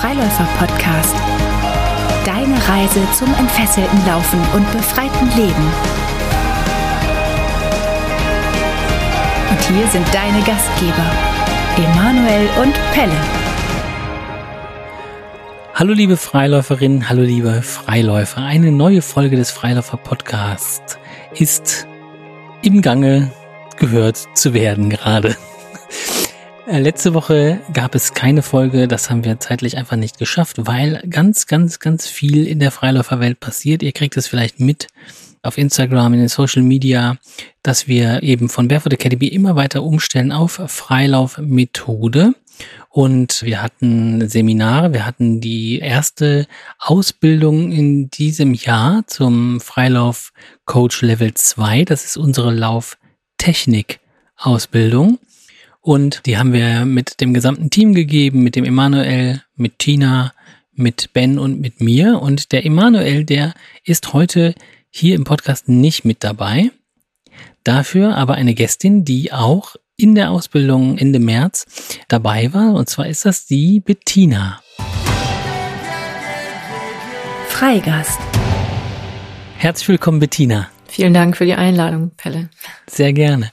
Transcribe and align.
Freiläufer-Podcast. 0.00 1.14
Deine 2.24 2.54
Reise 2.66 3.06
zum 3.18 3.28
entfesselten 3.34 3.98
Laufen 4.06 4.40
und 4.54 4.72
befreiten 4.72 5.28
Leben. 5.36 5.66
Und 9.50 9.60
hier 9.68 9.86
sind 9.88 10.06
deine 10.14 10.38
Gastgeber, 10.38 11.04
Emanuel 11.76 12.48
und 12.62 12.72
Pelle. 12.94 13.12
Hallo 15.74 15.92
liebe 15.92 16.16
Freiläuferinnen, 16.16 17.10
hallo 17.10 17.20
liebe 17.20 17.60
Freiläufer. 17.60 18.42
Eine 18.42 18.72
neue 18.72 19.02
Folge 19.02 19.36
des 19.36 19.50
Freiläufer-Podcasts 19.50 20.98
ist 21.34 21.86
im 22.62 22.80
Gange 22.80 23.32
gehört 23.76 24.16
zu 24.32 24.54
werden 24.54 24.88
gerade. 24.88 25.36
Äh, 26.70 26.78
letzte 26.78 27.14
Woche 27.14 27.58
gab 27.72 27.96
es 27.96 28.14
keine 28.14 28.42
Folge, 28.42 28.86
das 28.86 29.10
haben 29.10 29.24
wir 29.24 29.40
zeitlich 29.40 29.76
einfach 29.76 29.96
nicht 29.96 30.18
geschafft, 30.18 30.68
weil 30.68 31.02
ganz, 31.10 31.48
ganz, 31.48 31.80
ganz 31.80 32.06
viel 32.06 32.46
in 32.46 32.60
der 32.60 32.70
Freiläuferwelt 32.70 33.40
passiert. 33.40 33.82
Ihr 33.82 33.90
kriegt 33.90 34.16
es 34.16 34.28
vielleicht 34.28 34.60
mit 34.60 34.86
auf 35.42 35.58
Instagram, 35.58 36.14
in 36.14 36.20
den 36.20 36.28
Social 36.28 36.62
Media, 36.62 37.16
dass 37.64 37.88
wir 37.88 38.22
eben 38.22 38.48
von 38.48 38.68
Barefoot 38.68 38.92
Academy 38.92 39.26
immer 39.26 39.56
weiter 39.56 39.82
umstellen 39.82 40.30
auf 40.30 40.62
Freilaufmethode. 40.64 42.34
Und 42.88 43.42
wir 43.42 43.62
hatten 43.62 44.28
Seminare, 44.28 44.92
wir 44.92 45.04
hatten 45.04 45.40
die 45.40 45.80
erste 45.80 46.46
Ausbildung 46.78 47.72
in 47.72 48.10
diesem 48.10 48.54
Jahr 48.54 49.02
zum 49.08 49.60
Freilauf 49.60 50.32
Coach 50.66 51.02
Level 51.02 51.34
2. 51.34 51.84
Das 51.84 52.04
ist 52.04 52.16
unsere 52.16 52.54
Lauftechnik 52.54 53.98
Ausbildung. 54.36 55.18
Und 55.82 56.26
die 56.26 56.36
haben 56.36 56.52
wir 56.52 56.84
mit 56.84 57.20
dem 57.20 57.32
gesamten 57.32 57.70
Team 57.70 57.94
gegeben, 57.94 58.42
mit 58.42 58.54
dem 58.54 58.64
Emanuel, 58.64 59.42
mit 59.56 59.78
Tina, 59.78 60.32
mit 60.72 61.12
Ben 61.14 61.38
und 61.38 61.60
mit 61.60 61.80
mir. 61.80 62.20
Und 62.20 62.52
der 62.52 62.66
Emanuel, 62.66 63.24
der 63.24 63.54
ist 63.84 64.12
heute 64.12 64.54
hier 64.90 65.14
im 65.14 65.24
Podcast 65.24 65.68
nicht 65.68 66.04
mit 66.04 66.22
dabei. 66.22 66.70
Dafür 67.64 68.16
aber 68.16 68.34
eine 68.34 68.54
Gästin, 68.54 69.04
die 69.04 69.32
auch 69.32 69.76
in 69.96 70.14
der 70.14 70.30
Ausbildung 70.30 70.98
Ende 70.98 71.18
März 71.18 71.66
dabei 72.08 72.52
war. 72.52 72.74
Und 72.74 72.88
zwar 72.90 73.06
ist 73.06 73.24
das 73.24 73.46
die 73.46 73.80
Bettina. 73.80 74.60
Freigast. 77.48 78.18
Herzlich 79.56 79.88
willkommen, 79.88 80.20
Bettina. 80.20 80.68
Vielen 80.90 81.14
Dank 81.14 81.36
für 81.36 81.46
die 81.46 81.54
Einladung, 81.54 82.10
Pelle. 82.16 82.48
Sehr 82.88 83.12
gerne. 83.12 83.52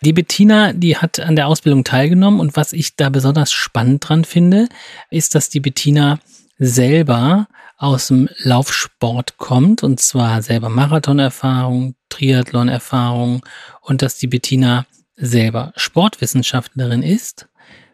Die 0.00 0.12
Bettina, 0.12 0.72
die 0.72 0.96
hat 0.96 1.18
an 1.18 1.34
der 1.34 1.48
Ausbildung 1.48 1.82
teilgenommen 1.82 2.38
und 2.38 2.56
was 2.56 2.72
ich 2.72 2.94
da 2.94 3.08
besonders 3.08 3.50
spannend 3.50 4.08
dran 4.08 4.24
finde, 4.24 4.68
ist, 5.10 5.34
dass 5.34 5.50
die 5.50 5.58
Bettina 5.58 6.20
selber 6.56 7.48
aus 7.78 8.08
dem 8.08 8.28
Laufsport 8.38 9.38
kommt 9.38 9.82
und 9.82 9.98
zwar 9.98 10.40
selber 10.40 10.68
Marathonerfahrung, 10.68 11.96
Triathlonerfahrung 12.10 13.44
und 13.80 14.02
dass 14.02 14.18
die 14.18 14.28
Bettina 14.28 14.86
selber 15.16 15.72
Sportwissenschaftlerin 15.74 17.02
ist 17.02 17.48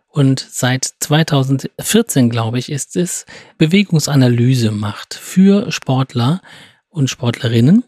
und 0.09 0.47
seit 0.51 0.85
2014, 1.01 2.29
glaube 2.29 2.59
ich, 2.59 2.71
ist 2.71 2.97
es 2.97 3.25
Bewegungsanalyse 3.57 4.73
macht 4.73 5.15
für 5.15 5.73
Sportler 5.73 6.43
und 6.91 7.09
Sportlerinnen 7.09 7.85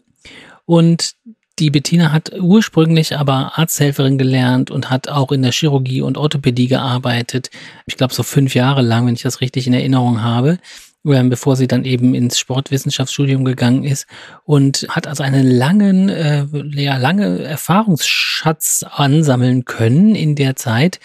und 0.67 1.15
die 1.59 1.71
Bettina 1.71 2.11
hat 2.11 2.33
ursprünglich 2.39 3.17
aber 3.17 3.57
Arzthelferin 3.57 4.19
gelernt 4.19 4.69
und 4.69 4.91
hat 4.91 5.07
auch 5.07 5.31
in 5.31 5.41
der 5.41 5.51
Chirurgie 5.53 6.01
und 6.01 6.17
Orthopädie 6.17 6.67
gearbeitet. 6.67 7.49
Ich 7.87 7.97
glaube 7.97 8.13
so 8.13 8.21
fünf 8.21 8.53
Jahre 8.53 8.83
lang, 8.83 9.07
wenn 9.07 9.15
ich 9.15 9.23
das 9.23 9.41
richtig 9.41 9.65
in 9.65 9.73
Erinnerung 9.73 10.21
habe, 10.21 10.59
ähm, 11.05 11.29
bevor 11.29 11.55
sie 11.55 11.67
dann 11.67 11.85
eben 11.85 12.13
ins 12.13 12.37
Sportwissenschaftsstudium 12.37 13.45
gegangen 13.45 13.85
ist 13.85 14.05
und 14.43 14.85
hat 14.89 15.07
also 15.07 15.23
einen 15.23 15.49
langen, 15.49 16.09
äh, 16.09 16.45
ja, 16.75 16.97
lange 16.97 17.39
Erfahrungsschatz 17.43 18.83
ansammeln 18.87 19.65
können 19.65 20.15
in 20.15 20.35
der 20.35 20.57
Zeit, 20.57 20.99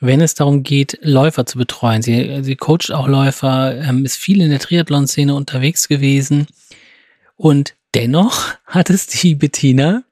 wenn 0.00 0.20
es 0.20 0.34
darum 0.34 0.62
geht, 0.62 0.98
Läufer 1.02 1.44
zu 1.44 1.58
betreuen. 1.58 2.02
Sie, 2.02 2.38
sie 2.42 2.56
coacht 2.56 2.92
auch 2.92 3.08
Läufer, 3.08 3.76
ähm, 3.76 4.04
ist 4.04 4.16
viel 4.16 4.40
in 4.40 4.50
der 4.50 4.60
Triathlon-Szene 4.60 5.34
unterwegs 5.34 5.88
gewesen 5.88 6.46
und 7.36 7.74
Dennoch 7.94 8.54
hat 8.66 8.90
es 8.90 9.06
die 9.06 9.34
Bettina 9.34 10.04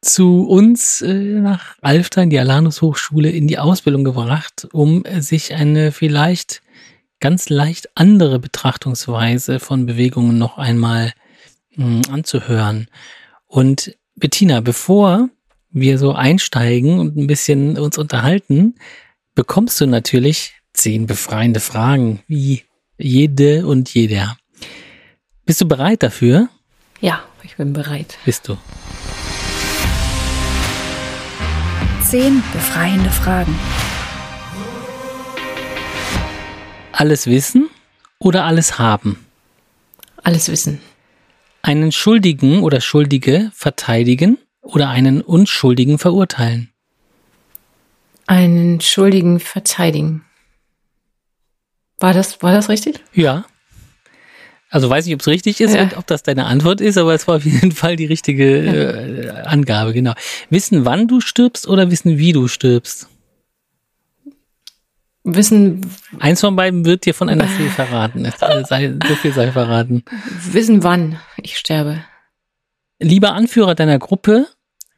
zu 0.00 0.46
uns 0.48 1.00
äh, 1.00 1.12
nach 1.12 1.76
Alfter 1.80 2.22
in 2.22 2.30
die 2.30 2.38
Alanus 2.38 2.82
Hochschule 2.82 3.30
in 3.30 3.46
die 3.46 3.58
Ausbildung 3.58 4.04
gebracht, 4.04 4.68
um 4.72 5.04
sich 5.20 5.54
eine 5.54 5.92
vielleicht 5.92 6.62
ganz 7.20 7.48
leicht 7.48 7.88
andere 7.94 8.38
Betrachtungsweise 8.40 9.60
von 9.60 9.86
Bewegungen 9.86 10.38
noch 10.38 10.58
einmal 10.58 11.12
mh, 11.76 11.84
hm, 11.84 12.14
anzuhören. 12.14 12.88
Und 13.46 13.96
Bettina, 14.16 14.60
bevor 14.60 15.28
wir 15.70 15.98
so 15.98 16.12
einsteigen 16.12 16.98
und 16.98 17.16
ein 17.16 17.26
bisschen 17.26 17.78
uns 17.78 17.96
unterhalten, 17.96 18.74
bekommst 19.34 19.80
du 19.80 19.86
natürlich 19.86 20.54
zehn 20.74 21.06
befreiende 21.06 21.60
Fragen, 21.60 22.22
wie 22.26 22.64
jede 22.98 23.66
und 23.66 23.92
jeder. 23.94 24.36
Bist 25.44 25.60
du 25.60 25.68
bereit 25.68 26.02
dafür? 26.02 26.48
Ja, 27.02 27.20
ich 27.42 27.56
bin 27.56 27.72
bereit. 27.72 28.16
Bist 28.24 28.46
du? 28.48 28.56
Zehn 32.00 32.40
befreiende 32.52 33.10
Fragen. 33.10 33.58
Alles 36.92 37.26
wissen 37.26 37.68
oder 38.20 38.44
alles 38.44 38.78
haben? 38.78 39.26
Alles 40.22 40.48
wissen. 40.48 40.80
Einen 41.62 41.90
Schuldigen 41.90 42.62
oder 42.62 42.80
Schuldige 42.80 43.50
verteidigen 43.52 44.38
oder 44.60 44.88
einen 44.88 45.22
Unschuldigen 45.22 45.98
verurteilen? 45.98 46.70
Einen 48.28 48.80
Schuldigen 48.80 49.40
verteidigen. 49.40 50.24
War 51.98 52.12
das, 52.12 52.40
war 52.44 52.52
das 52.52 52.68
richtig? 52.68 53.00
Ja. 53.12 53.44
Also 54.72 54.88
weiß 54.88 55.04
nicht, 55.04 55.14
ob 55.14 55.20
es 55.20 55.26
richtig 55.28 55.60
ist 55.60 55.74
ja. 55.74 55.82
und 55.82 55.98
ob 55.98 56.06
das 56.06 56.22
deine 56.22 56.46
Antwort 56.46 56.80
ist, 56.80 56.96
aber 56.96 57.12
es 57.12 57.28
war 57.28 57.36
auf 57.36 57.44
jeden 57.44 57.72
Fall 57.72 57.96
die 57.96 58.06
richtige 58.06 58.56
äh, 58.56 59.28
Angabe, 59.44 59.92
genau. 59.92 60.14
Wissen, 60.48 60.86
wann 60.86 61.08
du 61.08 61.20
stirbst 61.20 61.68
oder 61.68 61.90
wissen, 61.90 62.16
wie 62.16 62.32
du 62.32 62.48
stirbst? 62.48 63.06
Wissen. 65.24 65.82
Eins 66.18 66.40
von 66.40 66.56
beiden 66.56 66.86
wird 66.86 67.04
dir 67.04 67.12
von 67.12 67.28
einer 67.28 67.46
Fee 67.48 67.68
verraten. 67.68 68.26
sei, 68.64 68.94
so 69.06 69.14
viel 69.14 69.34
sei 69.34 69.52
verraten. 69.52 70.04
Wissen, 70.52 70.82
wann 70.82 71.18
ich 71.36 71.58
sterbe. 71.58 72.02
Lieber 72.98 73.34
Anführer 73.34 73.74
deiner 73.74 73.98
Gruppe 73.98 74.46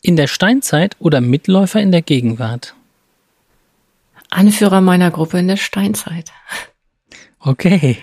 in 0.03 0.15
der 0.15 0.29
Steinzeit 0.29 0.95
oder 1.01 1.21
Mitläufer 1.21 1.81
in 1.81 1.91
der 1.91 2.03
Gegenwart? 2.03 2.77
Anführer 4.31 4.81
meiner 4.81 5.11
Gruppe 5.11 5.41
in 5.41 5.49
der 5.49 5.57
Steinzeit. 5.57 6.31
Okay. 7.47 7.99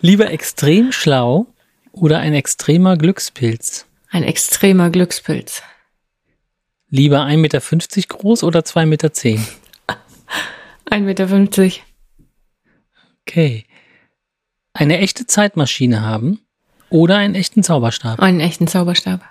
Lieber 0.00 0.30
extrem 0.30 0.90
schlau 0.90 1.46
oder 1.92 2.18
ein 2.18 2.34
extremer 2.34 2.96
Glückspilz? 2.96 3.86
Ein 4.10 4.24
extremer 4.24 4.90
Glückspilz. 4.90 5.62
Lieber 6.88 7.20
1,50 7.20 7.36
Meter 7.36 7.60
groß 8.08 8.42
oder 8.42 8.60
2,10 8.60 8.86
Meter? 8.86 9.08
1,50 10.90 11.00
Meter. 11.00 11.82
Okay. 13.22 13.64
Eine 14.72 14.98
echte 14.98 15.26
Zeitmaschine 15.26 16.02
haben 16.02 16.40
oder 16.88 17.16
einen 17.16 17.36
echten 17.36 17.62
Zauberstab? 17.62 18.18
Einen 18.18 18.40
echten 18.40 18.66
Zauberstab. 18.66 19.22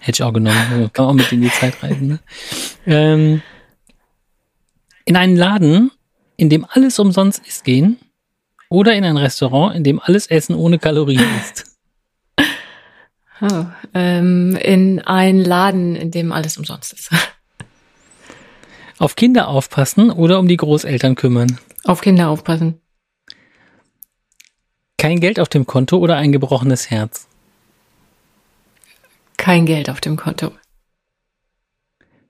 Hätte 0.00 0.16
ich 0.16 0.22
auch 0.24 0.32
genommen. 0.32 0.90
Kann 0.92 1.06
auch 1.06 1.12
mit 1.12 1.30
in 1.30 1.42
die 1.42 1.50
Zeit 1.50 1.80
reisen. 1.84 2.08
Ne? 2.08 2.18
Ähm, 2.84 3.42
in 5.04 5.16
einen 5.16 5.36
Laden, 5.36 5.92
in 6.36 6.50
dem 6.50 6.66
alles 6.68 6.98
umsonst 6.98 7.46
ist, 7.46 7.62
gehen 7.62 7.98
oder 8.68 8.94
in 8.94 9.04
ein 9.04 9.16
Restaurant, 9.16 9.74
in 9.76 9.84
dem 9.84 10.00
alles 10.00 10.26
Essen 10.26 10.54
ohne 10.54 10.78
Kalorien 10.78 11.24
ist? 11.40 11.64
Oh, 13.40 13.66
ähm, 13.94 14.56
in 14.56 15.00
einen 15.00 15.44
Laden, 15.44 15.96
in 15.96 16.10
dem 16.10 16.32
alles 16.32 16.56
umsonst 16.56 16.92
ist. 16.92 17.10
Auf 18.98 19.16
Kinder 19.16 19.48
aufpassen 19.48 20.10
oder 20.10 20.38
um 20.38 20.48
die 20.48 20.56
Großeltern 20.56 21.16
kümmern? 21.16 21.58
Auf 21.84 22.00
Kinder 22.00 22.28
aufpassen. 22.28 22.80
Kein 24.96 25.20
Geld 25.20 25.40
auf 25.40 25.48
dem 25.48 25.66
Konto 25.66 25.98
oder 25.98 26.16
ein 26.16 26.32
gebrochenes 26.32 26.90
Herz? 26.90 27.26
Kein 29.36 29.66
Geld 29.66 29.90
auf 29.90 30.00
dem 30.00 30.16
Konto. 30.16 30.52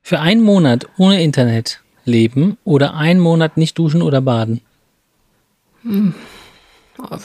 Für 0.03 0.21
einen 0.21 0.43
Monat 0.43 0.87
ohne 0.99 1.23
Internet 1.23 1.81
leben 2.05 2.59
oder 2.65 2.95
einen 2.95 3.21
Monat 3.21 3.57
nicht 3.57 3.79
duschen 3.79 4.03
oder 4.03 4.21
baden? 4.21 4.61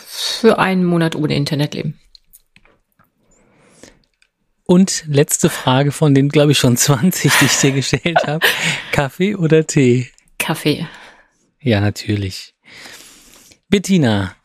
Für 0.06 0.60
einen 0.60 0.84
Monat 0.84 1.16
ohne 1.16 1.36
Internet 1.36 1.74
leben. 1.74 2.00
Und 4.66 5.04
letzte 5.08 5.50
Frage 5.50 5.92
von 5.92 6.14
den, 6.14 6.30
glaube 6.30 6.52
ich, 6.52 6.60
schon 6.60 6.78
20, 6.78 7.32
die 7.40 7.46
ich 7.46 7.58
dir 7.58 7.72
gestellt 7.72 8.28
habe. 8.28 8.46
Kaffee 8.92 9.36
oder 9.36 9.66
Tee? 9.66 10.12
Kaffee. 10.38 10.88
Ja, 11.60 11.82
natürlich. 11.82 12.54
Bettina, 13.70 14.36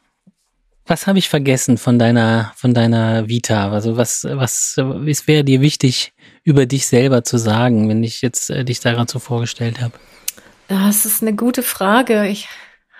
was 0.86 1.06
habe 1.06 1.18
ich 1.18 1.28
vergessen 1.28 1.78
von 1.78 1.98
deiner, 1.98 2.52
von 2.56 2.74
deiner 2.74 3.28
Vita? 3.28 3.70
Also 3.70 3.96
was, 3.96 4.24
was, 4.24 4.74
was 4.78 5.26
wäre 5.26 5.44
dir 5.44 5.60
wichtig, 5.60 6.12
über 6.42 6.66
dich 6.66 6.86
selber 6.86 7.24
zu 7.24 7.38
sagen, 7.38 7.88
wenn 7.88 8.02
ich 8.04 8.22
jetzt 8.22 8.50
äh, 8.50 8.64
dich 8.64 8.80
daran 8.80 9.08
so 9.08 9.18
vorgestellt 9.18 9.80
habe? 9.80 9.94
Das 10.68 11.04
ist 11.04 11.22
eine 11.22 11.34
gute 11.34 11.62
Frage. 11.62 12.26
Ich 12.26 12.48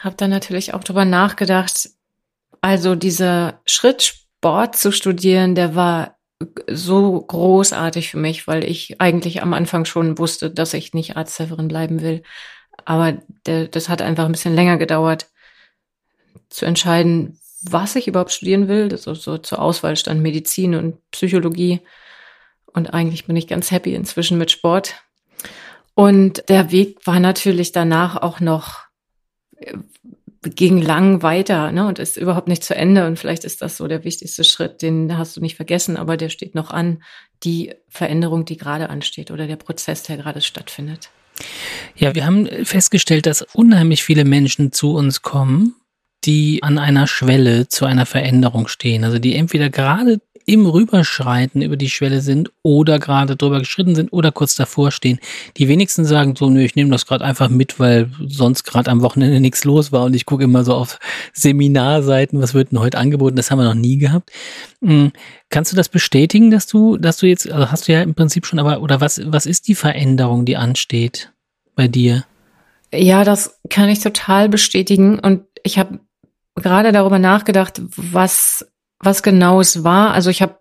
habe 0.04 0.16
da 0.16 0.28
natürlich 0.28 0.74
auch 0.74 0.84
drüber 0.84 1.04
nachgedacht. 1.04 1.90
Also 2.60 2.94
dieser 2.94 3.60
Schritt, 3.66 4.02
Sport 4.02 4.76
zu 4.76 4.92
studieren, 4.92 5.54
der 5.54 5.74
war 5.74 6.18
so 6.68 7.20
großartig 7.20 8.10
für 8.10 8.18
mich, 8.18 8.46
weil 8.46 8.64
ich 8.64 9.00
eigentlich 9.00 9.42
am 9.42 9.54
Anfang 9.54 9.84
schon 9.84 10.18
wusste, 10.18 10.50
dass 10.50 10.74
ich 10.74 10.92
nicht 10.92 11.16
Arzthelferin 11.16 11.68
bleiben 11.68 12.02
will. 12.02 12.22
Aber 12.84 13.18
der, 13.46 13.68
das 13.68 13.88
hat 13.88 14.02
einfach 14.02 14.26
ein 14.26 14.32
bisschen 14.32 14.54
länger 14.54 14.76
gedauert, 14.76 15.30
zu 16.50 16.66
entscheiden, 16.66 17.40
was 17.62 17.96
ich 17.96 18.06
überhaupt 18.06 18.32
studieren 18.32 18.68
will. 18.68 18.88
Das 18.88 19.06
ist 19.06 19.22
so 19.22 19.38
zur 19.38 19.60
Auswahl 19.60 19.96
stand 19.96 20.20
Medizin 20.20 20.74
und 20.74 20.98
Psychologie. 21.10 21.80
Und 22.66 22.92
eigentlich 22.92 23.26
bin 23.26 23.36
ich 23.36 23.48
ganz 23.48 23.70
happy 23.70 23.94
inzwischen 23.94 24.36
mit 24.36 24.50
Sport. 24.50 24.94
Und 25.94 26.48
der 26.48 26.70
Weg 26.72 27.06
war 27.06 27.20
natürlich 27.20 27.72
danach 27.72 28.16
auch 28.16 28.40
noch, 28.40 28.83
ging 30.42 30.80
lang 30.80 31.22
weiter, 31.22 31.72
ne, 31.72 31.86
und 31.86 31.98
ist 31.98 32.16
überhaupt 32.16 32.48
nicht 32.48 32.64
zu 32.64 32.74
Ende. 32.74 33.06
Und 33.06 33.18
vielleicht 33.18 33.44
ist 33.44 33.62
das 33.62 33.76
so 33.76 33.88
der 33.88 34.04
wichtigste 34.04 34.44
Schritt, 34.44 34.82
den 34.82 35.16
hast 35.16 35.36
du 35.36 35.40
nicht 35.40 35.56
vergessen, 35.56 35.96
aber 35.96 36.16
der 36.16 36.28
steht 36.28 36.54
noch 36.54 36.70
an. 36.70 37.02
Die 37.42 37.74
Veränderung, 37.88 38.44
die 38.44 38.56
gerade 38.56 38.90
ansteht 38.90 39.30
oder 39.30 39.46
der 39.46 39.56
Prozess, 39.56 40.02
der 40.02 40.16
gerade 40.16 40.40
stattfindet. 40.40 41.10
Ja, 41.96 42.14
wir 42.14 42.26
haben 42.26 42.46
festgestellt, 42.64 43.26
dass 43.26 43.42
unheimlich 43.42 44.04
viele 44.04 44.24
Menschen 44.24 44.72
zu 44.72 44.94
uns 44.94 45.22
kommen, 45.22 45.74
die 46.24 46.62
an 46.62 46.78
einer 46.78 47.06
Schwelle 47.06 47.68
zu 47.68 47.84
einer 47.84 48.06
Veränderung 48.06 48.68
stehen. 48.68 49.04
Also 49.04 49.18
die 49.18 49.34
entweder 49.34 49.68
gerade 49.68 50.20
im 50.46 50.66
Rüberschreiten 50.66 51.62
über 51.62 51.76
die 51.76 51.88
Schwelle 51.88 52.20
sind 52.20 52.50
oder 52.62 52.98
gerade 52.98 53.36
drüber 53.36 53.60
geschritten 53.60 53.94
sind 53.94 54.12
oder 54.12 54.32
kurz 54.32 54.54
davor 54.54 54.90
stehen. 54.90 55.18
Die 55.56 55.68
wenigsten 55.68 56.04
sagen 56.04 56.36
so, 56.36 56.50
nö, 56.50 56.62
ich 56.62 56.76
nehme 56.76 56.90
das 56.90 57.06
gerade 57.06 57.24
einfach 57.24 57.48
mit, 57.48 57.80
weil 57.80 58.10
sonst 58.26 58.64
gerade 58.64 58.90
am 58.90 59.02
Wochenende 59.02 59.40
nichts 59.40 59.64
los 59.64 59.92
war 59.92 60.04
und 60.04 60.14
ich 60.14 60.26
gucke 60.26 60.44
immer 60.44 60.64
so 60.64 60.74
auf 60.74 60.98
Seminarseiten, 61.32 62.40
was 62.40 62.54
wird 62.54 62.72
denn 62.72 62.80
heute 62.80 62.98
angeboten? 62.98 63.36
Das 63.36 63.50
haben 63.50 63.58
wir 63.58 63.64
noch 63.64 63.74
nie 63.74 63.98
gehabt. 63.98 64.30
Hm, 64.82 65.12
kannst 65.48 65.72
du 65.72 65.76
das 65.76 65.88
bestätigen, 65.88 66.50
dass 66.50 66.66
du, 66.66 66.96
dass 66.96 67.18
du 67.18 67.26
jetzt, 67.26 67.50
also 67.50 67.70
hast 67.70 67.88
du 67.88 67.92
ja 67.92 68.02
im 68.02 68.14
Prinzip 68.14 68.46
schon, 68.46 68.58
aber 68.58 68.82
oder 68.82 69.00
was, 69.00 69.20
was 69.24 69.46
ist 69.46 69.68
die 69.68 69.74
Veränderung, 69.74 70.44
die 70.44 70.56
ansteht 70.56 71.32
bei 71.74 71.88
dir? 71.88 72.24
Ja, 72.92 73.24
das 73.24 73.58
kann 73.70 73.88
ich 73.88 74.00
total 74.00 74.48
bestätigen 74.48 75.18
und 75.18 75.42
ich 75.62 75.78
habe 75.78 75.98
gerade 76.54 76.92
darüber 76.92 77.18
nachgedacht, 77.18 77.82
was, 77.96 78.66
was 79.04 79.22
genau 79.22 79.60
es 79.60 79.84
war. 79.84 80.12
Also 80.12 80.30
ich 80.30 80.42
habe 80.42 80.58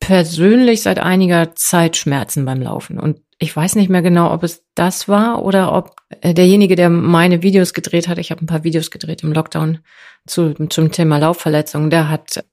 persönlich 0.00 0.82
seit 0.82 0.98
einiger 0.98 1.54
Zeit 1.54 1.96
Schmerzen 1.96 2.44
beim 2.44 2.60
Laufen 2.62 2.98
und 2.98 3.20
ich 3.38 3.56
weiß 3.56 3.76
nicht 3.76 3.88
mehr 3.88 4.02
genau, 4.02 4.32
ob 4.32 4.42
es 4.42 4.64
das 4.74 5.08
war 5.08 5.42
oder 5.42 5.72
ob 5.72 5.96
derjenige, 6.22 6.76
der 6.76 6.90
meine 6.90 7.42
Videos 7.42 7.72
gedreht 7.72 8.06
hat, 8.06 8.18
ich 8.18 8.30
habe 8.30 8.44
ein 8.44 8.46
paar 8.46 8.64
Videos 8.64 8.90
gedreht 8.90 9.22
im 9.22 9.32
Lockdown 9.32 9.78
zu, 10.26 10.52
zum 10.68 10.92
Thema 10.92 11.18
Laufverletzungen, 11.18 11.88
der 11.88 12.10
hat 12.10 12.44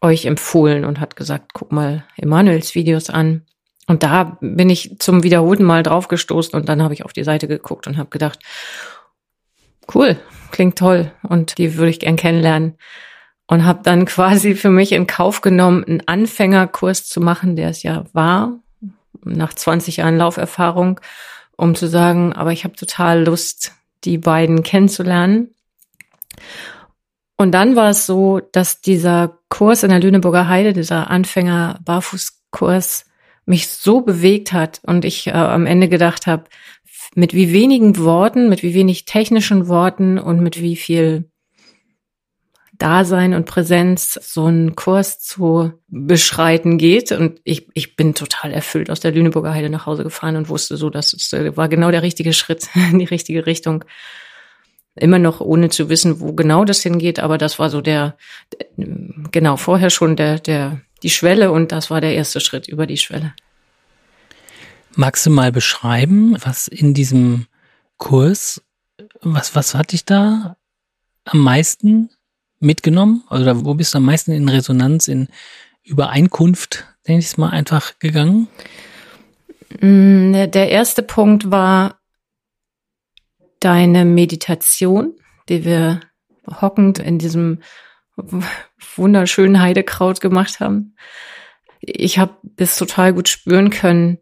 euch 0.00 0.24
empfohlen 0.24 0.84
und 0.86 1.00
hat 1.00 1.16
gesagt, 1.16 1.52
guck 1.52 1.70
mal 1.70 2.04
Emanuels 2.16 2.74
Videos 2.74 3.10
an. 3.10 3.42
Und 3.86 4.02
da 4.02 4.38
bin 4.40 4.70
ich 4.70 4.96
zum 4.98 5.22
wiederholten 5.22 5.64
Mal 5.64 5.82
draufgestoßen 5.82 6.58
und 6.58 6.68
dann 6.68 6.82
habe 6.82 6.94
ich 6.94 7.04
auf 7.04 7.12
die 7.12 7.24
Seite 7.24 7.46
geguckt 7.46 7.86
und 7.86 7.98
habe 7.98 8.08
gedacht, 8.08 8.38
cool, 9.94 10.18
klingt 10.50 10.78
toll 10.78 11.12
und 11.28 11.58
die 11.58 11.76
würde 11.76 11.90
ich 11.90 12.00
gern 12.00 12.16
kennenlernen. 12.16 12.78
Und 13.52 13.66
habe 13.66 13.80
dann 13.82 14.04
quasi 14.06 14.54
für 14.54 14.70
mich 14.70 14.92
in 14.92 15.06
Kauf 15.06 15.42
genommen, 15.42 15.84
einen 15.84 16.08
Anfängerkurs 16.08 17.06
zu 17.06 17.20
machen, 17.20 17.54
der 17.54 17.68
es 17.68 17.82
ja 17.82 18.06
war, 18.14 18.60
nach 19.24 19.52
20 19.52 19.98
Jahren 19.98 20.16
Lauferfahrung, 20.16 20.98
um 21.58 21.74
zu 21.74 21.86
sagen, 21.86 22.32
aber 22.32 22.52
ich 22.52 22.64
habe 22.64 22.76
total 22.76 23.24
Lust, 23.24 23.72
die 24.04 24.16
beiden 24.16 24.62
kennenzulernen. 24.62 25.54
Und 27.36 27.52
dann 27.52 27.76
war 27.76 27.90
es 27.90 28.06
so, 28.06 28.40
dass 28.40 28.80
dieser 28.80 29.38
Kurs 29.50 29.82
in 29.82 29.90
der 29.90 30.00
Lüneburger 30.00 30.48
Heide, 30.48 30.72
dieser 30.72 31.10
Anfänger-Barfußkurs, 31.10 33.04
mich 33.44 33.68
so 33.68 34.00
bewegt 34.00 34.54
hat 34.54 34.80
und 34.86 35.04
ich 35.04 35.26
äh, 35.26 35.32
am 35.32 35.66
Ende 35.66 35.90
gedacht 35.90 36.26
habe, 36.26 36.44
mit 37.14 37.34
wie 37.34 37.52
wenigen 37.52 37.98
Worten, 37.98 38.48
mit 38.48 38.62
wie 38.62 38.72
wenig 38.72 39.04
technischen 39.04 39.68
Worten 39.68 40.18
und 40.18 40.40
mit 40.40 40.58
wie 40.58 40.76
viel 40.76 41.31
Dasein 42.72 43.34
und 43.34 43.44
Präsenz 43.44 44.18
so 44.22 44.46
ein 44.46 44.74
Kurs 44.74 45.20
zu 45.20 45.72
beschreiten 45.88 46.78
geht. 46.78 47.12
Und 47.12 47.40
ich, 47.44 47.68
ich 47.74 47.96
bin 47.96 48.14
total 48.14 48.52
erfüllt 48.52 48.90
aus 48.90 49.00
der 49.00 49.12
Lüneburger 49.12 49.52
Heide 49.52 49.70
nach 49.70 49.86
Hause 49.86 50.04
gefahren 50.04 50.36
und 50.36 50.48
wusste 50.48 50.76
so, 50.76 50.90
das 50.90 51.14
war 51.54 51.68
genau 51.68 51.90
der 51.90 52.02
richtige 52.02 52.32
Schritt 52.32 52.68
in 52.74 52.98
die 52.98 53.04
richtige 53.04 53.46
Richtung. 53.46 53.84
Immer 54.94 55.18
noch 55.18 55.40
ohne 55.40 55.70
zu 55.70 55.88
wissen, 55.88 56.20
wo 56.20 56.32
genau 56.34 56.64
das 56.64 56.82
hingeht, 56.82 57.18
aber 57.18 57.38
das 57.38 57.58
war 57.58 57.70
so 57.70 57.80
der, 57.80 58.16
genau 58.76 59.56
vorher 59.56 59.88
schon 59.88 60.16
der, 60.16 60.38
der, 60.38 60.82
die 61.02 61.08
Schwelle 61.08 61.50
und 61.50 61.72
das 61.72 61.90
war 61.90 62.02
der 62.02 62.14
erste 62.14 62.40
Schritt 62.40 62.68
über 62.68 62.86
die 62.86 62.98
Schwelle. 62.98 63.32
Magst 64.94 65.24
du 65.24 65.30
mal 65.30 65.50
beschreiben, 65.50 66.36
was 66.44 66.68
in 66.68 66.92
diesem 66.92 67.46
Kurs, 67.96 68.62
was, 69.22 69.54
was 69.54 69.74
hat 69.74 69.92
dich 69.92 70.04
da 70.04 70.56
am 71.24 71.38
meisten 71.38 72.10
mitgenommen? 72.62 73.24
Oder 73.30 73.64
wo 73.64 73.74
bist 73.74 73.94
du 73.94 73.98
am 73.98 74.04
meisten 74.04 74.32
in 74.32 74.48
Resonanz, 74.48 75.08
in 75.08 75.28
Übereinkunft, 75.82 76.86
denke 77.06 77.24
ich 77.24 77.36
mal, 77.36 77.50
einfach 77.50 77.98
gegangen? 77.98 78.48
Mm, 79.80 80.32
der 80.32 80.70
erste 80.70 81.02
Punkt 81.02 81.50
war 81.50 82.00
deine 83.60 84.04
Meditation, 84.04 85.14
die 85.48 85.64
wir 85.64 86.00
hockend 86.60 86.98
in 86.98 87.18
diesem 87.18 87.62
wunderschönen 88.96 89.60
Heidekraut 89.60 90.20
gemacht 90.20 90.60
haben. 90.60 90.94
Ich 91.80 92.18
habe 92.18 92.36
das 92.42 92.76
total 92.76 93.12
gut 93.12 93.28
spüren 93.28 93.70
können, 93.70 94.18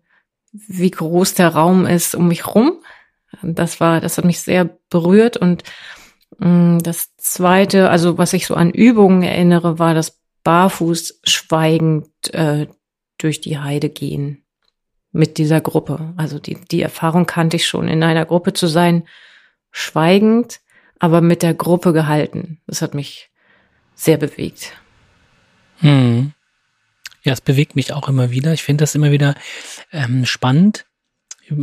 wie 0.52 0.90
groß 0.90 1.34
der 1.34 1.48
Raum 1.48 1.86
ist 1.86 2.14
um 2.14 2.28
mich 2.28 2.46
rum. 2.46 2.82
Das 3.42 3.80
war, 3.80 4.00
das 4.00 4.18
hat 4.18 4.24
mich 4.24 4.40
sehr 4.40 4.64
berührt 4.88 5.36
und 5.36 5.62
das 6.38 7.14
zweite, 7.16 7.90
also 7.90 8.18
was 8.18 8.32
ich 8.32 8.46
so 8.46 8.54
an 8.54 8.70
Übungen 8.70 9.22
erinnere, 9.22 9.78
war 9.78 9.94
das 9.94 10.20
barfuß 10.44 11.20
schweigend 11.24 12.08
äh, 12.32 12.66
durch 13.18 13.40
die 13.40 13.58
Heide 13.58 13.90
gehen 13.90 14.44
mit 15.12 15.38
dieser 15.38 15.60
Gruppe. 15.60 16.14
Also 16.16 16.38
die, 16.38 16.56
die 16.70 16.82
Erfahrung 16.82 17.26
kannte 17.26 17.56
ich 17.56 17.66
schon, 17.66 17.88
in 17.88 18.02
einer 18.02 18.24
Gruppe 18.24 18.52
zu 18.52 18.66
sein, 18.66 19.06
schweigend, 19.70 20.60
aber 20.98 21.20
mit 21.20 21.42
der 21.42 21.54
Gruppe 21.54 21.92
gehalten. 21.92 22.60
Das 22.66 22.82
hat 22.82 22.94
mich 22.94 23.30
sehr 23.94 24.16
bewegt. 24.16 24.72
Hm. 25.78 26.32
Ja, 27.22 27.32
es 27.32 27.40
bewegt 27.40 27.76
mich 27.76 27.92
auch 27.92 28.08
immer 28.08 28.30
wieder. 28.30 28.52
Ich 28.54 28.62
finde 28.62 28.82
das 28.82 28.94
immer 28.94 29.10
wieder 29.10 29.34
ähm, 29.92 30.24
spannend. 30.24 30.86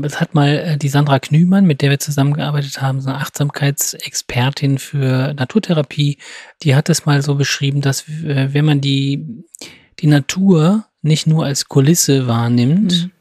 Es 0.04 0.20
hat 0.20 0.34
mal 0.34 0.50
äh, 0.50 0.78
die 0.78 0.90
Sandra 0.90 1.20
Knümann, 1.20 1.66
mit 1.66 1.82
der 1.82 1.90
wir 1.90 2.00
zusammengearbeitet 2.00 2.82
haben, 2.82 3.02
so 3.02 3.10
eine 3.10 3.20
Achtsamkeitsexpertin 3.20 4.78
für 4.78 5.34
Naturtherapie, 5.34 6.18
die 6.64 6.76
hat 6.76 6.90
es 6.90 7.06
mal 7.06 7.22
so 7.22 7.36
beschrieben, 7.36 7.82
dass 7.82 8.08
äh, 8.08 8.54
wenn 8.54 8.66
man 8.66 8.82
die, 8.82 9.44
die 10.00 10.08
Natur 10.08 10.86
nicht 11.02 11.28
nur 11.28 11.46
als 11.46 11.68
Kulisse 11.70 12.28
wahrnimmt, 12.28 13.06
mhm 13.06 13.12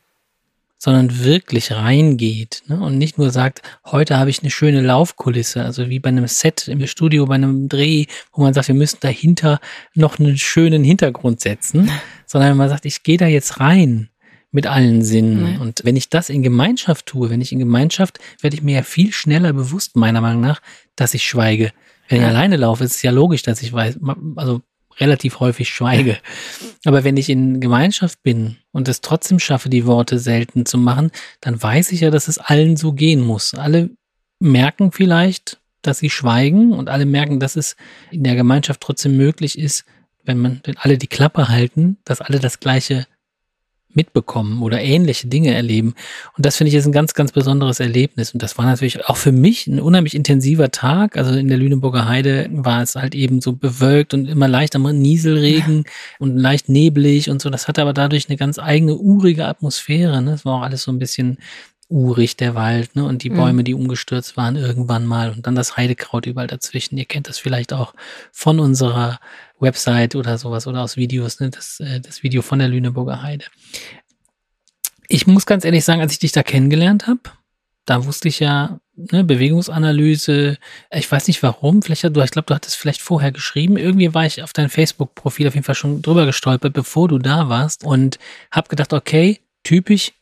sondern 0.78 1.24
wirklich 1.24 1.72
reingeht 1.72 2.62
ne? 2.68 2.80
und 2.80 2.98
nicht 2.98 3.18
nur 3.18 3.30
sagt, 3.30 3.62
heute 3.84 4.18
habe 4.18 4.30
ich 4.30 4.42
eine 4.42 4.50
schöne 4.50 4.82
Laufkulisse, 4.82 5.64
also 5.64 5.88
wie 5.88 5.98
bei 5.98 6.10
einem 6.10 6.28
Set 6.28 6.68
im 6.68 6.86
Studio, 6.86 7.26
bei 7.26 7.36
einem 7.36 7.68
Dreh, 7.68 8.06
wo 8.32 8.42
man 8.42 8.54
sagt, 8.54 8.68
wir 8.68 8.74
müssen 8.74 8.98
dahinter 9.00 9.58
noch 9.94 10.18
einen 10.18 10.36
schönen 10.36 10.84
Hintergrund 10.84 11.40
setzen, 11.40 11.90
sondern 12.26 12.50
wenn 12.50 12.58
man 12.58 12.68
sagt, 12.68 12.84
ich 12.84 13.02
gehe 13.02 13.16
da 13.16 13.26
jetzt 13.26 13.58
rein 13.58 14.10
mit 14.56 14.66
allen 14.66 15.02
Sinnen. 15.02 15.56
Mhm. 15.56 15.60
Und 15.60 15.82
wenn 15.84 15.96
ich 15.96 16.08
das 16.08 16.30
in 16.30 16.42
Gemeinschaft 16.42 17.04
tue, 17.04 17.28
wenn 17.28 17.42
ich 17.42 17.52
in 17.52 17.58
Gemeinschaft, 17.58 18.18
werde 18.40 18.56
ich 18.56 18.62
mir 18.62 18.76
ja 18.76 18.82
viel 18.82 19.12
schneller 19.12 19.52
bewusst, 19.52 19.96
meiner 19.96 20.22
Meinung 20.22 20.40
nach, 20.40 20.62
dass 20.96 21.12
ich 21.12 21.24
schweige. 21.24 21.72
Wenn 22.08 22.22
ja. 22.22 22.28
ich 22.28 22.34
alleine 22.34 22.56
laufe, 22.56 22.82
ist 22.82 22.94
es 22.94 23.02
ja 23.02 23.10
logisch, 23.10 23.42
dass 23.42 23.60
ich 23.60 23.70
weiß, 23.70 23.98
also 24.36 24.62
relativ 24.98 25.40
häufig 25.40 25.68
schweige. 25.68 26.16
Aber 26.86 27.04
wenn 27.04 27.18
ich 27.18 27.28
in 27.28 27.60
Gemeinschaft 27.60 28.22
bin 28.22 28.56
und 28.72 28.88
es 28.88 29.02
trotzdem 29.02 29.38
schaffe, 29.38 29.68
die 29.68 29.84
Worte 29.84 30.18
selten 30.18 30.64
zu 30.64 30.78
machen, 30.78 31.10
dann 31.42 31.62
weiß 31.62 31.92
ich 31.92 32.00
ja, 32.00 32.10
dass 32.10 32.26
es 32.26 32.38
allen 32.38 32.78
so 32.78 32.94
gehen 32.94 33.20
muss. 33.20 33.52
Alle 33.52 33.90
merken 34.40 34.90
vielleicht, 34.90 35.60
dass 35.82 35.98
sie 35.98 36.08
schweigen 36.08 36.72
und 36.72 36.88
alle 36.88 37.04
merken, 37.04 37.40
dass 37.40 37.56
es 37.56 37.76
in 38.10 38.24
der 38.24 38.36
Gemeinschaft 38.36 38.80
trotzdem 38.80 39.18
möglich 39.18 39.58
ist, 39.58 39.84
wenn 40.24 40.38
man, 40.38 40.62
wenn 40.64 40.78
alle 40.78 40.96
die 40.96 41.08
Klappe 41.08 41.50
halten, 41.50 41.98
dass 42.06 42.22
alle 42.22 42.40
das 42.40 42.58
Gleiche 42.58 43.06
mitbekommen 43.96 44.62
oder 44.62 44.80
ähnliche 44.80 45.26
Dinge 45.26 45.54
erleben. 45.54 45.94
Und 46.36 46.46
das 46.46 46.56
finde 46.56 46.68
ich 46.68 46.74
ist 46.76 46.86
ein 46.86 46.92
ganz, 46.92 47.14
ganz 47.14 47.32
besonderes 47.32 47.80
Erlebnis. 47.80 48.32
Und 48.32 48.42
das 48.42 48.56
war 48.58 48.66
natürlich 48.66 49.06
auch 49.06 49.16
für 49.16 49.32
mich 49.32 49.66
ein 49.66 49.80
unheimlich 49.80 50.14
intensiver 50.14 50.70
Tag. 50.70 51.16
Also 51.16 51.34
in 51.34 51.48
der 51.48 51.58
Lüneburger 51.58 52.06
Heide 52.06 52.48
war 52.52 52.82
es 52.82 52.94
halt 52.94 53.14
eben 53.14 53.40
so 53.40 53.52
bewölkt 53.52 54.14
und 54.14 54.26
immer 54.28 54.48
leicht 54.48 54.76
am 54.76 54.82
Nieselregen 54.82 55.84
ja. 55.84 55.92
und 56.18 56.36
leicht 56.36 56.68
neblig 56.68 57.30
und 57.30 57.42
so. 57.42 57.50
Das 57.50 57.66
hatte 57.66 57.82
aber 57.82 57.92
dadurch 57.92 58.28
eine 58.28 58.36
ganz 58.36 58.58
eigene 58.58 58.96
urige 58.96 59.46
Atmosphäre. 59.46 60.22
Ne? 60.22 60.32
Es 60.32 60.44
war 60.44 60.58
auch 60.58 60.62
alles 60.62 60.82
so 60.82 60.92
ein 60.92 60.98
bisschen 60.98 61.38
urig, 61.88 62.36
der 62.36 62.54
Wald, 62.54 62.96
ne? 62.96 63.04
Und 63.04 63.22
die 63.22 63.30
mhm. 63.30 63.36
Bäume, 63.36 63.64
die 63.64 63.74
umgestürzt 63.74 64.36
waren 64.36 64.56
irgendwann 64.56 65.06
mal 65.06 65.30
und 65.30 65.46
dann 65.46 65.54
das 65.54 65.76
Heidekraut 65.76 66.26
überall 66.26 66.46
dazwischen. 66.46 66.96
Ihr 66.98 67.04
kennt 67.04 67.28
das 67.28 67.38
vielleicht 67.38 67.72
auch 67.72 67.94
von 68.32 68.58
unserer 68.58 69.20
Website 69.58 70.16
oder 70.16 70.38
sowas 70.38 70.66
oder 70.66 70.82
aus 70.82 70.96
Videos, 70.96 71.40
ne? 71.40 71.50
das, 71.50 71.80
äh, 71.80 72.00
das 72.00 72.22
Video 72.22 72.42
von 72.42 72.58
der 72.58 72.68
Lüneburger 72.68 73.22
Heide. 73.22 73.46
Ich 75.08 75.26
muss 75.26 75.46
ganz 75.46 75.64
ehrlich 75.64 75.84
sagen, 75.84 76.00
als 76.00 76.12
ich 76.12 76.18
dich 76.18 76.32
da 76.32 76.42
kennengelernt 76.42 77.06
habe, 77.06 77.20
da 77.84 78.04
wusste 78.04 78.26
ich 78.26 78.40
ja, 78.40 78.80
ne, 78.96 79.22
Bewegungsanalyse, 79.22 80.58
ich 80.90 81.10
weiß 81.10 81.28
nicht 81.28 81.42
warum, 81.44 81.82
vielleicht, 81.82 82.02
du, 82.02 82.20
ich 82.20 82.32
glaube, 82.32 82.46
du 82.46 82.54
hattest 82.54 82.76
vielleicht 82.76 83.00
vorher 83.00 83.30
geschrieben, 83.30 83.76
irgendwie 83.76 84.12
war 84.12 84.26
ich 84.26 84.42
auf 84.42 84.52
dein 84.52 84.68
Facebook-Profil 84.68 85.46
auf 85.46 85.54
jeden 85.54 85.64
Fall 85.64 85.76
schon 85.76 86.02
drüber 86.02 86.26
gestolpert, 86.26 86.72
bevor 86.72 87.06
du 87.06 87.18
da 87.18 87.48
warst 87.48 87.84
und 87.84 88.18
habe 88.50 88.68
gedacht, 88.68 88.92
okay, 88.92 89.38
typisch 89.62 90.12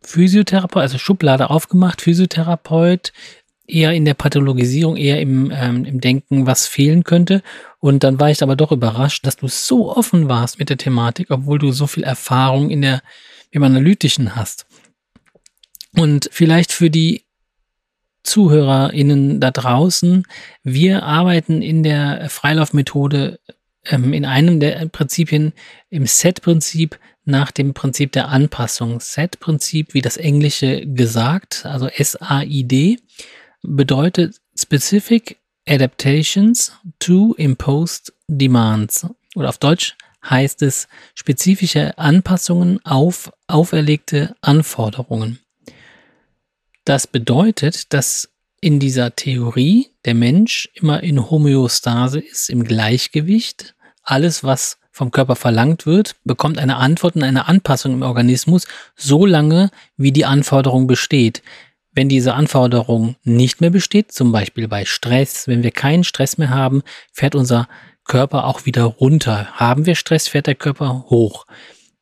Physiotherapeut, 0.00 0.82
also 0.82 0.98
Schublade 0.98 1.50
aufgemacht, 1.50 2.00
Physiotherapeut, 2.00 3.12
eher 3.66 3.92
in 3.92 4.04
der 4.04 4.14
Pathologisierung, 4.14 4.96
eher 4.96 5.20
im, 5.20 5.52
ähm, 5.54 5.84
im 5.84 6.00
Denken, 6.00 6.46
was 6.46 6.66
fehlen 6.66 7.04
könnte. 7.04 7.42
Und 7.80 8.02
dann 8.02 8.18
war 8.18 8.30
ich 8.30 8.42
aber 8.42 8.56
doch 8.56 8.72
überrascht, 8.72 9.26
dass 9.26 9.36
du 9.36 9.48
so 9.48 9.94
offen 9.94 10.28
warst 10.28 10.58
mit 10.58 10.70
der 10.70 10.78
Thematik, 10.78 11.30
obwohl 11.30 11.58
du 11.58 11.70
so 11.72 11.86
viel 11.86 12.02
Erfahrung 12.02 12.70
in 12.70 12.82
der 12.82 13.02
im 13.50 13.62
Analytischen 13.62 14.36
hast. 14.36 14.66
Und 15.94 16.28
vielleicht 16.32 16.72
für 16.72 16.90
die 16.90 17.24
ZuhörerInnen 18.22 19.40
da 19.40 19.50
draußen, 19.50 20.26
wir 20.62 21.02
arbeiten 21.02 21.62
in 21.62 21.82
der 21.82 22.28
Freilaufmethode 22.28 23.38
ähm, 23.86 24.12
in 24.12 24.24
einem 24.24 24.60
der 24.60 24.86
Prinzipien, 24.88 25.52
im 25.88 26.06
Set-Prinzip, 26.06 26.98
nach 27.28 27.50
dem 27.50 27.74
Prinzip 27.74 28.12
der 28.12 28.28
Anpassung. 28.28 29.00
Set-Prinzip, 29.00 29.94
wie 29.94 30.00
das 30.00 30.16
Englische 30.16 30.86
gesagt, 30.86 31.64
also 31.64 31.86
S-A-I-D 31.86 32.98
bedeutet 33.62 34.40
Specific 34.58 35.38
Adaptations 35.68 36.72
to 36.98 37.34
Imposed 37.34 38.12
Demands. 38.26 39.06
Oder 39.36 39.50
auf 39.50 39.58
Deutsch 39.58 39.96
heißt 40.24 40.62
es 40.62 40.88
spezifische 41.14 41.96
Anpassungen 41.98 42.84
auf 42.84 43.30
auferlegte 43.46 44.34
Anforderungen. 44.40 45.38
Das 46.84 47.06
bedeutet, 47.06 47.92
dass 47.92 48.30
in 48.60 48.80
dieser 48.80 49.14
Theorie 49.14 49.90
der 50.04 50.14
Mensch 50.14 50.68
immer 50.74 51.02
in 51.02 51.30
Homöostase 51.30 52.18
ist, 52.18 52.50
im 52.50 52.64
Gleichgewicht. 52.64 53.74
Alles, 54.02 54.42
was 54.42 54.78
vom 54.98 55.12
Körper 55.12 55.36
verlangt 55.36 55.86
wird, 55.86 56.16
bekommt 56.24 56.58
eine 56.58 56.76
Antwort 56.76 57.14
und 57.14 57.22
eine 57.22 57.46
Anpassung 57.46 57.94
im 57.94 58.02
Organismus, 58.02 58.66
solange 58.96 59.70
wie 59.96 60.12
die 60.12 60.24
Anforderung 60.24 60.88
besteht. 60.88 61.42
Wenn 61.92 62.08
diese 62.08 62.34
Anforderung 62.34 63.16
nicht 63.22 63.60
mehr 63.60 63.70
besteht, 63.70 64.12
zum 64.12 64.32
Beispiel 64.32 64.68
bei 64.68 64.84
Stress, 64.84 65.46
wenn 65.46 65.62
wir 65.62 65.70
keinen 65.70 66.04
Stress 66.04 66.36
mehr 66.36 66.50
haben, 66.50 66.82
fährt 67.12 67.36
unser 67.36 67.68
Körper 68.04 68.44
auch 68.44 68.66
wieder 68.66 68.84
runter. 68.84 69.46
Haben 69.52 69.86
wir 69.86 69.94
Stress, 69.94 70.26
fährt 70.26 70.48
der 70.48 70.56
Körper 70.56 71.04
hoch. 71.08 71.46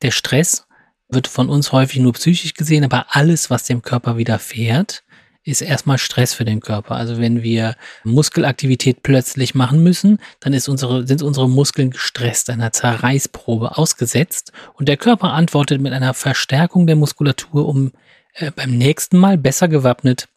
Der 0.01 0.11
Stress 0.11 0.65
wird 1.07 1.27
von 1.27 1.49
uns 1.49 1.71
häufig 1.71 1.99
nur 1.99 2.13
psychisch 2.13 2.55
gesehen, 2.55 2.83
aber 2.83 3.05
alles, 3.09 3.49
was 3.51 3.63
dem 3.65 3.83
Körper 3.83 4.17
widerfährt, 4.17 5.03
ist 5.47 5.61
erstmal 5.61 5.97
Stress 5.97 6.33
für 6.33 6.43
den 6.43 6.59
Körper. 6.59 6.95
Also 6.95 7.19
wenn 7.19 7.41
wir 7.41 7.75
Muskelaktivität 8.03 9.01
plötzlich 9.01 9.55
machen 9.55 9.81
müssen, 9.81 10.19
dann 10.41 10.53
ist 10.53 10.67
unsere, 10.67 11.07
sind 11.07 11.21
unsere 11.21 11.49
Muskeln 11.49 11.91
gestresst, 11.91 12.49
einer 12.49 12.73
Zerreißprobe 12.73 13.77
ausgesetzt 13.77 14.51
und 14.73 14.89
der 14.89 14.97
Körper 14.97 15.33
antwortet 15.33 15.79
mit 15.79 15.93
einer 15.93 16.13
Verstärkung 16.13 16.85
der 16.85 16.97
Muskulatur, 16.97 17.65
um 17.65 17.93
äh, 18.33 18.51
beim 18.51 18.77
nächsten 18.77 19.17
Mal 19.17 19.37
besser 19.37 19.69
gewappnet 19.69 20.27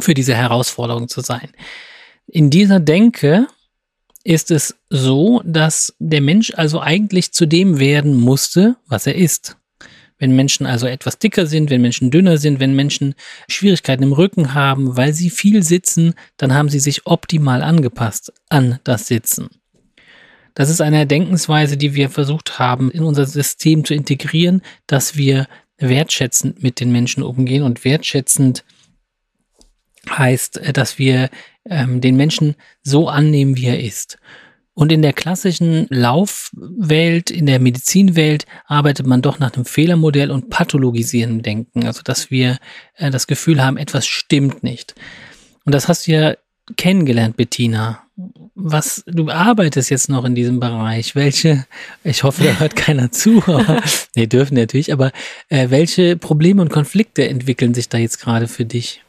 für 0.00 0.14
diese 0.14 0.34
Herausforderung 0.34 1.08
zu 1.08 1.20
sein. 1.20 1.50
In 2.26 2.50
dieser 2.50 2.80
Denke 2.80 3.46
ist 4.24 4.50
es 4.50 4.76
so, 4.90 5.40
dass 5.44 5.94
der 6.00 6.20
Mensch 6.20 6.52
also 6.56 6.80
eigentlich 6.80 7.32
zu 7.32 7.46
dem 7.46 7.78
werden 7.78 8.16
musste, 8.16 8.74
was 8.88 9.06
er 9.06 9.14
ist. 9.14 9.56
Wenn 10.18 10.34
Menschen 10.34 10.66
also 10.66 10.86
etwas 10.86 11.18
dicker 11.18 11.46
sind, 11.46 11.70
wenn 11.70 11.82
Menschen 11.82 12.10
dünner 12.10 12.38
sind, 12.38 12.58
wenn 12.58 12.74
Menschen 12.74 13.14
Schwierigkeiten 13.48 14.02
im 14.02 14.12
Rücken 14.12 14.54
haben, 14.54 14.96
weil 14.96 15.12
sie 15.12 15.30
viel 15.30 15.62
sitzen, 15.62 16.14
dann 16.36 16.54
haben 16.54 16.68
sie 16.68 16.80
sich 16.80 17.06
optimal 17.06 17.62
angepasst 17.62 18.32
an 18.48 18.78
das 18.84 19.06
Sitzen. 19.06 19.48
Das 20.54 20.70
ist 20.70 20.80
eine 20.80 21.06
Denkensweise, 21.06 21.76
die 21.76 21.94
wir 21.94 22.08
versucht 22.08 22.58
haben, 22.58 22.90
in 22.90 23.02
unser 23.02 23.26
System 23.26 23.84
zu 23.84 23.92
integrieren, 23.92 24.62
dass 24.86 25.16
wir 25.16 25.46
wertschätzend 25.76 26.62
mit 26.62 26.80
den 26.80 26.90
Menschen 26.90 27.22
umgehen 27.22 27.62
und 27.62 27.84
wertschätzend 27.84 28.64
heißt, 30.08 30.58
äh, 30.58 30.72
dass 30.72 30.98
wir 30.98 31.30
ähm, 31.68 32.00
den 32.00 32.16
Menschen 32.16 32.54
so 32.82 33.08
annehmen, 33.08 33.56
wie 33.56 33.66
er 33.66 33.80
ist. 33.80 34.18
Und 34.76 34.92
in 34.92 35.02
der 35.02 35.12
klassischen 35.12 35.86
Laufwelt, 35.88 37.30
in 37.30 37.46
der 37.46 37.58
Medizinwelt 37.58 38.46
arbeitet 38.66 39.06
man 39.06 39.22
doch 39.22 39.38
nach 39.38 39.54
einem 39.54 39.64
Fehlermodell 39.64 40.30
und 40.30 40.50
pathologisieren 40.50 41.42
Denken. 41.42 41.86
Also, 41.86 42.02
dass 42.04 42.30
wir 42.30 42.58
äh, 42.94 43.10
das 43.10 43.26
Gefühl 43.26 43.64
haben, 43.64 43.78
etwas 43.78 44.06
stimmt 44.06 44.62
nicht. 44.62 44.94
Und 45.64 45.74
das 45.74 45.88
hast 45.88 46.06
du 46.06 46.12
ja 46.12 46.34
kennengelernt, 46.76 47.36
Bettina 47.36 48.06
was, 48.54 49.04
du 49.06 49.30
arbeitest 49.30 49.90
jetzt 49.90 50.08
noch 50.08 50.24
in 50.24 50.34
diesem 50.34 50.58
Bereich. 50.58 51.14
Welche, 51.14 51.66
ich 52.02 52.22
hoffe, 52.22 52.44
da 52.44 52.58
hört 52.58 52.74
keiner 52.74 53.12
zu, 53.12 53.42
aber, 53.46 53.82
nee, 54.14 54.26
dürfen 54.26 54.54
natürlich, 54.54 54.92
aber 54.92 55.12
äh, 55.48 55.70
welche 55.70 56.16
Probleme 56.16 56.62
und 56.62 56.70
Konflikte 56.70 57.28
entwickeln 57.28 57.74
sich 57.74 57.88
da 57.88 57.98
jetzt 57.98 58.18
gerade 58.18 58.48
für 58.48 58.64
dich? 58.64 59.02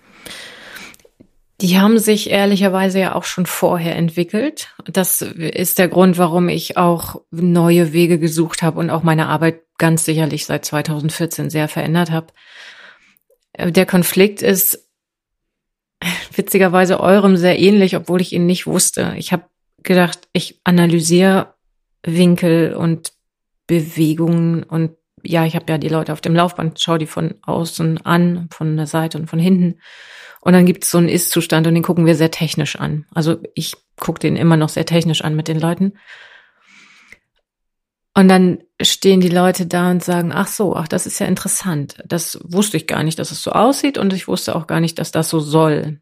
Die 1.59 1.79
haben 1.79 1.97
sich 1.97 2.29
ehrlicherweise 2.29 2.99
ja 2.99 3.15
auch 3.15 3.23
schon 3.23 3.47
vorher 3.47 3.95
entwickelt. 3.95 4.75
Das 4.85 5.23
ist 5.23 5.79
der 5.79 5.87
Grund, 5.87 6.19
warum 6.19 6.49
ich 6.49 6.77
auch 6.77 7.21
neue 7.31 7.93
Wege 7.93 8.19
gesucht 8.19 8.61
habe 8.61 8.79
und 8.79 8.91
auch 8.91 9.01
meine 9.01 9.27
Arbeit 9.27 9.61
ganz 9.79 10.05
sicherlich 10.05 10.45
seit 10.45 10.65
2014 10.65 11.49
sehr 11.49 11.67
verändert 11.67 12.11
habe. 12.11 12.27
Der 13.57 13.87
Konflikt 13.87 14.43
ist 14.43 14.87
witzigerweise 16.35 16.99
eurem 16.99 17.37
sehr 17.37 17.57
ähnlich, 17.57 17.95
obwohl 17.95 18.21
ich 18.21 18.33
ihn 18.33 18.45
nicht 18.45 18.67
wusste. 18.67 19.15
Ich 19.17 19.31
habe 19.31 19.45
gedacht, 19.81 20.27
ich 20.33 20.61
analysiere 20.63 21.55
Winkel 22.03 22.75
und 22.75 23.13
Bewegungen 23.65 24.63
und 24.63 24.91
ja, 25.23 25.45
ich 25.45 25.55
habe 25.55 25.65
ja 25.69 25.77
die 25.79 25.89
Leute 25.89 26.13
auf 26.13 26.21
dem 26.21 26.35
Laufband, 26.35 26.79
schau 26.79 26.97
die 26.97 27.07
von 27.07 27.35
außen 27.41 28.05
an, 28.05 28.47
von 28.51 28.77
der 28.77 28.85
Seite 28.85 29.17
und 29.17 29.27
von 29.27 29.39
hinten. 29.39 29.79
Und 30.47 30.53
dann 30.53 30.65
gibt 30.65 30.85
es 30.85 30.91
so 30.91 30.97
einen 30.97 31.09
Ist-Zustand 31.09 31.67
und 31.67 31.73
den 31.73 31.83
gucken 31.83 32.05
wir 32.05 32.15
sehr 32.15 32.31
technisch 32.31 32.77
an. 32.77 33.05
Also 33.13 33.35
ich 33.53 33.73
gucke 33.99 34.19
den 34.19 34.37
immer 34.37 34.55
noch 34.55 34.69
sehr 34.69 34.85
technisch 34.85 35.21
an 35.21 35.35
mit 35.35 35.49
den 35.49 35.59
Leuten. 35.59 35.95
Und 38.13 38.29
dann 38.29 38.59
stehen 38.81 39.19
die 39.19 39.27
Leute 39.27 39.65
da 39.65 39.91
und 39.91 40.01
sagen, 40.01 40.31
ach 40.33 40.47
so, 40.47 40.73
ach, 40.73 40.87
das 40.87 41.05
ist 41.05 41.19
ja 41.19 41.27
interessant. 41.27 42.01
Das 42.07 42.39
wusste 42.45 42.77
ich 42.77 42.87
gar 42.87 43.03
nicht, 43.03 43.19
dass 43.19 43.31
es 43.31 43.43
so 43.43 43.51
aussieht 43.51 43.97
und 43.97 44.13
ich 44.13 44.29
wusste 44.29 44.55
auch 44.55 44.67
gar 44.67 44.79
nicht, 44.79 44.99
dass 44.99 45.11
das 45.11 45.27
so 45.27 45.41
soll. 45.41 45.99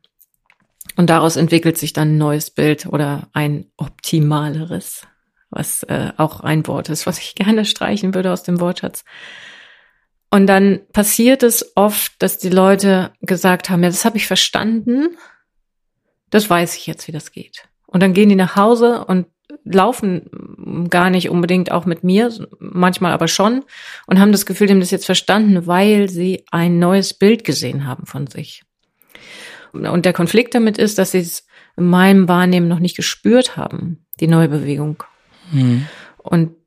Und 0.95 1.09
daraus 1.09 1.37
entwickelt 1.37 1.79
sich 1.79 1.93
dann 1.93 2.09
ein 2.09 2.19
neues 2.19 2.51
Bild 2.51 2.85
oder 2.85 3.29
ein 3.33 3.65
optimaleres, 3.77 5.07
was 5.49 5.81
äh, 5.81 6.11
auch 6.17 6.41
ein 6.41 6.67
Wort 6.67 6.89
ist, 6.89 7.07
was 7.07 7.17
ich 7.17 7.33
gerne 7.35 7.65
streichen 7.65 8.13
würde 8.13 8.31
aus 8.31 8.43
dem 8.43 8.59
Wortschatz. 8.59 9.05
Und 10.35 10.47
dann 10.47 10.81
passiert 10.91 11.43
es 11.43 11.77
oft, 11.77 12.11
dass 12.19 12.37
die 12.37 12.49
Leute 12.49 13.13
gesagt 13.21 13.69
haben, 13.69 13.83
ja, 13.83 13.87
das 13.87 14.03
habe 14.03 14.17
ich 14.17 14.27
verstanden, 14.27 15.15
das 16.29 16.49
weiß 16.49 16.75
ich 16.75 16.87
jetzt, 16.87 17.07
wie 17.07 17.13
das 17.13 17.31
geht. 17.31 17.69
Und 17.87 18.03
dann 18.03 18.13
gehen 18.13 18.27
die 18.27 18.35
nach 18.35 18.57
Hause 18.57 19.05
und 19.05 19.27
laufen 19.63 20.89
gar 20.89 21.09
nicht 21.09 21.29
unbedingt 21.29 21.71
auch 21.71 21.85
mit 21.85 22.03
mir, 22.03 22.33
manchmal 22.59 23.13
aber 23.13 23.29
schon 23.29 23.63
und 24.07 24.19
haben 24.19 24.33
das 24.33 24.45
Gefühl, 24.45 24.67
die 24.67 24.73
haben 24.73 24.81
das 24.81 24.91
jetzt 24.91 25.05
verstanden, 25.05 25.67
weil 25.67 26.09
sie 26.09 26.43
ein 26.51 26.79
neues 26.79 27.13
Bild 27.13 27.45
gesehen 27.45 27.87
haben 27.87 28.05
von 28.05 28.27
sich. 28.27 28.63
Und 29.71 30.03
der 30.03 30.11
Konflikt 30.11 30.53
damit 30.53 30.77
ist, 30.77 30.97
dass 30.97 31.11
sie 31.11 31.19
es 31.19 31.47
in 31.77 31.85
meinem 31.85 32.27
Wahrnehmen 32.27 32.67
noch 32.67 32.79
nicht 32.79 32.97
gespürt 32.97 33.55
haben, 33.55 34.05
die 34.19 34.27
neue 34.27 34.49
Bewegung. 34.49 35.01
Mhm. 35.53 35.87
Und 36.17 36.57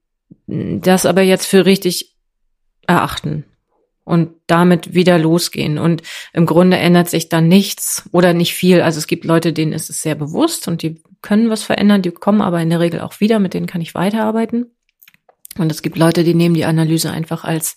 das 0.46 1.04
aber 1.04 1.20
jetzt 1.20 1.44
für 1.44 1.66
richtig 1.66 2.16
erachten 2.86 3.44
und 4.08 4.30
damit 4.46 4.94
wieder 4.94 5.18
losgehen. 5.18 5.78
Und 5.78 6.02
im 6.32 6.46
Grunde 6.46 6.78
ändert 6.78 7.10
sich 7.10 7.28
dann 7.28 7.46
nichts 7.46 8.08
oder 8.10 8.32
nicht 8.32 8.54
viel. 8.54 8.80
Also 8.80 8.98
es 8.98 9.06
gibt 9.06 9.26
Leute, 9.26 9.52
denen 9.52 9.72
ist 9.72 9.90
es 9.90 10.00
sehr 10.00 10.14
bewusst 10.14 10.66
und 10.66 10.82
die 10.82 11.02
können 11.20 11.50
was 11.50 11.62
verändern, 11.62 12.00
die 12.00 12.10
kommen 12.10 12.40
aber 12.40 12.60
in 12.62 12.70
der 12.70 12.80
Regel 12.80 13.00
auch 13.00 13.20
wieder, 13.20 13.38
mit 13.38 13.52
denen 13.52 13.66
kann 13.66 13.82
ich 13.82 13.94
weiterarbeiten. 13.94 14.72
Und 15.58 15.70
es 15.70 15.82
gibt 15.82 15.98
Leute, 15.98 16.24
die 16.24 16.34
nehmen 16.34 16.54
die 16.54 16.64
Analyse 16.64 17.10
einfach 17.10 17.44
als 17.44 17.76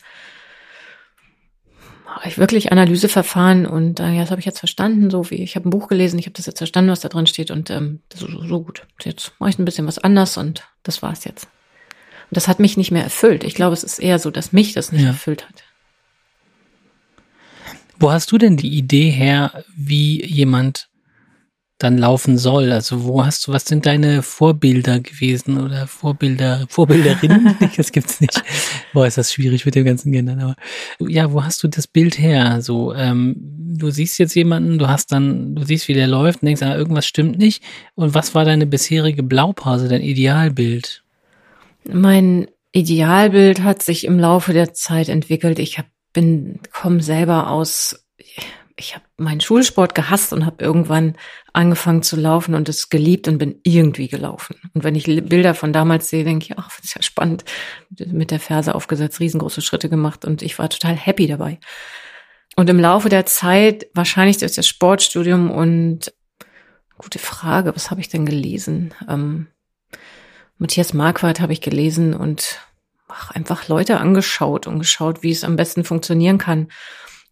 wirklich 2.36 2.72
Analyseverfahren 2.72 3.66
und 3.66 4.00
äh, 4.00 4.12
ja, 4.12 4.22
das 4.22 4.32
habe 4.32 4.40
ich 4.40 4.46
jetzt 4.46 4.60
verstanden, 4.60 5.10
so 5.10 5.32
wie 5.32 5.44
ich 5.44 5.56
habe 5.56 5.68
ein 5.68 5.72
Buch 5.72 5.88
gelesen, 5.88 6.20
ich 6.20 6.26
habe 6.26 6.34
das 6.34 6.46
jetzt 6.46 6.60
verstanden, 6.60 6.92
was 6.92 7.00
da 7.00 7.10
drin 7.10 7.26
steht 7.26 7.52
und 7.52 7.70
ähm, 7.72 8.00
so, 8.14 8.28
so 8.28 8.62
gut. 8.62 8.86
Jetzt 9.04 9.34
mache 9.40 9.50
ich 9.50 9.60
ein 9.60 9.66
bisschen 9.66 9.88
was 9.88 9.98
anders 9.98 10.38
und 10.38 10.68
das 10.84 11.02
war's 11.02 11.26
jetzt. 11.26 11.46
Und 11.46 12.38
das 12.38 12.48
hat 12.48 12.60
mich 12.60 12.78
nicht 12.78 12.92
mehr 12.92 13.04
erfüllt. 13.04 13.44
Ich 13.44 13.56
glaube, 13.56 13.74
es 13.74 13.84
ist 13.84 14.00
eher 14.00 14.20
so, 14.20 14.30
dass 14.30 14.54
mich 14.54 14.74
das 14.74 14.92
nicht 14.92 15.02
ja. 15.02 15.10
erfüllt 15.10 15.48
hat. 15.50 15.64
Wo 18.02 18.12
hast 18.12 18.32
du 18.32 18.38
denn 18.38 18.58
die 18.58 18.78
Idee 18.78 19.10
her, 19.10 19.64
wie 19.76 20.26
jemand 20.26 20.90
dann 21.78 21.98
laufen 21.98 22.38
soll? 22.38 22.72
Also 22.72 23.04
wo 23.04 23.24
hast 23.24 23.48
du, 23.48 23.54
was 23.54 23.66
sind 23.66 23.86
deine 23.86 24.24
Vorbilder 24.24 25.00
gewesen 25.00 25.62
oder 25.62 25.88
Vorbilder, 25.88 26.66
Vorbilderinnen? 26.68 27.56
das 27.78 27.92
gibt's 27.92 28.20
nicht. 28.20 28.44
Boah, 28.94 29.06
ist 29.06 29.18
das 29.18 29.32
schwierig 29.32 29.66
mit 29.66 29.76
dem 29.76 29.86
ganzen 29.86 30.12
Kindern. 30.12 30.40
Aber 30.40 30.56
ja, 31.00 31.32
wo 31.32 31.44
hast 31.44 31.64
du 31.64 31.68
das 31.68 31.88
Bild 31.88 32.18
her? 32.18 32.62
So, 32.62 32.94
ähm, 32.94 33.36
du 33.38 33.92
siehst 33.92 34.18
jetzt 34.18 34.36
jemanden, 34.36 34.80
du 34.80 34.88
hast 34.88 35.12
dann, 35.12 35.56
du 35.56 35.64
siehst, 35.64 35.88
wie 35.88 35.94
der 35.94 36.08
läuft 36.08 36.42
und 36.42 36.48
denkst, 36.48 36.64
ah, 36.64 36.76
irgendwas 36.76 37.06
stimmt 37.06 37.38
nicht. 37.38 37.64
Und 37.96 38.14
was 38.14 38.34
war 38.34 38.46
deine 38.46 38.66
bisherige 38.66 39.24
Blaupause, 39.24 39.88
dein 39.88 40.02
Idealbild? 40.02 41.04
Mein 41.84 42.48
Idealbild 42.72 43.64
hat 43.64 43.82
sich 43.82 44.06
im 44.06 44.20
Laufe 44.20 44.54
der 44.54 44.74
Zeit 44.74 45.10
entwickelt. 45.10 45.60
Ich 45.60 45.78
hab, 45.78 45.86
bin, 46.14 46.60
komme 46.72 47.02
selber 47.02 47.50
aus 47.50 48.06
ich 48.82 48.96
habe 48.96 49.06
meinen 49.18 49.42
Schulsport 49.42 49.96
gehasst 49.96 50.34
und 50.34 50.46
habe 50.46 50.64
irgendwann 50.64 51.16
angefangen 51.54 52.04
zu 52.04 52.16
laufen 52.16 52.56
und 52.56 52.68
es 52.70 52.90
geliebt 52.90 53.28
und 53.28 53.38
bin 53.38 53.60
irgendwie 53.64 54.08
gelaufen. 54.08 54.56
Und 54.74 54.84
wenn 54.84 54.96
ich 54.96 55.06
Bilder 55.06 55.54
von 55.54 55.72
damals 55.74 56.10
sehe, 56.10 56.24
denke 56.24 56.46
ich, 56.46 56.58
ach, 56.58 56.70
das 56.78 56.86
ist 56.86 56.96
ja 56.96 57.02
spannend. 57.02 57.46
Mit 58.08 58.32
der 58.32 58.40
Ferse 58.40 58.76
aufgesetzt, 58.76 59.20
riesengroße 59.20 59.62
Schritte 59.62 59.90
gemacht 59.90 60.26
und 60.26 60.42
ich 60.42 60.60
war 60.60 60.70
total 60.70 60.96
happy 60.96 61.28
dabei. 61.28 61.60
Und 62.56 62.70
im 62.70 62.80
Laufe 62.80 63.10
der 63.10 63.26
Zeit, 63.26 63.88
wahrscheinlich 63.94 64.38
durch 64.38 64.54
das 64.54 64.68
Sportstudium 64.68 65.52
und 65.52 66.14
gute 66.98 67.20
Frage, 67.20 67.76
was 67.76 67.92
habe 67.92 68.02
ich 68.02 68.10
denn 68.10 68.26
gelesen? 68.26 68.94
Ähm, 69.08 69.48
Matthias 70.58 70.94
Marquardt 70.94 71.40
habe 71.40 71.54
ich 71.54 71.62
gelesen 71.62 72.14
und 72.14 72.60
ach, 73.14 73.32
einfach 73.32 73.68
Leute 73.68 74.00
angeschaut 74.00 74.68
und 74.68 74.80
geschaut, 74.80 75.24
wie 75.24 75.32
es 75.32 75.44
am 75.44 75.56
besten 75.56 75.84
funktionieren 75.84 76.38
kann 76.38 76.68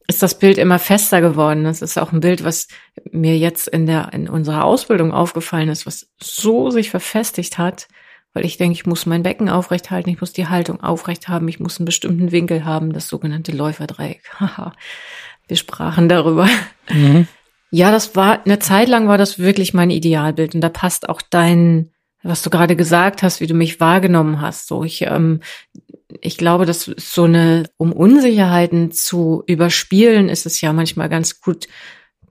ist 0.10 0.24
das 0.24 0.40
Bild 0.40 0.58
immer 0.58 0.80
fester 0.80 1.22
geworden. 1.22 1.66
Das 1.66 1.84
ist 1.84 2.00
auch 2.00 2.12
ein 2.12 2.20
Bild, 2.20 2.44
was 2.44 2.68
mir 3.12 3.38
jetzt 3.38 3.68
in 3.68 3.86
der, 3.86 4.12
in 4.12 4.28
unserer 4.28 4.66
Ausbildung 4.66 5.14
aufgefallen 5.14 5.70
ist, 5.70 5.86
was 5.86 6.10
so 6.20 6.72
sich 6.72 6.90
verfestigt 6.90 7.60
hat, 7.60 7.88
weil 8.34 8.44
ich 8.44 8.58
denke, 8.58 8.74
ich 8.74 8.88
muss 8.88 9.06
mein 9.06 9.22
Becken 9.22 9.50
aufrecht 9.50 9.92
halten, 9.92 10.10
ich 10.10 10.20
muss 10.20 10.34
die 10.34 10.48
Haltung 10.48 10.82
aufrecht 10.82 11.28
haben, 11.28 11.48
ich 11.48 11.60
muss 11.60 11.78
einen 11.78 11.86
bestimmten 11.86 12.32
Winkel 12.32 12.66
haben, 12.66 12.92
das 12.92 13.08
sogenannte 13.08 13.52
Läuferdreieck. 13.52 14.24
Haha. 14.40 14.74
Wir 15.48 15.58
sprachen 15.58 16.10
darüber. 16.10 16.50
Mhm. 16.90 17.28
Ja, 17.70 17.92
das 17.92 18.16
war, 18.16 18.44
eine 18.44 18.58
Zeit 18.58 18.88
lang 18.88 19.08
war 19.08 19.20
das 19.20 19.38
wirklich 19.38 19.76
mein 19.76 19.92
Idealbild 19.92 20.56
und 20.56 20.62
da 20.62 20.70
passt 20.70 21.08
auch 21.08 21.22
dein, 21.22 21.92
was 22.24 22.42
du 22.42 22.50
gerade 22.50 22.76
gesagt 22.76 23.24
hast, 23.24 23.40
wie 23.40 23.48
du 23.48 23.54
mich 23.54 23.80
wahrgenommen 23.80 24.42
hast. 24.42 24.68
So, 24.68 24.84
ich, 24.84 25.04
ähm, 25.04 25.42
ich 26.22 26.38
glaube, 26.38 26.66
dass 26.66 26.84
so 26.84 27.24
eine, 27.24 27.70
um 27.78 27.94
Unsicherheiten 27.94 28.92
zu 28.92 29.44
überspielen, 29.48 30.30
ist 30.30 30.46
es 30.46 30.60
ja 30.62 30.74
manchmal 30.74 31.10
ganz 31.10 31.40
gut, 31.42 31.68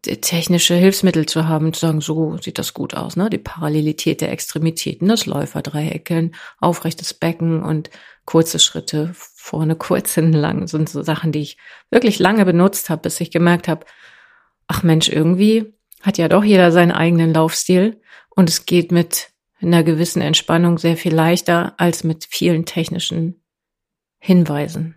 technische 0.02 0.74
Hilfsmittel 0.74 1.26
zu 1.26 1.48
haben, 1.48 1.72
zu 1.72 1.80
sagen, 1.80 2.00
so 2.00 2.36
sieht 2.38 2.58
das 2.58 2.74
gut 2.74 2.94
aus, 2.94 3.16
ne? 3.16 3.30
Die 3.30 3.38
Parallelität 3.38 4.20
der 4.20 4.30
Extremitäten, 4.32 5.08
das 5.08 5.26
Läuferdreieck, 5.26 6.10
ein 6.10 6.34
aufrechtes 6.60 7.14
Becken 7.14 7.62
und 7.62 7.90
kurze 8.24 8.58
Schritte 8.58 9.10
vorne 9.14 9.76
kurz 9.76 10.14
hinten 10.14 10.34
lang 10.34 10.66
sind 10.68 10.88
so 10.88 11.02
Sachen, 11.02 11.32
die 11.32 11.40
ich 11.40 11.56
wirklich 11.90 12.18
lange 12.18 12.44
benutzt 12.44 12.90
habe, 12.90 13.02
bis 13.02 13.20
ich 13.20 13.30
gemerkt 13.30 13.68
habe, 13.68 13.86
ach 14.66 14.82
Mensch, 14.82 15.08
irgendwie 15.08 15.74
hat 16.02 16.18
ja 16.18 16.28
doch 16.28 16.44
jeder 16.44 16.70
seinen 16.70 16.92
eigenen 16.92 17.34
Laufstil 17.34 18.00
und 18.30 18.48
es 18.48 18.66
geht 18.66 18.92
mit 18.92 19.30
einer 19.60 19.82
gewissen 19.82 20.22
Entspannung 20.22 20.78
sehr 20.78 20.96
viel 20.96 21.14
leichter 21.14 21.74
als 21.78 22.04
mit 22.04 22.26
vielen 22.28 22.64
technischen 22.64 23.42
Hinweisen. 24.18 24.96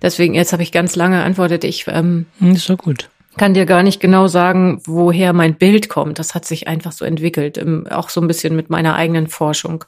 Deswegen, 0.00 0.34
jetzt 0.34 0.52
habe 0.52 0.62
ich 0.62 0.72
ganz 0.72 0.96
lange 0.96 1.22
antwortet, 1.22 1.64
ich 1.64 1.86
ähm, 1.88 2.26
hm, 2.38 2.52
ist 2.52 2.66
so 2.66 2.76
gut. 2.76 3.08
kann 3.36 3.54
dir 3.54 3.66
gar 3.66 3.82
nicht 3.82 4.00
genau 4.00 4.28
sagen, 4.28 4.80
woher 4.86 5.32
mein 5.32 5.56
Bild 5.56 5.88
kommt. 5.88 6.18
Das 6.18 6.34
hat 6.34 6.44
sich 6.44 6.68
einfach 6.68 6.92
so 6.92 7.04
entwickelt, 7.04 7.64
auch 7.90 8.10
so 8.10 8.20
ein 8.20 8.28
bisschen 8.28 8.54
mit 8.54 8.70
meiner 8.70 8.94
eigenen 8.94 9.28
Forschung 9.28 9.84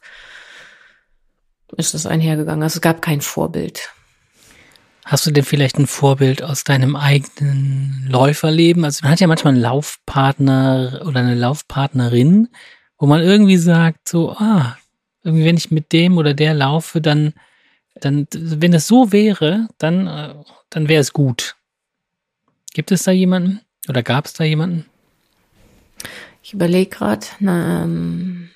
ist 1.77 1.95
es 1.95 2.07
einhergegangen. 2.07 2.63
Also 2.63 2.77
es 2.77 2.81
gab 2.81 3.03
kein 3.03 3.21
Vorbild. 3.21 3.91
Hast 5.05 5.27
du 5.27 5.31
denn 5.31 5.45
vielleicht 5.45 5.79
ein 5.79 5.87
Vorbild 5.87 6.43
aus 6.43 6.65
deinem 6.65 6.97
eigenen 6.97 8.07
Läuferleben? 8.09 8.85
Also 8.85 9.01
man 9.03 9.13
hat 9.13 9.21
ja 9.21 9.27
manchmal 9.27 9.53
einen 9.53 9.63
Laufpartner 9.63 11.03
oder 11.05 11.21
eine 11.21 11.35
Laufpartnerin, 11.35 12.49
wo 12.99 13.07
man 13.07 13.23
irgendwie 13.23 13.57
sagt, 13.57 14.09
so, 14.09 14.33
ah, 14.33 14.77
irgendwie 15.23 15.45
wenn 15.45 15.57
ich 15.57 15.71
mit 15.71 15.93
dem 15.93 16.19
oder 16.19 16.35
der 16.35 16.55
laufe, 16.55 17.01
dann, 17.01 17.35
dann, 17.95 18.27
wenn 18.33 18.75
es 18.75 18.87
so 18.87 19.13
wäre, 19.13 19.69
dann, 19.79 20.07
äh, 20.07 20.35
dann 20.71 20.89
wäre 20.89 21.01
es 21.01 21.13
gut. 21.13 21.57
Gibt 22.73 22.93
es 22.93 23.05
da 23.05 23.13
jemanden? 23.13 23.61
Oder 23.89 24.03
gab 24.03 24.27
es 24.27 24.35
da 24.35 24.45
jemanden? 24.45 24.87
Ich 26.43 26.53
überlege 26.53 26.91
gerade. 26.91 27.27
Ähm, 27.41 28.51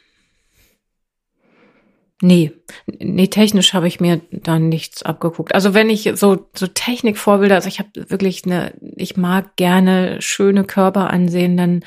nee, 2.20 2.52
nee, 2.86 3.28
technisch 3.28 3.72
habe 3.72 3.88
ich 3.88 4.00
mir 4.00 4.20
da 4.30 4.58
nichts 4.58 5.02
abgeguckt. 5.02 5.54
Also 5.54 5.72
wenn 5.72 5.88
ich 5.88 6.10
so 6.14 6.48
so 6.54 6.66
Technikvorbilder, 6.66 7.54
also 7.54 7.68
ich 7.68 7.78
habe 7.78 8.10
wirklich 8.10 8.44
eine, 8.44 8.74
ich 8.80 9.16
mag 9.16 9.56
gerne 9.56 10.20
schöne 10.20 10.64
Körper 10.64 11.10
ansehen, 11.10 11.56
dann 11.56 11.84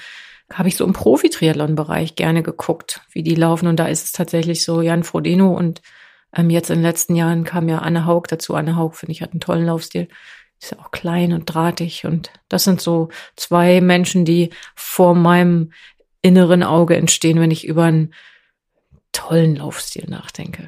habe 0.54 0.70
ich 0.70 0.76
so 0.76 0.86
im 0.86 0.94
Profi-Triathlon-Bereich 0.94 2.16
gerne 2.16 2.44
geguckt, 2.44 3.02
wie 3.12 3.24
die 3.24 3.36
laufen. 3.36 3.68
Und 3.68 3.78
da 3.78 3.86
ist 3.86 4.06
es 4.06 4.12
tatsächlich 4.12 4.64
so 4.64 4.82
Jan 4.82 5.04
Frodeno 5.04 5.54
und 5.54 5.82
ähm, 6.36 6.50
jetzt 6.50 6.70
in 6.70 6.78
den 6.78 6.84
letzten 6.84 7.16
Jahren 7.16 7.44
kam 7.44 7.68
ja 7.70 7.80
Anne 7.80 8.06
Haug 8.06 8.24
dazu. 8.30 8.56
Anne 8.56 8.76
Haug, 8.76 8.96
finde 8.96 9.12
ich, 9.12 9.22
hat 9.22 9.32
einen 9.32 9.42
tollen 9.42 9.66
Laufstil. 9.66 10.08
Ist 10.62 10.72
ja 10.72 10.80
auch 10.80 10.92
klein 10.92 11.34
und 11.34 11.46
drahtig. 11.46 12.06
Und 12.06 12.32
das 12.48 12.64
sind 12.64 12.82
so 12.82 13.10
zwei 13.36 13.82
Menschen, 13.82 14.26
die 14.26 14.52
vor 14.76 15.16
meinem 15.16 15.72
inneren 16.22 16.64
Auge 16.64 16.96
entstehen, 16.96 17.40
wenn 17.40 17.52
ich 17.52 17.66
über 17.66 17.86
einen 17.86 18.14
tollen 19.12 19.56
Laufstil 19.56 20.06
nachdenke. 20.08 20.68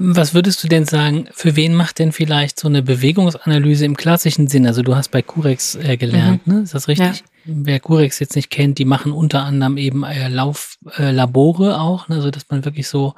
Was 0.00 0.32
würdest 0.32 0.62
du 0.62 0.68
denn 0.68 0.84
sagen, 0.84 1.28
für 1.32 1.56
wen 1.56 1.74
macht 1.74 1.98
denn 1.98 2.12
vielleicht 2.12 2.60
so 2.60 2.68
eine 2.68 2.82
Bewegungsanalyse 2.82 3.84
im 3.84 3.96
klassischen 3.96 4.46
Sinn? 4.46 4.66
Also 4.66 4.82
du 4.82 4.94
hast 4.94 5.10
bei 5.10 5.22
Curex 5.22 5.74
äh, 5.74 5.96
gelernt, 5.96 6.46
mhm. 6.46 6.54
ne? 6.54 6.60
Ist 6.60 6.74
das 6.74 6.86
richtig? 6.86 7.18
Ja. 7.18 7.24
Wer 7.50 7.80
Curex 7.80 8.18
jetzt 8.18 8.36
nicht 8.36 8.50
kennt, 8.50 8.78
die 8.78 8.84
machen 8.84 9.10
unter 9.10 9.42
anderem 9.42 9.78
eben 9.78 10.04
äh, 10.04 10.28
Lauflabore 10.28 11.70
äh, 11.70 11.74
auch, 11.74 12.06
ne? 12.08 12.16
also 12.16 12.30
dass 12.30 12.50
man 12.50 12.66
wirklich 12.66 12.88
so 12.88 13.14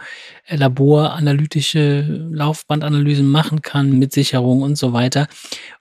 äh, 0.47 0.55
laboranalytische 0.55 2.03
Laufbandanalysen 2.31 3.29
machen 3.29 3.61
kann 3.61 3.99
mit 3.99 4.13
Sicherung 4.13 4.63
und 4.63 4.77
so 4.77 4.93
weiter. 4.93 5.27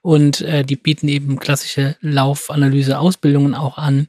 Und 0.02 0.40
äh, 0.40 0.64
die 0.64 0.74
bieten 0.74 1.06
eben 1.06 1.38
klassische 1.38 1.96
Laufanalyse-Ausbildungen 2.00 3.54
auch 3.54 3.78
an. 3.78 4.08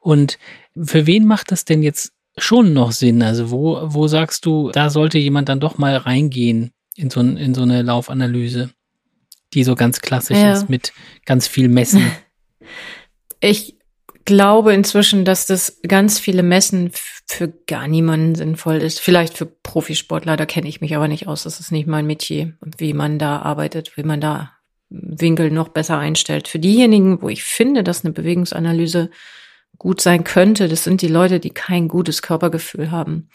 Und 0.00 0.38
für 0.82 1.06
wen 1.06 1.26
macht 1.26 1.52
das 1.52 1.66
denn 1.66 1.82
jetzt 1.82 2.12
schon 2.38 2.72
noch 2.72 2.92
Sinn. 2.92 3.22
Also 3.22 3.50
wo, 3.50 3.78
wo 3.84 4.08
sagst 4.08 4.46
du, 4.46 4.70
da 4.70 4.88
sollte 4.88 5.18
jemand 5.18 5.50
dann 5.50 5.60
doch 5.60 5.76
mal 5.76 5.96
reingehen 5.96 6.70
in 6.96 7.10
so, 7.10 7.20
in 7.20 7.54
so 7.54 7.60
eine 7.60 7.82
Laufanalyse, 7.82 8.70
die 9.52 9.64
so 9.64 9.74
ganz 9.74 10.00
klassisch 10.00 10.38
ja. 10.38 10.54
ist 10.54 10.70
mit 10.70 10.94
ganz 11.26 11.46
viel 11.46 11.68
Messen? 11.68 12.10
Ich 13.44 13.74
glaube 14.24 14.72
inzwischen, 14.74 15.24
dass 15.24 15.46
das 15.46 15.80
ganz 15.86 16.18
viele 16.18 16.42
Messen 16.42 16.90
für 17.26 17.48
gar 17.66 17.88
niemanden 17.88 18.34
sinnvoll 18.34 18.76
ist. 18.76 19.00
Vielleicht 19.00 19.36
für 19.36 19.46
Profisportler, 19.46 20.36
da 20.36 20.46
kenne 20.46 20.68
ich 20.68 20.80
mich 20.80 20.94
aber 20.96 21.08
nicht 21.08 21.28
aus. 21.28 21.44
Das 21.44 21.60
ist 21.60 21.72
nicht 21.72 21.86
mein 21.86 22.06
Metier, 22.06 22.54
wie 22.78 22.92
man 22.92 23.18
da 23.18 23.40
arbeitet, 23.40 23.96
wie 23.96 24.02
man 24.02 24.20
da 24.20 24.52
Winkel 24.90 25.50
noch 25.50 25.68
besser 25.68 25.98
einstellt. 25.98 26.48
Für 26.48 26.58
diejenigen, 26.58 27.22
wo 27.22 27.28
ich 27.28 27.44
finde, 27.44 27.82
dass 27.82 28.04
eine 28.04 28.12
Bewegungsanalyse 28.12 29.10
gut 29.78 30.00
sein 30.00 30.22
könnte, 30.22 30.68
das 30.68 30.84
sind 30.84 31.02
die 31.02 31.08
Leute, 31.08 31.40
die 31.40 31.50
kein 31.50 31.88
gutes 31.88 32.22
Körpergefühl 32.22 32.90
haben 32.90 33.30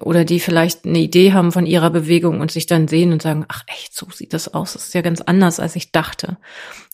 oder 0.00 0.24
die 0.24 0.40
vielleicht 0.40 0.86
eine 0.86 0.98
Idee 0.98 1.32
haben 1.32 1.52
von 1.52 1.66
ihrer 1.66 1.90
Bewegung 1.90 2.40
und 2.40 2.50
sich 2.50 2.66
dann 2.66 2.88
sehen 2.88 3.12
und 3.12 3.20
sagen, 3.20 3.44
ach 3.48 3.64
echt, 3.66 3.94
so 3.94 4.06
sieht 4.10 4.32
das 4.32 4.54
aus, 4.54 4.74
das 4.74 4.86
ist 4.86 4.94
ja 4.94 5.02
ganz 5.02 5.20
anders, 5.20 5.60
als 5.60 5.76
ich 5.76 5.92
dachte. 5.92 6.38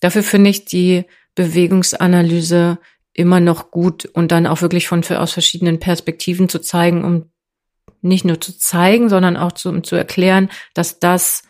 Dafür 0.00 0.22
finde 0.22 0.50
ich 0.50 0.64
die 0.64 1.04
Bewegungsanalyse 1.34 2.78
immer 3.20 3.38
noch 3.38 3.70
gut 3.70 4.06
und 4.06 4.32
dann 4.32 4.46
auch 4.46 4.62
wirklich 4.62 4.88
von 4.88 5.04
aus 5.04 5.32
verschiedenen 5.32 5.78
Perspektiven 5.78 6.48
zu 6.48 6.58
zeigen, 6.60 7.04
um 7.04 7.30
nicht 8.02 8.24
nur 8.24 8.40
zu 8.40 8.56
zeigen, 8.56 9.08
sondern 9.08 9.36
auch 9.36 9.52
zu, 9.52 9.68
um 9.68 9.84
zu 9.84 9.94
erklären, 9.94 10.50
dass 10.74 10.98
das 10.98 11.42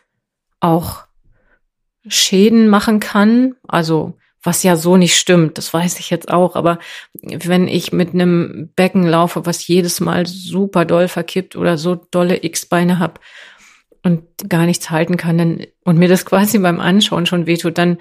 auch 0.59 1.05
Schäden 2.07 2.69
machen 2.69 2.99
kann, 2.99 3.55
also 3.69 4.19
was 4.43 4.63
ja 4.63 4.77
so 4.77 4.97
nicht 4.97 5.17
stimmt, 5.17 5.59
das 5.59 5.73
weiß 5.73 6.01
ich 6.01 6.09
jetzt 6.11 6.31
auch, 6.31 6.57
aber 6.57 6.79
wenn 7.13 7.69
ich 7.69 7.93
mit 7.93 8.15
einem 8.15 8.71
Becken 8.75 9.07
laufe, 9.07 9.45
was 9.45 9.67
jedes 9.67 10.01
Mal 10.01 10.27
super 10.27 10.87
doll 10.87 11.09
verkippt 11.09 11.57
oder 11.57 11.77
so 11.77 11.95
dolle 11.95 12.43
X-Beine 12.43 12.99
hab 12.99 13.21
und 14.03 14.25
gar 14.49 14.65
nichts 14.65 14.91
halten 14.91 15.19
kann 15.19 15.37
dann, 15.39 15.67
und 15.85 15.99
mir 15.99 16.09
das 16.09 16.25
quasi 16.25 16.59
beim 16.59 16.81
Anschauen 16.81 17.27
schon 17.27 17.47
wehtut, 17.47 17.77
dann 17.77 17.99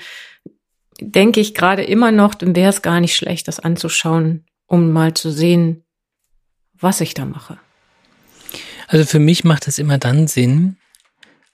denke 1.02 1.40
ich 1.40 1.54
gerade 1.54 1.84
immer 1.84 2.12
noch, 2.12 2.36
dann 2.36 2.56
wäre 2.56 2.70
es 2.70 2.82
gar 2.82 3.00
nicht 3.00 3.16
schlecht, 3.16 3.48
das 3.48 3.60
anzuschauen, 3.60 4.46
um 4.68 4.92
mal 4.92 5.14
zu 5.14 5.32
sehen, 5.32 5.84
was 6.80 7.02
ich 7.02 7.14
da 7.14 7.26
mache. 7.26 7.58
Also 8.88 9.06
für 9.06 9.20
mich 9.20 9.44
macht 9.44 9.68
es 9.68 9.78
immer 9.78 9.98
dann 9.98 10.28
Sinn, 10.28 10.78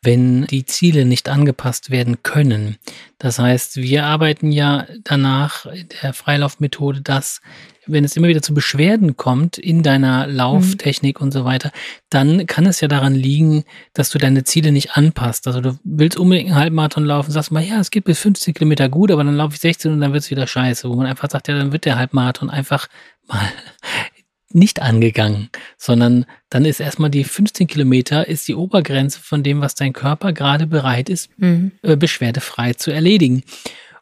wenn 0.01 0.45
die 0.45 0.65
Ziele 0.65 1.03
nicht 1.03 1.27
angepasst 1.27 1.89
werden 1.89 2.21
können. 2.23 2.77
Das 3.17 3.39
heißt, 3.39 3.77
wir 3.77 4.05
arbeiten 4.05 4.51
ja 4.51 4.85
danach 5.03 5.65
der 6.01 6.13
Freilaufmethode, 6.13 7.01
dass 7.01 7.41
wenn 7.87 8.03
es 8.03 8.15
immer 8.15 8.27
wieder 8.27 8.41
zu 8.41 8.53
Beschwerden 8.53 9.17
kommt 9.17 9.57
in 9.57 9.83
deiner 9.83 10.27
Lauftechnik 10.27 11.19
mhm. 11.19 11.25
und 11.25 11.31
so 11.31 11.45
weiter, 11.45 11.71
dann 12.09 12.45
kann 12.47 12.65
es 12.65 12.81
ja 12.81 12.87
daran 12.87 13.15
liegen, 13.15 13.63
dass 13.93 14.09
du 14.09 14.17
deine 14.17 14.43
Ziele 14.43 14.71
nicht 14.71 14.95
anpasst. 14.97 15.47
Also 15.47 15.61
du 15.61 15.79
willst 15.83 16.17
unbedingt 16.17 16.49
einen 16.49 16.59
Halbmarathon 16.59 17.05
laufen, 17.05 17.31
sagst 17.31 17.51
mal, 17.51 17.63
ja, 17.63 17.79
es 17.79 17.91
geht 17.91 18.05
bis 18.05 18.19
15 18.19 18.53
Kilometer 18.53 18.89
gut, 18.89 19.11
aber 19.11 19.23
dann 19.23 19.35
laufe 19.35 19.55
ich 19.55 19.61
16 19.61 19.91
und 19.91 20.01
dann 20.01 20.13
wird 20.13 20.23
es 20.23 20.31
wieder 20.31 20.47
scheiße, 20.47 20.89
wo 20.89 20.95
man 20.95 21.05
einfach 21.05 21.29
sagt, 21.29 21.47
ja, 21.47 21.57
dann 21.57 21.71
wird 21.71 21.85
der 21.85 21.97
Halbmarathon 21.97 22.49
einfach 22.49 22.87
mal 23.27 23.51
nicht 24.49 24.81
angegangen, 24.81 25.49
sondern 25.77 26.25
dann 26.49 26.63
ist 26.63 26.79
erstmal 26.79 27.09
die 27.09 27.25
15 27.25 27.67
Kilometer 27.67 28.27
ist 28.27 28.47
die 28.47 28.55
Obergrenze 28.55 29.19
von 29.19 29.43
dem, 29.43 29.59
was 29.59 29.75
dein 29.75 29.91
Körper 29.91 30.31
gerade 30.31 30.65
bereit 30.65 31.09
ist, 31.09 31.29
mhm. 31.37 31.73
äh, 31.81 31.97
beschwerdefrei 31.97 32.73
zu 32.73 32.91
erledigen. 32.91 33.43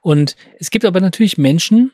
Und 0.04 0.36
es 0.60 0.70
gibt 0.70 0.84
aber 0.84 1.00
natürlich 1.00 1.38
Menschen, 1.38 1.92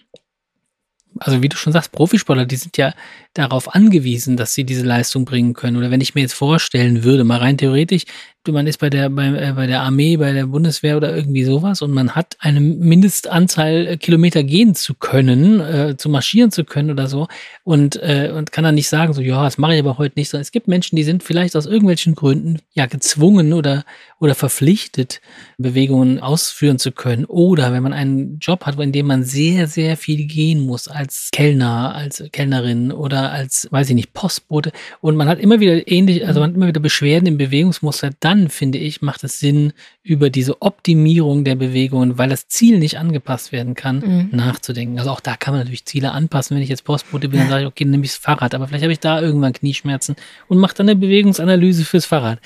also 1.19 1.41
wie 1.41 1.50
du 1.50 1.58
schon 1.58 1.74
sagst, 1.74 1.91
Profisportler, 1.91 2.45
die 2.45 2.56
sind 2.56 2.78
ja 2.78 2.93
darauf 3.34 3.74
angewiesen, 3.74 4.38
dass 4.38 4.54
sie 4.54 4.63
diese 4.63 4.86
Leistung 4.86 5.26
bringen 5.26 5.54
können. 5.54 5.78
Oder 5.78 5.91
wenn 5.91 6.02
ich 6.02 6.15
mir 6.15 6.22
jetzt 6.22 6.34
vorstellen 6.34 7.04
würde, 7.04 7.24
mal 7.24 7.39
rein 7.39 7.58
theoretisch, 7.58 8.04
man 8.52 8.68
ist 8.68 8.80
bei 8.80 8.90
der, 8.90 9.10
bei, 9.10 9.28
äh, 9.28 9.54
bei 9.56 9.68
der 9.68 9.82
Armee, 9.82 10.18
bei 10.18 10.34
der 10.34 10.46
Bundeswehr 10.46 10.98
oder 10.98 11.16
irgendwie 11.16 11.44
sowas 11.44 11.82
und 11.82 11.92
man 11.92 12.16
hat 12.16 12.38
eine 12.40 12.60
Mindestanzahl 12.60 13.88
äh, 13.88 13.98
Kilometer 13.98 14.44
gehen 14.44 14.76
zu 14.76 14.94
können, 14.94 15.60
äh, 15.60 15.96
zu 15.98 16.10
marschieren 16.10 16.52
zu 16.52 16.64
können 16.64 16.92
oder 16.92 17.08
so 17.08 17.28
und, 17.64 17.96
äh, 17.98 18.32
und 18.36 18.52
kann 18.52 18.64
dann 18.64 18.76
nicht 18.76 18.90
sagen, 18.90 19.14
so, 19.14 19.22
ja, 19.22 19.44
das 19.44 19.58
mache 19.58 19.76
ich 19.76 19.80
aber 19.80 19.98
heute 19.98 20.18
nicht, 20.18 20.30
sondern 20.30 20.42
es 20.42 20.52
gibt 20.52 20.68
Menschen, 20.68 20.96
die 20.96 21.04
sind 21.04 21.24
vielleicht 21.24 21.56
aus 21.56 21.66
irgendwelchen 21.66 22.16
Gründen 22.16 22.60
ja 22.74 22.86
gezwungen 22.86 23.54
oder, 23.54 23.84
oder 24.20 24.36
verpflichtet, 24.36 25.22
Bewegungen 25.58 26.20
ausführen 26.20 26.80
zu 26.80 26.92
können. 26.92 27.26
Oder 27.26 27.74
wenn 27.74 27.84
man 27.84 27.94
einen 27.94 28.40
Job 28.40 28.66
hat, 28.66 28.80
in 28.80 28.92
dem 28.92 29.08
man 29.08 29.24
sehr, 29.24 29.68
sehr 29.68 29.98
viel 29.98 30.26
gehen 30.26 30.66
muss 30.66 30.88
als 30.88 31.30
Kellner, 31.32 31.94
als 31.96 32.24
Kellnerin 32.32 32.92
oder 32.92 33.32
als, 33.32 33.68
weiß 33.72 33.90
ich 33.90 33.96
nicht, 33.96 34.14
Postbote 34.14 34.72
und 35.02 35.16
man 35.16 35.28
hat 35.28 35.40
immer 35.40 35.60
wieder 35.60 35.88
ähnlich, 35.90 36.26
also 36.26 36.40
man 36.40 36.50
hat 36.50 36.56
immer 36.56 36.68
wieder 36.68 36.80
Beschwerden 36.80 37.28
im 37.28 37.38
Bewegungsmuster, 37.38 38.12
dann 38.20 38.38
finde 38.47 38.78
ich, 38.78 39.02
macht 39.02 39.25
es 39.25 39.39
Sinn, 39.39 39.73
über 40.04 40.30
diese 40.30 40.62
Optimierung 40.62 41.43
der 41.43 41.56
Bewegungen, 41.56 42.17
weil 42.17 42.30
das 42.30 42.47
Ziel 42.47 42.80
nicht 42.80 42.97
angepasst 42.97 43.52
werden 43.52 43.75
kann, 43.75 43.99
mhm. 43.99 44.30
nachzudenken. 44.32 44.97
Also 44.99 45.12
auch 45.12 45.19
da 45.19 45.36
kann 45.36 45.54
man 45.54 45.60
natürlich 45.60 45.84
Ziele 45.84 46.13
anpassen. 46.13 46.56
Wenn 46.56 46.63
ich 46.63 46.69
jetzt 46.69 46.86
Postbote 46.86 47.28
bin, 47.28 47.41
dann 47.41 47.49
sage 47.49 47.63
ich, 47.63 47.67
okay, 47.67 47.84
dann 47.84 47.91
nehme 47.91 48.06
ich 48.06 48.12
das 48.12 48.19
Fahrrad, 48.19 48.56
aber 48.56 48.67
vielleicht 48.67 48.84
habe 48.84 48.93
ich 48.93 49.02
da 49.02 49.19
irgendwann 49.19 49.52
Knieschmerzen 49.52 50.15
und 50.47 50.60
mache 50.60 50.75
dann 50.75 50.88
eine 50.88 50.97
Bewegungsanalyse 50.97 51.84
fürs 51.84 52.06
Fahrrad. 52.06 52.39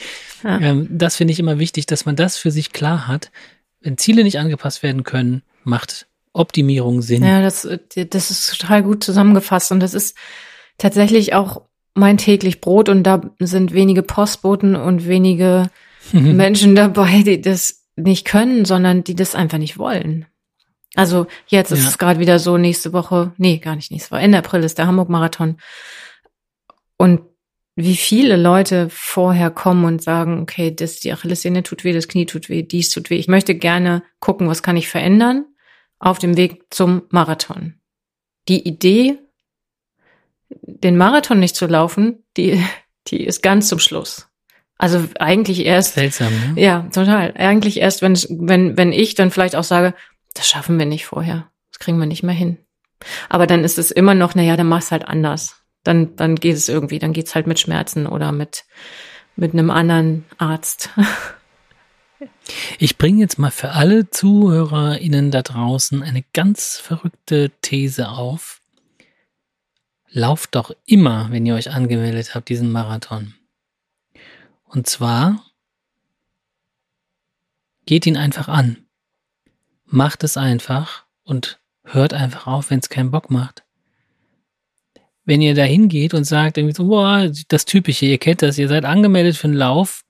Ja. 0.44 0.60
Ähm, 0.60 0.88
das 0.90 1.18
finde 1.18 1.34
ich 1.34 1.40
immer 1.40 1.60
wichtig, 1.60 1.86
dass 1.86 2.06
man 2.06 2.16
das 2.16 2.38
für 2.38 2.50
sich 2.50 2.72
klar 2.72 3.08
hat. 3.08 3.32
Wenn 3.82 3.98
Ziele 3.98 4.24
nicht 4.24 4.40
angepasst 4.40 4.82
werden 4.82 5.04
können, 5.04 5.44
macht 5.64 6.08
Optimierung 6.32 7.02
Sinn. 7.02 7.24
Ja, 7.24 7.42
das, 7.42 7.68
das 7.96 8.32
ist 8.32 8.58
total 8.58 8.82
gut 8.82 9.04
zusammengefasst 9.04 9.72
und 9.72 9.80
das 9.80 9.94
ist 9.94 10.18
tatsächlich 10.78 11.34
auch 11.34 11.62
mein 11.96 12.18
täglich 12.18 12.62
Brot 12.62 12.90
und 12.90 13.04
da 13.04 13.22
sind 13.40 13.74
wenige 13.74 14.04
Postboten 14.04 14.76
und 14.76 15.08
wenige 15.08 15.70
mhm. 16.12 16.36
Menschen 16.36 16.76
dabei, 16.76 17.24
die 17.24 17.42
das 17.42 17.86
nicht 17.96 18.26
können, 18.26 18.66
sondern 18.66 19.04
die 19.04 19.16
das 19.16 19.36
einfach 19.36 19.60
nicht 19.60 19.78
wollen. 19.78 20.26
Also 20.96 21.28
jetzt 21.48 21.72
ist 21.72 21.84
ja. 21.84 21.90
es 21.90 21.98
gerade 21.98 22.20
wieder 22.20 22.40
so, 22.40 22.58
nächste 22.58 22.94
Woche, 22.94 23.34
nee, 23.38 23.58
gar 23.58 23.76
nicht 23.76 23.92
nächste 23.92 24.12
Woche, 24.12 24.22
Ende 24.22 24.38
April 24.38 24.64
ist 24.64 24.78
der 24.78 24.88
Hamburg-Marathon. 24.88 25.58
Und 26.98 27.22
wie 27.76 27.96
viele 27.96 28.38
Leute 28.38 28.88
vorher 28.92 29.50
kommen 29.50 29.86
und 29.86 30.04
sagen, 30.04 30.42
okay, 30.42 30.74
das, 30.74 31.00
die 31.00 31.12
Achillessehne 31.12 31.64
tut 31.64 31.84
weh, 31.84 31.94
das 31.94 32.08
Knie 32.08 32.28
tut 32.28 32.50
weh, 32.50 32.62
dies 32.62 32.92
tut 32.92 33.10
weh. 33.10 33.18
Ich 33.18 33.28
möchte 33.28 33.56
gerne 33.56 34.04
gucken, 34.20 34.48
was 34.48 34.62
kann 34.62 34.78
ich 34.78 34.88
verändern 34.88 35.46
auf 35.98 36.20
dem 36.20 36.38
Weg 36.38 36.66
zum 36.70 37.04
Marathon. 37.10 37.76
Die 38.48 38.68
Idee 38.68 39.18
den 40.62 40.98
Marathon 40.98 41.40
nicht 41.40 41.56
zu 41.56 41.68
laufen, 41.68 42.24
die, 42.38 42.64
die 43.08 43.24
ist 43.24 43.42
ganz 43.42 43.68
zum 43.68 43.80
Schluss. 43.80 44.28
Also 44.78 45.06
eigentlich 45.20 45.66
erst. 45.66 45.94
Seltsam, 45.94 46.34
ne? 46.34 46.62
Ja, 46.62 46.82
total. 46.94 47.34
Eigentlich 47.38 47.80
erst, 47.80 48.02
wenn, 48.02 48.18
wenn, 48.30 48.78
wenn 48.78 48.92
ich 48.92 49.16
dann 49.16 49.32
vielleicht 49.32 49.56
auch 49.56 49.64
sage, 49.64 49.94
das 50.34 50.48
schaffen 50.48 50.80
wir 50.80 50.86
nicht 50.86 51.06
vorher. 51.06 51.50
Das 51.72 51.80
kriegen 51.80 52.00
wir 52.00 52.06
nicht 52.06 52.24
mehr 52.24 52.36
hin. 52.36 52.58
Aber 53.30 53.48
dann 53.48 53.64
ist 53.64 53.78
es 53.78 53.92
immer 53.92 54.16
noch, 54.16 54.36
naja, 54.36 54.58
dann 54.58 54.68
mach's 54.68 54.92
halt 54.92 55.08
anders. 55.08 55.64
Dann, 55.84 56.16
dann 56.16 56.36
geht 56.36 56.56
es 56.56 56.70
irgendwie, 56.70 57.00
dann 57.00 57.14
geht's 57.14 57.36
halt 57.36 57.48
mit 57.48 57.60
Schmerzen 57.60 58.08
oder 58.08 58.32
mit, 58.32 58.66
mit 59.36 59.54
einem 59.54 59.70
anderen 59.70 60.26
Arzt. 60.38 60.90
Ich 62.80 62.98
bringe 62.98 63.20
jetzt 63.20 63.38
mal 63.38 63.52
für 63.52 63.72
alle 63.72 64.10
ZuhörerInnen 64.10 65.30
da 65.32 65.42
draußen 65.42 66.04
eine 66.04 66.24
ganz 66.34 66.78
verrückte 66.78 67.52
These 67.62 68.10
auf 68.10 68.62
lauft 70.14 70.56
doch 70.56 70.72
immer, 70.86 71.32
wenn 71.32 71.46
ihr 71.46 71.56
euch 71.56 71.72
angemeldet 71.72 72.36
habt, 72.36 72.48
diesen 72.50 72.72
Marathon. 72.72 73.34
Und 74.64 74.88
zwar 74.88 75.44
geht 77.86 78.06
ihn 78.06 78.16
einfach 78.16 78.48
an. 78.48 78.78
Macht 79.86 80.24
es 80.24 80.38
einfach 80.38 81.06
und 81.24 81.60
hört 81.84 82.14
einfach 82.14 82.48
auf, 82.48 82.70
wenn 82.70 82.80
es 82.80 82.90
keinen 82.90 83.12
Bock 83.12 83.30
macht. 83.30 83.64
Wenn 85.26 85.42
ihr 85.42 85.56
da 85.56 85.64
hingeht 85.64 86.14
und 86.14 86.26
sagt 86.26 86.58
irgendwie 86.58 86.76
so, 86.76 86.88
boah, 86.88 87.30
das 87.48 87.66
Typische, 87.66 88.06
ihr 88.06 88.18
kennt 88.18 88.42
das, 88.42 88.58
ihr 88.58 88.68
seid 88.68 88.86
angemeldet 88.86 89.36
für 89.36 89.48
einen 89.48 89.58
Lauf, 89.58 90.04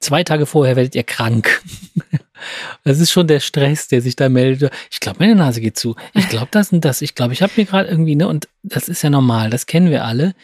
zwei 0.00 0.24
Tage 0.24 0.46
vorher 0.46 0.76
werdet 0.76 0.94
ihr 0.94 1.04
krank. 1.04 1.62
Das 2.84 2.98
ist 2.98 3.10
schon 3.10 3.26
der 3.26 3.40
Stress, 3.40 3.88
der 3.88 4.02
sich 4.02 4.16
da 4.16 4.28
meldet. 4.28 4.72
Ich 4.90 5.00
glaube, 5.00 5.20
meine 5.20 5.34
Nase 5.34 5.60
geht 5.60 5.78
zu. 5.78 5.96
Ich 6.14 6.28
glaube, 6.28 6.48
das 6.50 6.72
und 6.72 6.84
das. 6.84 7.02
Ich 7.02 7.14
glaube, 7.14 7.32
ich 7.32 7.42
habe 7.42 7.52
mir 7.56 7.64
gerade 7.64 7.88
irgendwie, 7.88 8.16
ne, 8.16 8.28
und 8.28 8.48
das 8.62 8.88
ist 8.88 9.02
ja 9.02 9.10
normal, 9.10 9.50
das 9.50 9.66
kennen 9.66 9.90
wir 9.90 10.04
alle. 10.04 10.34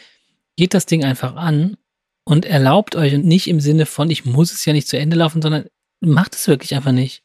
Geht 0.55 0.73
das 0.73 0.85
Ding 0.85 1.03
einfach 1.03 1.35
an 1.35 1.77
und 2.23 2.45
erlaubt 2.45 2.95
euch 2.95 3.15
und 3.15 3.25
nicht 3.25 3.47
im 3.47 3.59
Sinne 3.59 3.85
von, 3.85 4.09
ich 4.09 4.25
muss 4.25 4.53
es 4.53 4.65
ja 4.65 4.73
nicht 4.73 4.87
zu 4.87 4.97
Ende 4.97 5.17
laufen, 5.17 5.41
sondern 5.41 5.65
macht 5.99 6.35
es 6.35 6.47
wirklich 6.47 6.75
einfach 6.75 6.91
nicht. 6.91 7.23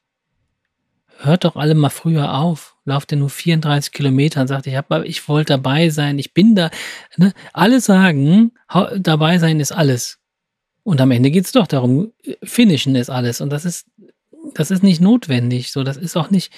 Hört 1.18 1.44
doch 1.44 1.56
alle 1.56 1.74
mal 1.74 1.90
früher 1.90 2.34
auf. 2.34 2.76
Lauft 2.84 3.12
ihr 3.12 3.18
nur 3.18 3.30
34 3.30 3.92
Kilometer 3.92 4.40
und 4.40 4.48
sagt, 4.48 4.66
ich, 4.66 4.78
ich 5.04 5.28
wollte 5.28 5.54
dabei 5.54 5.88
sein, 5.88 6.18
ich 6.18 6.34
bin 6.34 6.54
da. 6.54 6.70
Ne? 7.16 7.32
Alle 7.52 7.80
sagen, 7.80 8.52
dabei 8.96 9.38
sein 9.38 9.60
ist 9.60 9.72
alles. 9.72 10.18
Und 10.82 11.00
am 11.00 11.10
Ende 11.10 11.30
geht 11.30 11.46
es 11.46 11.52
doch 11.52 11.66
darum, 11.66 12.12
finishen 12.42 12.94
ist 12.94 13.08
alles. 13.08 13.40
Und 13.40 13.50
das 13.50 13.64
ist 13.64 13.86
das 14.54 14.70
ist 14.70 14.82
nicht 14.82 15.00
notwendig. 15.00 15.72
So, 15.72 15.82
das 15.82 15.96
ist 15.96 16.16
auch 16.16 16.30
nicht, 16.30 16.52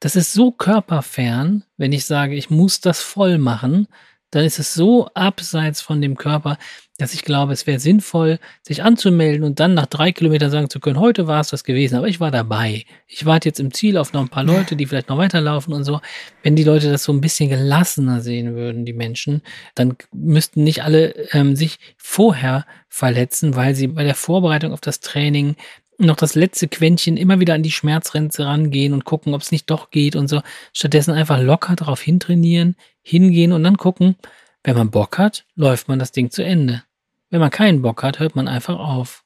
das 0.00 0.16
ist 0.16 0.32
so 0.32 0.50
körperfern, 0.52 1.64
wenn 1.76 1.92
ich 1.92 2.04
sage, 2.04 2.34
ich 2.34 2.50
muss 2.50 2.80
das 2.80 3.00
voll 3.00 3.38
machen, 3.38 3.88
dann 4.30 4.44
ist 4.44 4.58
es 4.58 4.74
so 4.74 5.08
abseits 5.14 5.80
von 5.80 6.02
dem 6.02 6.16
Körper, 6.16 6.58
dass 6.98 7.14
ich 7.14 7.22
glaube, 7.22 7.52
es 7.52 7.66
wäre 7.66 7.78
sinnvoll, 7.78 8.38
sich 8.62 8.82
anzumelden 8.82 9.44
und 9.44 9.60
dann 9.60 9.74
nach 9.74 9.86
drei 9.86 10.12
Kilometern 10.12 10.50
sagen 10.50 10.70
zu 10.70 10.80
können, 10.80 10.98
heute 10.98 11.26
war 11.26 11.40
es 11.40 11.48
das 11.48 11.62
gewesen, 11.62 11.96
aber 11.96 12.08
ich 12.08 12.20
war 12.20 12.30
dabei. 12.30 12.84
Ich 13.06 13.24
warte 13.24 13.48
jetzt 13.48 13.60
im 13.60 13.72
Ziel 13.72 13.96
auf 13.96 14.12
noch 14.12 14.22
ein 14.22 14.28
paar 14.28 14.44
Leute, 14.44 14.74
die 14.74 14.86
vielleicht 14.86 15.08
noch 15.08 15.18
weiterlaufen 15.18 15.72
und 15.72 15.84
so. 15.84 16.00
Wenn 16.42 16.56
die 16.56 16.64
Leute 16.64 16.90
das 16.90 17.04
so 17.04 17.12
ein 17.12 17.20
bisschen 17.20 17.50
gelassener 17.50 18.20
sehen 18.20 18.54
würden, 18.54 18.84
die 18.84 18.94
Menschen, 18.94 19.42
dann 19.74 19.96
müssten 20.12 20.64
nicht 20.64 20.82
alle 20.82 21.14
ähm, 21.32 21.54
sich 21.54 21.78
vorher 21.96 22.66
verletzen, 22.88 23.56
weil 23.56 23.74
sie 23.74 23.88
bei 23.88 24.04
der 24.04 24.14
Vorbereitung 24.14 24.72
auf 24.72 24.80
das 24.80 25.00
Training 25.00 25.56
noch 25.98 26.16
das 26.16 26.34
letzte 26.34 26.68
Quäntchen 26.68 27.16
immer 27.16 27.40
wieder 27.40 27.54
an 27.54 27.62
die 27.62 27.70
Schmerzgrenze 27.70 28.44
rangehen 28.44 28.92
und 28.92 29.04
gucken, 29.04 29.34
ob 29.34 29.42
es 29.42 29.52
nicht 29.52 29.70
doch 29.70 29.90
geht 29.90 30.16
und 30.16 30.28
so. 30.28 30.42
Stattdessen 30.72 31.12
einfach 31.12 31.40
locker 31.40 31.76
darauf 31.76 32.00
hintrainieren, 32.00 32.76
hingehen 33.02 33.52
und 33.52 33.64
dann 33.64 33.76
gucken, 33.76 34.16
wenn 34.62 34.76
man 34.76 34.90
Bock 34.90 35.18
hat, 35.18 35.44
läuft 35.54 35.88
man 35.88 35.98
das 35.98 36.12
Ding 36.12 36.30
zu 36.30 36.44
Ende. 36.44 36.82
Wenn 37.30 37.40
man 37.40 37.50
keinen 37.50 37.82
Bock 37.82 38.02
hat, 38.02 38.18
hört 38.18 38.36
man 38.36 38.48
einfach 38.48 38.78
auf. 38.78 39.24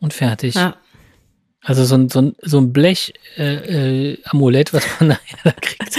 Und 0.00 0.12
fertig. 0.12 0.54
Ja. 0.54 0.76
Also 1.60 1.84
so 1.84 1.94
ein, 1.94 2.10
so 2.10 2.20
ein, 2.20 2.36
so 2.42 2.58
ein 2.58 2.72
Blech-Amulett, 2.72 4.68
äh, 4.68 4.70
äh, 4.70 4.72
was 4.72 5.00
man 5.00 5.08
nachher 5.10 5.38
da 5.42 5.52
kriegt. 5.52 5.98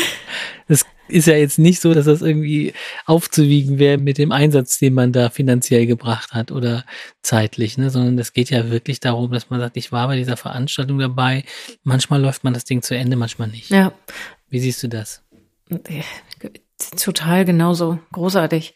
Das 0.68 0.86
ist 1.08 1.28
ja 1.28 1.36
jetzt 1.36 1.60
nicht 1.60 1.82
so, 1.82 1.94
dass 1.94 2.06
das 2.06 2.22
irgendwie 2.22 2.74
aufzuwiegen 3.06 3.78
wäre 3.78 3.98
mit 3.98 4.18
dem 4.18 4.32
Einsatz, 4.32 4.80
den 4.80 4.94
man 4.94 5.12
da 5.12 5.30
finanziell 5.30 5.86
gebracht 5.86 6.34
hat 6.34 6.52
oder 6.52 6.86
zeitlich, 7.22 7.78
ne? 7.78 7.90
sondern 7.90 8.18
es 8.18 8.34
geht 8.34 8.50
ja 8.50 8.72
wirklich 8.72 9.00
darum, 9.00 9.32
dass 9.32 9.50
man 9.50 9.60
sagt, 9.60 9.78
ich 9.78 9.92
war 9.92 10.08
bei 10.08 10.18
dieser 10.18 10.38
Veranstaltung 10.38 10.98
dabei. 10.98 11.44
Manchmal 11.84 12.22
läuft 12.22 12.44
man 12.44 12.54
das 12.54 12.66
Ding 12.66 12.82
zu 12.82 12.96
Ende, 12.96 13.16
manchmal 13.16 13.48
nicht. 13.48 13.70
Ja, 13.70 13.94
Wie 14.50 14.60
siehst 14.60 14.82
du 14.82 14.88
das? 14.88 15.24
Total 16.98 17.46
genauso 17.46 18.00
großartig. 18.12 18.74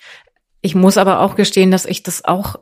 Ich 0.61 0.75
muss 0.75 0.97
aber 0.97 1.21
auch 1.21 1.35
gestehen, 1.35 1.71
dass 1.71 1.85
ich 1.85 2.03
das 2.03 2.25
auch 2.25 2.57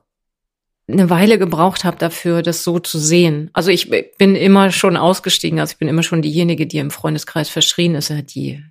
eine 0.90 1.10
Weile 1.10 1.38
gebraucht 1.38 1.84
habe 1.84 1.98
dafür, 1.98 2.42
das 2.42 2.64
so 2.64 2.80
zu 2.80 2.98
sehen. 2.98 3.50
Also 3.54 3.72
ich 3.72 3.90
bin 3.90 4.36
immer 4.36 4.72
schon 4.72 4.96
ausgestiegen, 4.96 5.60
also 5.60 5.74
ich 5.74 5.78
bin 5.78 5.90
immer 5.90 6.04
schon 6.04 6.22
diejenige, 6.22 6.66
die 6.66 6.78
im 6.78 6.92
Freundeskreis 6.92 7.50
verschrien 7.50 7.96
ist. 7.96 8.14
Die 8.34 8.64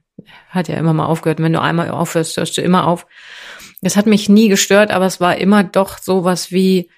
hat 0.50 0.68
ja 0.68 0.76
immer 0.76 0.92
mal 0.92 1.06
aufgehört. 1.06 1.40
wenn 1.40 1.52
du 1.52 1.60
einmal 1.60 1.90
aufhörst, 1.90 2.36
hörst 2.36 2.56
du 2.56 2.62
immer 2.62 2.86
auf. 2.86 3.06
Das 3.82 3.96
hat 3.96 4.06
mich 4.06 4.28
nie 4.28 4.48
gestört, 4.48 4.90
aber 4.90 5.06
es 5.06 5.20
war 5.20 5.36
immer 5.36 5.64
doch 5.64 5.98
sowas 5.98 6.50
wie, 6.50 6.90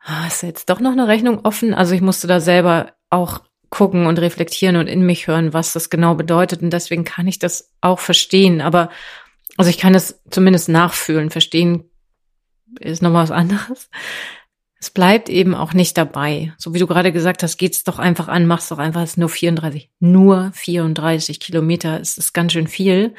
ah, 0.00 0.26
ist 0.26 0.42
jetzt 0.42 0.70
doch 0.70 0.80
noch 0.80 0.92
eine 0.92 1.08
Rechnung 1.08 1.44
offen? 1.44 1.74
Also 1.74 1.94
ich 1.94 2.00
musste 2.00 2.26
da 2.26 2.40
selber 2.40 2.92
auch 3.10 3.40
gucken 3.70 4.06
und 4.06 4.18
reflektieren 4.18 4.76
und 4.76 4.86
in 4.86 5.04
mich 5.04 5.26
hören, 5.26 5.52
was 5.52 5.72
das 5.72 5.90
genau 5.90 6.14
bedeutet. 6.14 6.62
Und 6.62 6.70
deswegen 6.70 7.04
kann 7.04 7.26
ich 7.26 7.38
das 7.38 7.72
auch 7.80 7.98
verstehen. 7.98 8.60
Aber 8.60 8.90
also 9.56 9.70
ich 9.70 9.78
kann 9.78 9.94
es 9.94 10.22
zumindest 10.30 10.68
nachfühlen. 10.68 11.30
Verstehen 11.30 11.84
ist 12.80 13.02
nochmal 13.02 13.24
was 13.24 13.30
anderes. 13.30 13.90
Es 14.78 14.90
bleibt 14.90 15.28
eben 15.28 15.54
auch 15.54 15.72
nicht 15.72 15.96
dabei. 15.96 16.52
So 16.58 16.74
wie 16.74 16.78
du 16.78 16.86
gerade 16.86 17.12
gesagt 17.12 17.42
hast, 17.42 17.56
geht's 17.56 17.82
doch 17.84 17.98
einfach 17.98 18.28
an, 18.28 18.46
mach's 18.46 18.68
doch 18.68 18.78
einfach, 18.78 19.02
es 19.02 19.10
ist 19.10 19.18
nur 19.18 19.30
34. 19.30 19.90
Nur 20.00 20.50
34 20.54 21.40
Kilometer, 21.40 22.00
es 22.00 22.18
ist 22.18 22.34
ganz 22.34 22.52
schön 22.52 22.66
viel. 22.66 23.14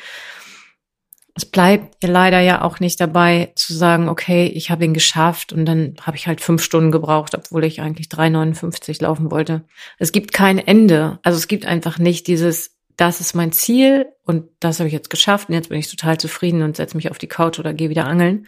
Es 1.33 1.45
bleibt 1.45 2.03
leider 2.03 2.39
ja 2.39 2.63
auch 2.63 2.79
nicht 2.79 2.99
dabei 2.99 3.51
zu 3.55 3.73
sagen, 3.73 4.09
okay, 4.09 4.47
ich 4.47 4.71
habe 4.71 4.85
ihn 4.85 4.93
geschafft 4.93 5.53
und 5.53 5.65
dann 5.65 5.95
habe 6.01 6.17
ich 6.17 6.27
halt 6.27 6.41
fünf 6.41 6.63
Stunden 6.63 6.91
gebraucht, 6.91 7.35
obwohl 7.35 7.63
ich 7.63 7.81
eigentlich 7.81 8.07
3,59 8.07 9.03
laufen 9.03 9.29
wollte. 9.29 9.63
Es 9.99 10.11
gibt 10.11 10.33
kein 10.33 10.57
Ende. 10.57 11.19
Also 11.21 11.37
es 11.37 11.47
gibt 11.47 11.65
einfach 11.65 11.99
nicht 11.99 12.25
dieses, 12.25 12.77
das 12.97 13.21
ist 13.21 13.35
mein 13.35 13.51
Ziel 13.51 14.07
und 14.25 14.45
das 14.59 14.79
habe 14.79 14.87
ich 14.87 14.93
jetzt 14.93 15.11
geschafft 15.11 15.49
und 15.49 15.55
jetzt 15.55 15.69
bin 15.69 15.79
ich 15.79 15.89
total 15.89 16.19
zufrieden 16.19 16.63
und 16.63 16.75
setze 16.75 16.97
mich 16.97 17.11
auf 17.11 17.19
die 17.19 17.27
Couch 17.27 17.59
oder 17.59 17.73
gehe 17.73 17.89
wieder 17.89 18.05
angeln, 18.05 18.47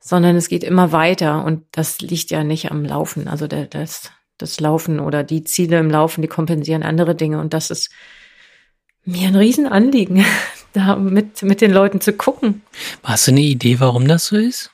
sondern 0.00 0.36
es 0.36 0.48
geht 0.48 0.64
immer 0.64 0.92
weiter 0.92 1.44
und 1.44 1.64
das 1.72 2.00
liegt 2.00 2.30
ja 2.30 2.44
nicht 2.44 2.70
am 2.70 2.84
Laufen. 2.84 3.28
Also 3.28 3.46
der, 3.46 3.66
das, 3.66 4.10
das 4.38 4.60
Laufen 4.60 5.00
oder 5.00 5.24
die 5.24 5.44
Ziele 5.44 5.78
im 5.78 5.90
Laufen, 5.90 6.22
die 6.22 6.28
kompensieren 6.28 6.82
andere 6.82 7.14
Dinge 7.14 7.40
und 7.40 7.54
das 7.54 7.70
ist 7.70 7.90
mir 9.04 9.28
ein 9.28 9.36
Riesenanliegen, 9.36 10.24
da 10.72 10.96
mit, 10.96 11.42
mit 11.42 11.60
den 11.60 11.72
Leuten 11.72 12.00
zu 12.00 12.12
gucken. 12.12 12.62
Hast 13.02 13.26
du 13.26 13.32
eine 13.32 13.40
Idee, 13.40 13.80
warum 13.80 14.06
das 14.06 14.26
so 14.26 14.36
ist? 14.36 14.70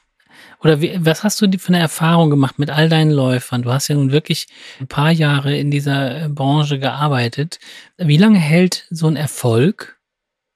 Oder 0.65 0.81
wie, 0.81 0.97
was 0.99 1.23
hast 1.23 1.43
du 1.43 1.59
für 1.59 1.69
eine 1.69 1.79
Erfahrung 1.79 2.31
gemacht 2.31 2.59
mit 2.59 2.71
all 2.71 2.89
deinen 2.89 3.11
Läufern? 3.11 3.63
Du 3.63 3.71
hast 3.71 3.89
ja 3.89 3.97
nun 3.97 4.13
wirklich 4.13 4.47
ein 4.81 4.89
paar 4.89 5.11
Jahre 5.11 5.55
in 5.55 5.71
dieser 5.71 6.25
äh, 6.25 6.29
Branche 6.29 6.79
gearbeitet. 6.79 7.59
Wie 7.99 8.17
lange 8.17 8.39
hält 8.39 8.87
so 8.89 9.07
ein 9.07 9.17
Erfolg 9.17 9.99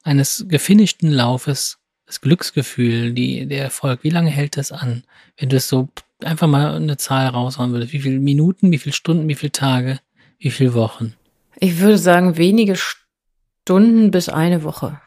eines 0.05 0.47
gefinischten 0.49 1.11
Laufes, 1.11 1.79
das 2.09 2.23
Glücksgefühl, 2.23 3.12
die, 3.12 3.47
der 3.47 3.64
Erfolg, 3.64 4.03
wie 4.03 4.11
lange 4.11 4.31
hält 4.31 4.57
das 4.57 4.73
an? 4.73 5.05
Wenn 5.37 5.51
du 5.51 5.57
es 5.57 5.68
so 5.68 5.88
einfach 6.25 6.49
mal 6.49 6.75
eine 6.75 6.97
Zahl 6.97 7.29
raushauen 7.29 7.73
würdest, 7.73 7.92
wie 7.92 8.01
viele 8.01 8.18
Minuten, 8.18 8.73
wie 8.73 8.79
viele 8.79 8.94
Stunden, 8.94 9.29
wie 9.29 9.35
viele 9.35 9.53
Tage, 9.53 10.01
wie 10.38 10.51
viele 10.51 10.73
Wochen? 10.73 11.14
Ich 11.61 11.79
würde 11.79 11.99
sagen, 11.99 12.38
wenige 12.38 12.77
Stunden 12.77 14.11
bis 14.11 14.31
eine 14.31 14.62
Woche. 14.62 14.99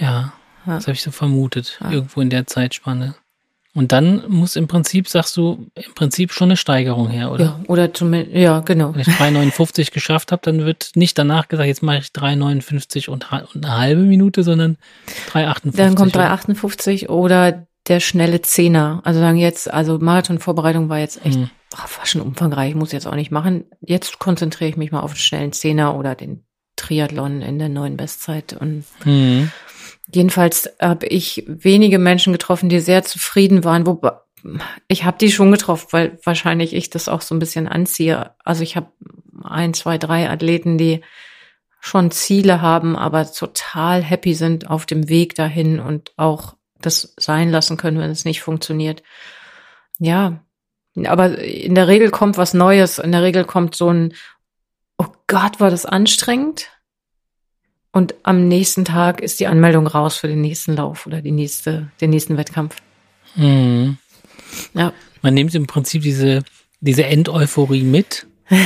Ja, 0.00 0.32
ja. 0.66 0.74
das 0.74 0.88
habe 0.88 0.94
ich 0.94 1.02
so 1.02 1.12
vermutet, 1.12 1.78
ja. 1.80 1.92
irgendwo 1.92 2.20
in 2.20 2.30
der 2.30 2.46
Zeitspanne. 2.46 3.14
Und 3.78 3.92
dann 3.92 4.24
muss 4.26 4.56
im 4.56 4.66
Prinzip, 4.66 5.06
sagst 5.08 5.36
du, 5.36 5.68
im 5.76 5.94
Prinzip 5.94 6.32
schon 6.32 6.48
eine 6.48 6.56
Steigerung 6.56 7.10
her, 7.10 7.30
oder? 7.30 7.44
Ja, 7.44 7.60
oder 7.68 7.94
zumindest, 7.94 8.34
ja, 8.34 8.58
genau. 8.58 8.92
Wenn 8.92 9.02
ich 9.02 9.06
3,59 9.06 9.92
geschafft 9.92 10.32
habe, 10.32 10.42
dann 10.42 10.66
wird 10.66 10.90
nicht 10.96 11.16
danach 11.16 11.46
gesagt, 11.46 11.68
jetzt 11.68 11.84
mache 11.84 11.98
ich 11.98 12.06
3,59 12.06 13.08
und, 13.08 13.30
und 13.54 13.64
eine 13.64 13.78
halbe 13.78 14.02
Minute, 14.02 14.42
sondern 14.42 14.78
3,58. 15.32 15.76
Dann 15.76 15.94
kommt 15.94 16.16
3,58 16.16 17.08
oder 17.08 17.68
der 17.86 18.00
schnelle 18.00 18.42
Zehner. 18.42 19.00
Also 19.04 19.20
sagen 19.20 19.38
jetzt, 19.38 19.72
also 19.72 20.00
Marathonvorbereitung 20.00 20.88
war 20.88 20.98
jetzt 20.98 21.24
echt, 21.24 21.36
hm. 21.36 21.50
war 21.70 22.04
schon 22.04 22.22
umfangreich, 22.22 22.74
muss 22.74 22.90
jetzt 22.90 23.06
auch 23.06 23.14
nicht 23.14 23.30
machen. 23.30 23.62
Jetzt 23.80 24.18
konzentriere 24.18 24.70
ich 24.70 24.76
mich 24.76 24.90
mal 24.90 25.02
auf 25.02 25.12
den 25.12 25.20
schnellen 25.20 25.52
Zehner 25.52 25.96
oder 25.96 26.16
den 26.16 26.42
Triathlon 26.74 27.42
in 27.42 27.60
der 27.60 27.68
neuen 27.68 27.96
Bestzeit 27.96 28.54
und 28.54 28.82
hm. 29.04 29.52
Jedenfalls 30.12 30.70
habe 30.80 31.06
ich 31.06 31.44
wenige 31.46 31.98
Menschen 31.98 32.32
getroffen, 32.32 32.68
die 32.68 32.80
sehr 32.80 33.04
zufrieden 33.04 33.64
waren. 33.64 33.86
Wo 33.86 34.00
ich 34.86 35.04
habe 35.04 35.18
die 35.18 35.30
schon 35.30 35.52
getroffen, 35.52 35.88
weil 35.90 36.18
wahrscheinlich 36.24 36.74
ich 36.74 36.90
das 36.90 37.08
auch 37.08 37.20
so 37.20 37.34
ein 37.34 37.38
bisschen 37.38 37.68
anziehe. 37.68 38.34
Also 38.44 38.62
ich 38.62 38.76
habe 38.76 38.92
ein, 39.42 39.74
zwei, 39.74 39.98
drei 39.98 40.30
Athleten, 40.30 40.78
die 40.78 41.02
schon 41.80 42.10
Ziele 42.10 42.60
haben, 42.60 42.96
aber 42.96 43.30
total 43.30 44.02
happy 44.02 44.34
sind 44.34 44.68
auf 44.68 44.86
dem 44.86 45.08
Weg 45.08 45.34
dahin 45.34 45.78
und 45.78 46.12
auch 46.16 46.56
das 46.80 47.14
sein 47.18 47.50
lassen 47.50 47.76
können, 47.76 47.98
wenn 47.98 48.10
es 48.10 48.24
nicht 48.24 48.42
funktioniert. 48.42 49.02
Ja, 49.98 50.44
aber 51.04 51.38
in 51.38 51.74
der 51.74 51.88
Regel 51.88 52.10
kommt 52.10 52.38
was 52.38 52.54
Neues. 52.54 52.98
In 52.98 53.12
der 53.12 53.22
Regel 53.22 53.44
kommt 53.44 53.74
so 53.74 53.92
ein, 53.92 54.14
oh 54.96 55.06
Gott, 55.26 55.60
war 55.60 55.70
das 55.70 55.86
anstrengend? 55.86 56.70
Und 57.92 58.14
am 58.22 58.48
nächsten 58.48 58.84
Tag 58.84 59.20
ist 59.20 59.40
die 59.40 59.46
Anmeldung 59.46 59.86
raus 59.86 60.16
für 60.16 60.28
den 60.28 60.40
nächsten 60.40 60.76
Lauf 60.76 61.06
oder 61.06 61.22
die 61.22 61.30
nächste, 61.30 61.90
den 62.00 62.10
nächsten 62.10 62.36
Wettkampf. 62.36 62.76
Mhm. 63.34 63.96
Ja. 64.74 64.92
Man 65.22 65.34
nimmt 65.34 65.54
im 65.54 65.66
Prinzip 65.66 66.02
diese, 66.02 66.42
diese 66.80 67.04
Endeuphorie 67.04 67.82
mit 67.82 68.26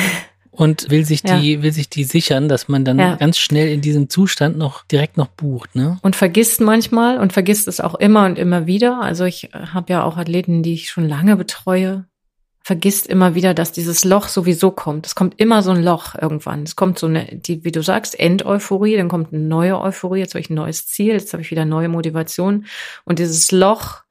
und 0.51 0.91
will 0.91 1.05
sich 1.05 1.23
die, 1.23 1.55
ja. 1.55 1.63
will 1.63 1.73
sich 1.73 1.89
die 1.89 2.05
sichern, 2.05 2.49
dass 2.49 2.69
man 2.69 2.85
dann 2.85 2.99
ja. 2.99 3.15
ganz 3.17 3.39
schnell 3.39 3.69
in 3.69 3.81
diesem 3.81 4.09
Zustand 4.09 4.59
noch 4.59 4.85
direkt 4.85 5.17
noch 5.17 5.29
bucht, 5.29 5.75
ne? 5.75 5.99
Und 6.03 6.15
vergisst 6.15 6.61
manchmal 6.61 7.19
und 7.19 7.33
vergisst 7.33 7.69
es 7.69 7.81
auch 7.81 7.95
immer 7.95 8.27
und 8.27 8.39
immer 8.39 8.67
wieder. 8.67 9.01
Also 9.01 9.25
ich 9.25 9.51
habe 9.55 9.93
ja 9.93 10.05
auch 10.05 10.17
Athleten, 10.17 10.63
die 10.63 10.75
ich 10.75 10.91
schon 10.91 11.09
lange 11.09 11.37
betreue, 11.37 12.07
vergisst 12.65 13.07
immer 13.07 13.35
wieder, 13.35 13.55
dass 13.55 13.73
dieses 13.73 14.05
Loch 14.05 14.29
sowieso 14.29 14.71
kommt. 14.71 15.07
Es 15.07 15.15
kommt 15.15 15.41
immer 15.41 15.63
so 15.63 15.73
ein 15.73 15.83
Loch 15.83 16.15
irgendwann. 16.15 16.63
Es 16.63 16.77
kommt 16.77 16.99
so 16.99 17.07
eine, 17.07 17.27
die, 17.27 17.65
wie 17.65 17.73
du 17.73 17.83
sagst, 17.83 18.19
Endeuphorie, 18.19 18.97
dann 18.97 19.09
kommt 19.09 19.33
eine 19.33 19.43
neue 19.43 19.81
Euphorie, 19.81 20.21
jetzt 20.21 20.35
habe 20.35 20.41
ich 20.41 20.51
ein 20.51 20.55
neues 20.55 20.87
Ziel, 20.87 21.13
jetzt 21.13 21.33
habe 21.33 21.43
ich 21.43 21.51
wieder 21.51 21.65
neue 21.65 21.89
Motivation. 21.89 22.67
Und 23.05 23.19
dieses 23.19 23.51
Loch 23.51 24.03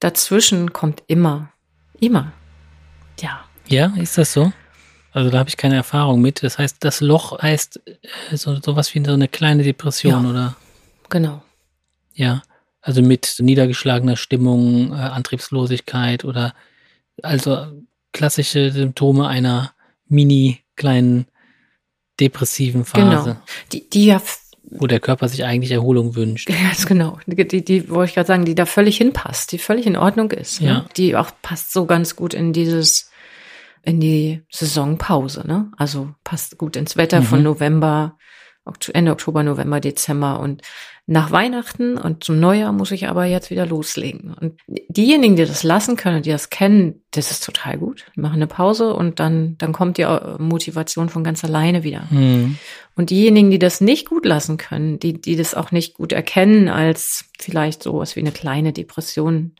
dazwischen 0.00 0.72
kommt 0.72 1.02
immer. 1.06 1.50
Immer. 1.98 2.32
Ja. 3.20 3.44
Ja, 3.68 3.94
ist 3.96 4.18
das 4.18 4.32
so? 4.32 4.52
Also 5.12 5.30
da 5.30 5.38
habe 5.38 5.48
ich 5.48 5.56
keine 5.56 5.76
Erfahrung 5.76 6.20
mit. 6.20 6.42
Das 6.42 6.58
heißt, 6.58 6.78
das 6.80 7.00
Loch 7.00 7.40
heißt 7.40 7.80
äh, 7.86 8.36
so 8.36 8.56
sowas 8.56 8.94
wie 8.94 9.04
so 9.04 9.12
eine 9.12 9.28
kleine 9.28 9.62
Depression, 9.62 10.24
ja, 10.24 10.30
oder? 10.30 10.56
Genau. 11.08 11.42
Ja. 12.12 12.42
Also 12.82 13.00
mit 13.00 13.36
niedergeschlagener 13.38 14.16
Stimmung, 14.16 14.92
äh, 14.92 14.96
Antriebslosigkeit 14.96 16.24
oder 16.24 16.52
also 17.22 17.66
klassische 18.14 18.70
Symptome 18.70 19.28
einer 19.28 19.74
mini 20.08 20.60
kleinen 20.76 21.26
depressiven 22.18 22.86
Phase. 22.86 23.24
Genau. 23.24 23.36
Die, 23.72 23.90
die 23.90 24.06
ja 24.06 24.22
wo 24.76 24.86
der 24.86 24.98
Körper 24.98 25.28
sich 25.28 25.44
eigentlich 25.44 25.70
Erholung 25.70 26.16
wünscht. 26.16 26.48
Ganz 26.48 26.86
genau. 26.86 27.18
Die, 27.26 27.46
die, 27.46 27.64
die 27.64 27.90
wollte 27.90 28.08
ich 28.08 28.14
gerade 28.14 28.26
sagen, 28.26 28.44
die 28.44 28.54
da 28.54 28.66
völlig 28.66 28.96
hinpasst, 28.96 29.52
die 29.52 29.58
völlig 29.58 29.86
in 29.86 29.96
Ordnung 29.96 30.30
ist. 30.30 30.60
Ne? 30.60 30.66
Ja. 30.66 30.74
Ne? 30.78 30.84
Die 30.96 31.16
auch 31.16 31.30
passt 31.42 31.72
so 31.72 31.86
ganz 31.86 32.16
gut 32.16 32.34
in 32.34 32.52
dieses, 32.52 33.10
in 33.82 34.00
die 34.00 34.42
Saisonpause, 34.50 35.46
ne? 35.46 35.70
Also 35.76 36.14
passt 36.24 36.58
gut 36.58 36.76
ins 36.76 36.96
Wetter 36.96 37.20
mhm. 37.20 37.24
von 37.24 37.42
November, 37.42 38.16
Ende 38.92 39.12
Oktober, 39.12 39.42
November, 39.42 39.80
Dezember 39.80 40.40
und 40.40 40.62
nach 41.06 41.30
Weihnachten 41.30 41.98
und 41.98 42.24
zum 42.24 42.40
Neujahr 42.40 42.72
muss 42.72 42.90
ich 42.90 43.08
aber 43.08 43.26
jetzt 43.26 43.50
wieder 43.50 43.66
loslegen. 43.66 44.32
Und 44.32 44.58
diejenigen, 44.66 45.36
die 45.36 45.44
das 45.44 45.62
lassen 45.62 45.96
können, 45.96 46.22
die 46.22 46.30
das 46.30 46.48
kennen, 46.48 47.02
das 47.10 47.30
ist 47.30 47.44
total 47.44 47.76
gut. 47.76 48.06
Die 48.16 48.20
machen 48.20 48.36
eine 48.36 48.46
Pause 48.46 48.94
und 48.94 49.20
dann, 49.20 49.58
dann 49.58 49.74
kommt 49.74 49.98
die 49.98 50.06
Motivation 50.38 51.10
von 51.10 51.22
ganz 51.22 51.44
alleine 51.44 51.84
wieder. 51.84 52.06
Mhm. 52.08 52.56
Und 52.96 53.10
diejenigen, 53.10 53.50
die 53.50 53.58
das 53.58 53.82
nicht 53.82 54.08
gut 54.08 54.24
lassen 54.24 54.56
können, 54.56 54.98
die, 54.98 55.20
die 55.20 55.36
das 55.36 55.54
auch 55.54 55.72
nicht 55.72 55.92
gut 55.94 56.12
erkennen 56.12 56.68
als 56.70 57.26
vielleicht 57.38 57.82
sowas 57.82 58.16
wie 58.16 58.20
eine 58.20 58.32
kleine 58.32 58.72
Depression, 58.72 59.52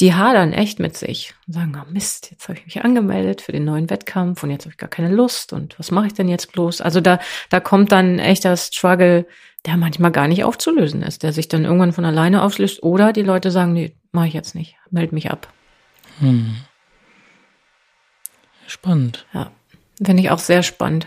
die 0.00 0.14
hadern 0.14 0.52
echt 0.52 0.78
mit 0.78 0.96
sich 0.96 1.34
und 1.46 1.54
sagen, 1.54 1.80
oh 1.80 1.90
Mist, 1.90 2.30
jetzt 2.30 2.48
habe 2.48 2.58
ich 2.58 2.66
mich 2.66 2.84
angemeldet 2.84 3.40
für 3.40 3.52
den 3.52 3.64
neuen 3.64 3.88
Wettkampf 3.88 4.42
und 4.42 4.50
jetzt 4.50 4.64
habe 4.64 4.72
ich 4.72 4.76
gar 4.76 4.90
keine 4.90 5.14
Lust 5.14 5.52
und 5.52 5.78
was 5.78 5.90
mache 5.90 6.08
ich 6.08 6.14
denn 6.14 6.28
jetzt 6.28 6.52
bloß? 6.52 6.82
Also 6.82 7.00
da, 7.00 7.18
da 7.48 7.60
kommt 7.60 7.92
dann 7.92 8.18
echter 8.18 8.56
Struggle, 8.56 9.26
der 9.64 9.76
manchmal 9.76 10.12
gar 10.12 10.28
nicht 10.28 10.44
aufzulösen 10.44 11.02
ist, 11.02 11.22
der 11.22 11.32
sich 11.32 11.48
dann 11.48 11.64
irgendwann 11.64 11.92
von 11.92 12.04
alleine 12.04 12.42
auflöst 12.42 12.82
oder 12.82 13.12
die 13.12 13.22
Leute 13.22 13.50
sagen, 13.50 13.72
nee, 13.72 13.96
mache 14.12 14.28
ich 14.28 14.34
jetzt 14.34 14.54
nicht, 14.54 14.76
meld 14.90 15.12
mich 15.12 15.30
ab. 15.30 15.52
Hm. 16.20 16.56
Spannend. 18.66 19.26
Ja, 19.32 19.50
finde 20.04 20.22
ich 20.22 20.30
auch 20.30 20.38
sehr 20.38 20.62
spannend. 20.62 21.06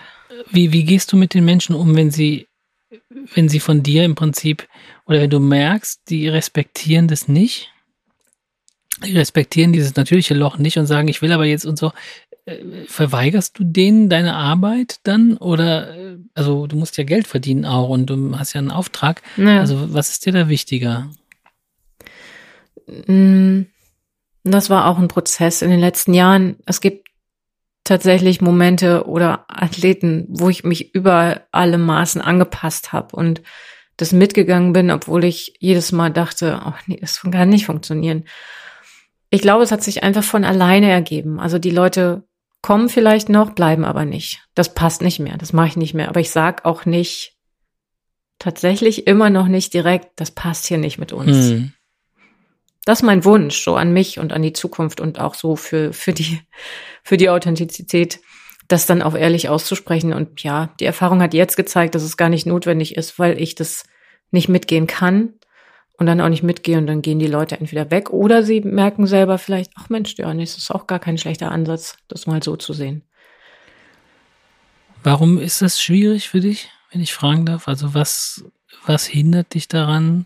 Wie, 0.50 0.74
wie 0.74 0.84
gehst 0.84 1.12
du 1.12 1.18
mit 1.18 1.34
den 1.34 1.46
Menschen 1.46 1.76
um, 1.76 1.96
wenn 1.96 2.10
sie, 2.10 2.48
wenn 3.36 3.50
sie 3.50 3.60
von 3.60 3.84
dir 3.84 4.04
im 4.04 4.16
Prinzip 4.16 4.68
oder 5.06 5.22
wenn 5.22 5.30
du 5.30 5.40
merkst, 5.40 6.02
die 6.10 6.28
respektieren 6.28 7.08
das 7.08 7.28
nicht? 7.28 7.72
Die 9.06 9.18
respektieren 9.18 9.72
dieses 9.74 9.96
natürliche 9.96 10.34
Loch 10.34 10.58
nicht 10.58 10.78
und 10.78 10.86
sagen, 10.86 11.08
ich 11.08 11.22
will 11.22 11.32
aber 11.32 11.46
jetzt 11.46 11.66
und 11.66 11.80
so. 11.80 11.92
äh, 12.46 12.58
verweigerst 12.88 13.58
du 13.58 13.64
denen 13.64 14.10
deine 14.10 14.36
Arbeit 14.36 15.00
dann? 15.04 15.38
Oder, 15.38 15.96
äh, 15.98 16.18
also 16.34 16.68
du 16.68 16.76
musst 16.76 16.98
ja 16.98 17.04
Geld 17.04 17.28
verdienen 17.28 17.66
auch 17.66 17.90
und 17.90 18.08
du 18.10 18.38
hast 18.38 18.54
ja 18.54 18.60
einen 18.60 18.72
Auftrag. 18.72 19.22
Ja. 19.38 19.60
Also 19.60 19.94
was 19.94 20.10
ist 20.10 20.26
dir 20.26 20.34
da 20.34 20.50
wichtiger? 20.50 21.10
Mm, 23.08 23.64
Das 24.44 24.70
war 24.70 24.88
auch 24.88 24.98
ein 24.98 25.08
Prozess 25.08 25.62
in 25.62 25.70
den 25.70 25.80
letzten 25.80 26.14
Jahren. 26.14 26.56
Es 26.66 26.82
gibt 26.82 27.08
tatsächlich 27.84 28.42
Momente 28.42 29.06
oder 29.08 29.46
Athleten, 29.48 30.26
wo 30.30 30.50
ich 30.50 30.64
mich 30.64 30.94
über 30.94 31.42
alle 31.52 31.78
Maßen 31.78 32.22
angepasst 32.22 32.94
habe 32.94 33.16
und 33.16 33.42
das 33.98 34.14
mitgegangen 34.14 34.72
bin, 34.74 34.92
obwohl 34.92 35.24
ich 35.26 35.56
jedes 35.60 35.92
Mal 35.92 36.10
dachte, 36.12 36.62
ach 36.64 36.80
nee, 36.88 36.98
das 37.02 37.22
kann 37.22 37.50
nicht 37.50 37.66
funktionieren. 37.66 38.26
Ich 39.30 39.42
glaube, 39.42 39.64
es 39.64 39.72
hat 39.72 39.84
sich 39.84 40.04
einfach 40.04 40.24
von 40.24 40.44
alleine 40.44 40.90
ergeben. 40.90 41.40
Also 41.40 41.60
die 41.60 41.70
Leute 41.70 42.24
kommen 42.62 42.90
vielleicht 42.90 43.30
noch, 43.30 43.52
bleiben 43.52 43.86
aber 43.86 44.06
nicht. 44.06 44.42
Das 44.56 44.74
passt 44.74 45.02
nicht 45.02 45.20
mehr, 45.20 45.38
das 45.38 45.54
mache 45.54 45.68
ich 45.68 45.78
nicht 45.78 45.94
mehr. 45.94 46.10
Aber 46.10 46.20
ich 46.20 46.32
sag 46.32 46.66
auch 46.66 46.86
nicht, 46.86 47.38
tatsächlich 48.40 49.06
immer 49.06 49.30
noch 49.30 49.48
nicht 49.48 49.74
direkt, 49.74 50.20
das 50.20 50.32
passt 50.32 50.66
hier 50.66 50.78
nicht 50.78 50.98
mit 50.98 51.12
uns. 51.12 51.50
Hm. 51.50 51.74
Das 52.86 53.00
ist 53.00 53.06
mein 53.06 53.26
Wunsch, 53.26 53.62
so 53.62 53.76
an 53.76 53.94
mich 53.94 54.18
und 54.18 54.34
an 54.34 54.42
die 54.42 54.54
Zukunft 54.54 55.00
und 55.00 55.20
auch 55.20 55.36
so 55.36 55.56
für, 55.56 55.94
für 55.94 56.14
die, 56.14 56.40
für 57.04 57.18
die 57.18 57.30
Authentizität, 57.30 58.20
das 58.68 58.86
dann 58.86 59.02
auch 59.02 59.16
ehrlich 59.16 59.50
auszusprechen. 59.50 60.14
Und 60.14 60.42
ja, 60.42 60.74
die 60.80 60.86
Erfahrung 60.86 61.22
hat 61.22 61.34
jetzt 61.34 61.58
gezeigt, 61.58 61.94
dass 61.94 62.04
es 62.04 62.18
gar 62.18 62.30
nicht 62.30 62.48
notwendig 62.48 62.96
ist, 62.96 63.20
weil 63.20 63.40
ich 63.40 63.54
das 63.54 63.84
nicht 64.32 64.50
mitgehen 64.50 64.88
kann 64.88 65.34
und 66.00 66.06
dann 66.06 66.22
auch 66.22 66.30
nicht 66.30 66.44
mitgehe 66.44 66.78
und 66.78 66.88
dann 66.88 67.02
gehen 67.02 67.20
die 67.20 67.28
Leute 67.28 67.60
entweder 67.60 67.92
weg 67.92 68.10
oder 68.12 68.42
sie 68.42 68.62
merken 68.62 69.06
selber 69.06 69.38
vielleicht, 69.38 69.72
ach 69.76 69.90
Mensch, 69.90 70.16
ja, 70.18 70.34
das 70.34 70.58
ist 70.58 70.72
auch 70.72 70.88
gar 70.88 71.00
kein 71.00 71.18
schlechter 71.18 71.52
Ansatz, 71.52 71.98
das 72.08 72.26
mal 72.26 72.42
so 72.42 72.56
zu 72.56 72.74
sehen. 72.74 73.04
Warum 75.04 75.38
ist 75.38 75.62
das 75.62 75.82
schwierig 75.82 76.30
für 76.30 76.40
dich, 76.40 76.70
wenn 76.92 77.02
ich 77.02 77.14
fragen 77.14 77.46
darf? 77.46 77.68
Also 77.68 77.94
was, 77.94 78.46
was 78.86 79.06
hindert 79.06 79.54
dich 79.54 79.68
daran, 79.68 80.26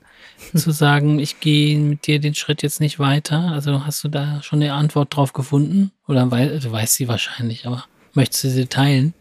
zu 0.55 0.71
sagen, 0.71 1.19
ich 1.19 1.39
gehe 1.39 1.77
mit 1.79 2.05
dir 2.05 2.19
den 2.19 2.35
Schritt 2.35 2.61
jetzt 2.61 2.79
nicht 2.79 2.99
weiter? 2.99 3.51
Also 3.51 3.85
hast 3.85 4.03
du 4.03 4.09
da 4.09 4.41
schon 4.43 4.61
eine 4.61 4.73
Antwort 4.73 5.15
drauf 5.15 5.33
gefunden? 5.33 5.91
Oder 6.07 6.29
wei 6.31 6.47
du 6.47 6.71
weißt 6.71 6.95
sie 6.95 7.07
wahrscheinlich, 7.07 7.65
aber 7.65 7.85
möchtest 8.13 8.43
du 8.43 8.49
sie 8.49 8.67
teilen? 8.67 9.13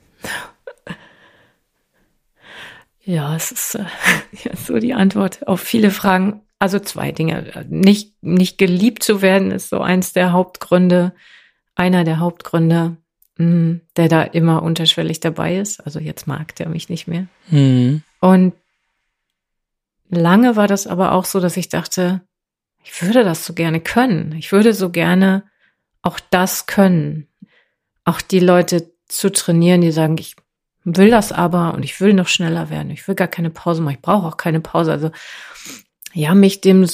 Ja, 3.05 3.35
es 3.35 3.51
ist 3.51 3.75
äh, 3.75 3.85
ja, 4.45 4.57
so 4.57 4.79
die 4.79 4.95
Antwort 4.95 5.47
auf 5.47 5.61
viele 5.61 5.91
Fragen. 5.91 6.43
Also 6.59 6.79
zwei 6.79 7.11
Dinge. 7.11 7.67
Nicht, 7.69 8.23
nicht 8.23 8.57
geliebt 8.57 9.03
zu 9.03 9.21
werden 9.21 9.51
ist 9.51 9.69
so 9.69 9.81
eins 9.81 10.13
der 10.13 10.33
Hauptgründe, 10.33 11.13
einer 11.75 12.05
der 12.05 12.21
Hauptgründe, 12.21 12.97
mh, 13.37 13.81
der 13.97 14.09
da 14.09 14.23
immer 14.23 14.63
unterschwellig 14.63 15.19
dabei 15.19 15.57
ist. 15.57 15.85
Also 15.85 15.99
jetzt 15.99 16.29
mag 16.29 16.55
der 16.55 16.69
mich 16.69 16.89
nicht 16.89 17.09
mehr. 17.09 17.27
Hm. 17.49 18.03
Und 18.21 18.53
lange 20.09 20.55
war 20.55 20.69
das 20.69 20.87
aber 20.87 21.13
auch 21.13 21.25
so, 21.25 21.41
dass 21.41 21.57
ich 21.57 21.69
dachte, 21.69 22.21
ich 22.85 23.03
würde 23.03 23.25
das 23.25 23.45
so 23.45 23.55
gerne 23.55 23.81
können. 23.81 24.33
Ich 24.39 24.53
würde 24.53 24.73
so 24.73 24.91
gerne 24.91 25.45
auch 26.03 26.21
das 26.31 26.67
können. 26.67 27.27
Auch 28.05 28.21
die 28.21 28.41
Leute 28.41 28.93
zu 29.07 29.31
trainieren, 29.31 29.81
die 29.81 29.93
sagen, 29.93 30.17
ich 30.19 30.37
will 30.85 31.11
das 31.11 31.33
aber 31.33 31.75
und 31.75 31.85
ich 31.85 32.01
will 32.01 32.15
noch 32.15 32.29
schneller 32.29 32.71
werden. 32.71 32.91
Ich 32.91 33.07
will 33.07 33.15
gar 33.15 33.29
keine 33.29 33.51
Pause 33.51 33.83
machen. 33.83 33.95
Ich 33.95 34.03
brauche 34.03 34.27
auch 34.27 34.37
keine 34.37 34.61
Pause. 34.61 34.93
Also 34.93 35.11
ja, 36.13 36.35
mich 36.35 36.61
dem 36.61 36.87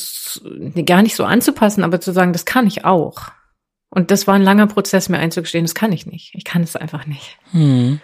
gar 0.84 1.02
nicht 1.02 1.16
so 1.16 1.24
anzupassen, 1.24 1.82
aber 1.82 2.00
zu 2.00 2.12
sagen, 2.12 2.32
das 2.32 2.44
kann 2.44 2.66
ich 2.66 2.84
auch. 2.84 3.30
Und 3.90 4.10
das 4.10 4.26
war 4.26 4.34
ein 4.34 4.42
langer 4.42 4.66
Prozess, 4.66 5.08
mir 5.08 5.18
einzugestehen, 5.18 5.64
das 5.64 5.74
kann 5.74 5.92
ich 5.92 6.06
nicht. 6.06 6.34
Ich 6.34 6.44
kann 6.44 6.62
es 6.62 6.76
einfach 6.76 7.06
nicht. 7.06 7.38
Hm. 7.52 8.00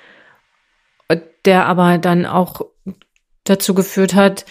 Der 1.44 1.66
aber 1.66 1.98
dann 1.98 2.24
auch 2.24 2.62
dazu 3.44 3.74
geführt 3.74 4.14
hat, 4.14 4.46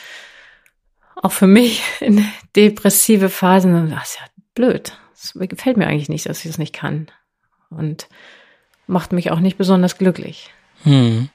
auch 1.15 1.31
für 1.31 1.47
mich 1.47 1.81
in 1.99 2.25
depressive 2.55 3.29
Phasen, 3.29 3.89
das 3.89 4.11
ist 4.11 4.19
ja 4.19 4.25
blöd. 4.53 4.97
Das 5.11 5.33
gefällt 5.49 5.77
mir 5.77 5.87
eigentlich 5.87 6.09
nicht, 6.09 6.27
dass 6.27 6.45
ich 6.45 6.51
das 6.51 6.59
nicht 6.59 6.73
kann. 6.73 7.07
Und 7.69 8.07
macht 8.85 9.11
mich 9.11 9.31
auch 9.31 9.39
nicht 9.39 9.57
besonders 9.57 9.97
glücklich. 9.97 10.51
Hm. 10.83 11.29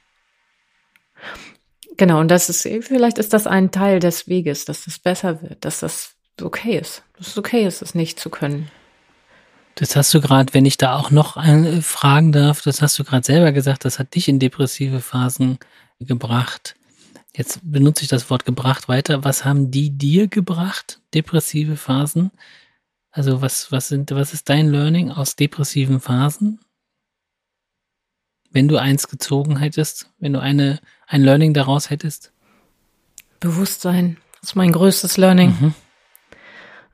Genau, 1.97 2.19
und 2.19 2.29
das 2.29 2.49
ist, 2.49 2.61
vielleicht 2.85 3.17
ist 3.17 3.33
das 3.33 3.45
ein 3.45 3.71
Teil 3.71 3.99
des 3.99 4.27
Weges, 4.27 4.65
dass 4.65 4.85
das 4.85 4.99
besser 4.99 5.41
wird, 5.41 5.65
dass 5.65 5.81
das 5.81 6.15
okay 6.41 6.77
ist. 6.77 7.03
Dass 7.17 7.27
es 7.27 7.37
okay 7.37 7.65
ist, 7.65 7.81
es 7.81 7.93
nicht 7.93 8.19
zu 8.19 8.29
können. 8.29 8.71
Das 9.75 9.95
hast 9.95 10.13
du 10.13 10.21
gerade, 10.21 10.53
wenn 10.53 10.65
ich 10.65 10.77
da 10.77 10.97
auch 10.97 11.11
noch 11.11 11.37
äh, 11.37 11.81
fragen 11.81 12.31
darf, 12.31 12.61
das 12.61 12.81
hast 12.81 12.97
du 12.99 13.03
gerade 13.03 13.25
selber 13.25 13.51
gesagt, 13.51 13.85
das 13.85 13.99
hat 13.99 14.15
dich 14.15 14.27
in 14.27 14.39
depressive 14.39 14.99
Phasen 14.99 15.57
gebracht. 15.99 16.75
Jetzt 17.35 17.59
benutze 17.63 18.03
ich 18.03 18.09
das 18.09 18.29
Wort 18.29 18.45
gebracht 18.45 18.89
weiter. 18.89 19.23
Was 19.23 19.45
haben 19.45 19.71
die 19.71 19.91
dir 19.97 20.27
gebracht, 20.27 20.99
depressive 21.13 21.77
Phasen? 21.77 22.31
Also 23.11 23.41
was, 23.41 23.71
was 23.71 23.87
sind, 23.87 24.11
was 24.11 24.33
ist 24.33 24.49
dein 24.49 24.69
Learning 24.69 25.11
aus 25.11 25.35
depressiven 25.35 25.99
Phasen? 25.99 26.59
Wenn 28.51 28.67
du 28.67 28.77
eins 28.77 29.07
gezogen 29.07 29.57
hättest, 29.57 30.09
wenn 30.19 30.33
du 30.33 30.39
eine, 30.39 30.79
ein 31.07 31.21
Learning 31.23 31.53
daraus 31.53 31.89
hättest? 31.89 32.33
Bewusstsein, 33.39 34.17
das 34.41 34.51
ist 34.51 34.55
mein 34.55 34.71
größtes 34.71 35.17
Learning. 35.17 35.55
Mhm. 35.59 35.73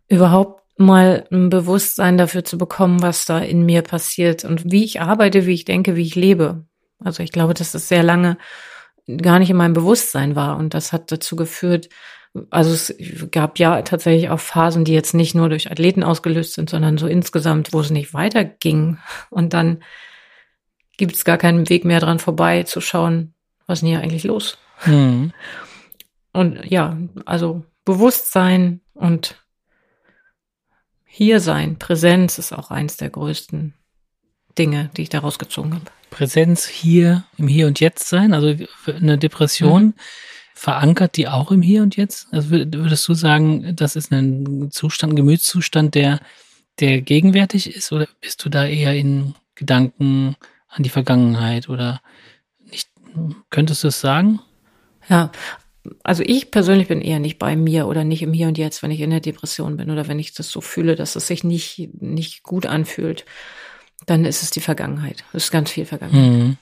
Überhaupt 0.07 0.61
mal 0.77 1.25
ein 1.31 1.49
Bewusstsein 1.49 2.17
dafür 2.17 2.43
zu 2.43 2.57
bekommen, 2.57 3.01
was 3.01 3.25
da 3.25 3.39
in 3.39 3.65
mir 3.65 3.81
passiert 3.81 4.43
und 4.43 4.71
wie 4.71 4.83
ich 4.83 5.01
arbeite, 5.01 5.45
wie 5.45 5.53
ich 5.53 5.65
denke, 5.65 5.95
wie 5.95 6.01
ich 6.03 6.15
lebe. 6.15 6.65
Also 6.99 7.23
ich 7.23 7.31
glaube, 7.31 7.53
dass 7.53 7.71
das 7.71 7.87
sehr 7.87 8.03
lange 8.03 8.37
gar 9.21 9.39
nicht 9.39 9.49
in 9.49 9.57
meinem 9.57 9.73
Bewusstsein 9.73 10.35
war 10.35 10.57
und 10.57 10.73
das 10.73 10.91
hat 10.91 11.11
dazu 11.11 11.35
geführt, 11.35 11.89
also 12.49 12.71
es 12.71 12.93
gab 13.31 13.59
ja 13.59 13.81
tatsächlich 13.81 14.29
auch 14.29 14.39
Phasen, 14.39 14.83
die 14.83 14.93
jetzt 14.93 15.13
nicht 15.13 15.35
nur 15.35 15.49
durch 15.49 15.71
Athleten 15.71 16.03
ausgelöst 16.03 16.53
sind, 16.53 16.69
sondern 16.69 16.97
so 16.97 17.07
insgesamt, 17.07 17.71
wo 17.71 17.79
es 17.79 17.91
nicht 17.91 18.13
weiterging. 18.13 18.97
Und 19.29 19.53
dann 19.53 19.83
gibt 20.97 21.15
es 21.15 21.25
gar 21.25 21.37
keinen 21.37 21.69
Weg 21.69 21.85
mehr 21.85 21.99
dran 21.99 22.19
vorbei 22.19 22.63
zu 22.63 22.81
schauen, 22.81 23.33
was 23.67 23.77
ist 23.77 23.81
denn 23.81 23.89
hier 23.89 24.01
eigentlich 24.01 24.23
los? 24.23 24.57
Mhm. 24.85 25.33
Und 26.33 26.65
ja, 26.65 26.97
also 27.25 27.63
Bewusstsein 27.85 28.81
und 28.93 29.35
hier 31.05 31.39
sein, 31.39 31.79
Präsenz 31.79 32.37
ist 32.37 32.51
auch 32.51 32.71
eins 32.71 32.97
der 32.97 33.09
größten 33.09 33.73
Dinge, 34.57 34.89
die 34.97 35.03
ich 35.03 35.09
daraus 35.09 35.39
gezogen 35.39 35.73
habe. 35.73 35.85
Präsenz 36.09 36.65
hier, 36.65 37.23
im 37.37 37.47
Hier 37.47 37.67
und 37.67 37.79
Jetzt 37.79 38.09
sein, 38.09 38.33
also 38.33 38.55
eine 38.87 39.17
Depression, 39.17 39.93
verankert 40.53 41.17
die 41.17 41.27
auch 41.27 41.51
im 41.51 41.61
Hier 41.61 41.83
und 41.83 41.95
Jetzt? 41.95 42.27
Also 42.31 42.49
wür- 42.49 42.73
würdest 42.73 43.07
du 43.07 43.13
sagen, 43.13 43.75
das 43.75 43.95
ist 43.95 44.11
ein 44.11 44.69
Zustand, 44.71 45.13
ein 45.13 45.17
Gemütszustand, 45.17 45.95
der, 45.95 46.19
der 46.79 47.01
gegenwärtig 47.01 47.73
ist, 47.75 47.91
oder 47.91 48.07
bist 48.21 48.43
du 48.43 48.49
da 48.49 48.65
eher 48.65 48.95
in 48.95 49.35
Gedanken 49.55 50.35
an 50.75 50.83
die 50.83 50.89
Vergangenheit 50.89 51.69
oder 51.69 52.01
nicht? 52.59 52.89
Könntest 53.49 53.83
du 53.83 53.87
es 53.87 54.01
sagen? 54.01 54.41
Ja, 55.07 55.31
also 56.03 56.23
ich 56.25 56.51
persönlich 56.51 56.87
bin 56.87 57.01
eher 57.01 57.19
nicht 57.19 57.39
bei 57.39 57.55
mir 57.55 57.87
oder 57.87 58.03
nicht 58.03 58.21
im 58.21 58.33
Hier 58.33 58.47
und 58.47 58.57
Jetzt, 58.57 58.83
wenn 58.83 58.91
ich 58.91 58.99
in 58.99 59.09
der 59.09 59.21
Depression 59.21 59.77
bin 59.77 59.89
oder 59.89 60.07
wenn 60.07 60.19
ich 60.19 60.33
das 60.33 60.49
so 60.49 60.59
fühle, 60.61 60.95
dass 60.95 61.15
es 61.15 61.27
sich 61.27 61.43
nicht, 61.43 61.89
nicht 62.01 62.43
gut 62.43 62.65
anfühlt, 62.65 63.25
dann 64.05 64.25
ist 64.25 64.43
es 64.43 64.49
die 64.51 64.61
Vergangenheit. 64.61 65.23
Es 65.31 65.45
ist 65.45 65.51
ganz 65.51 65.71
viel 65.71 65.85
Vergangenheit. 65.85 66.31
Mhm. 66.31 66.57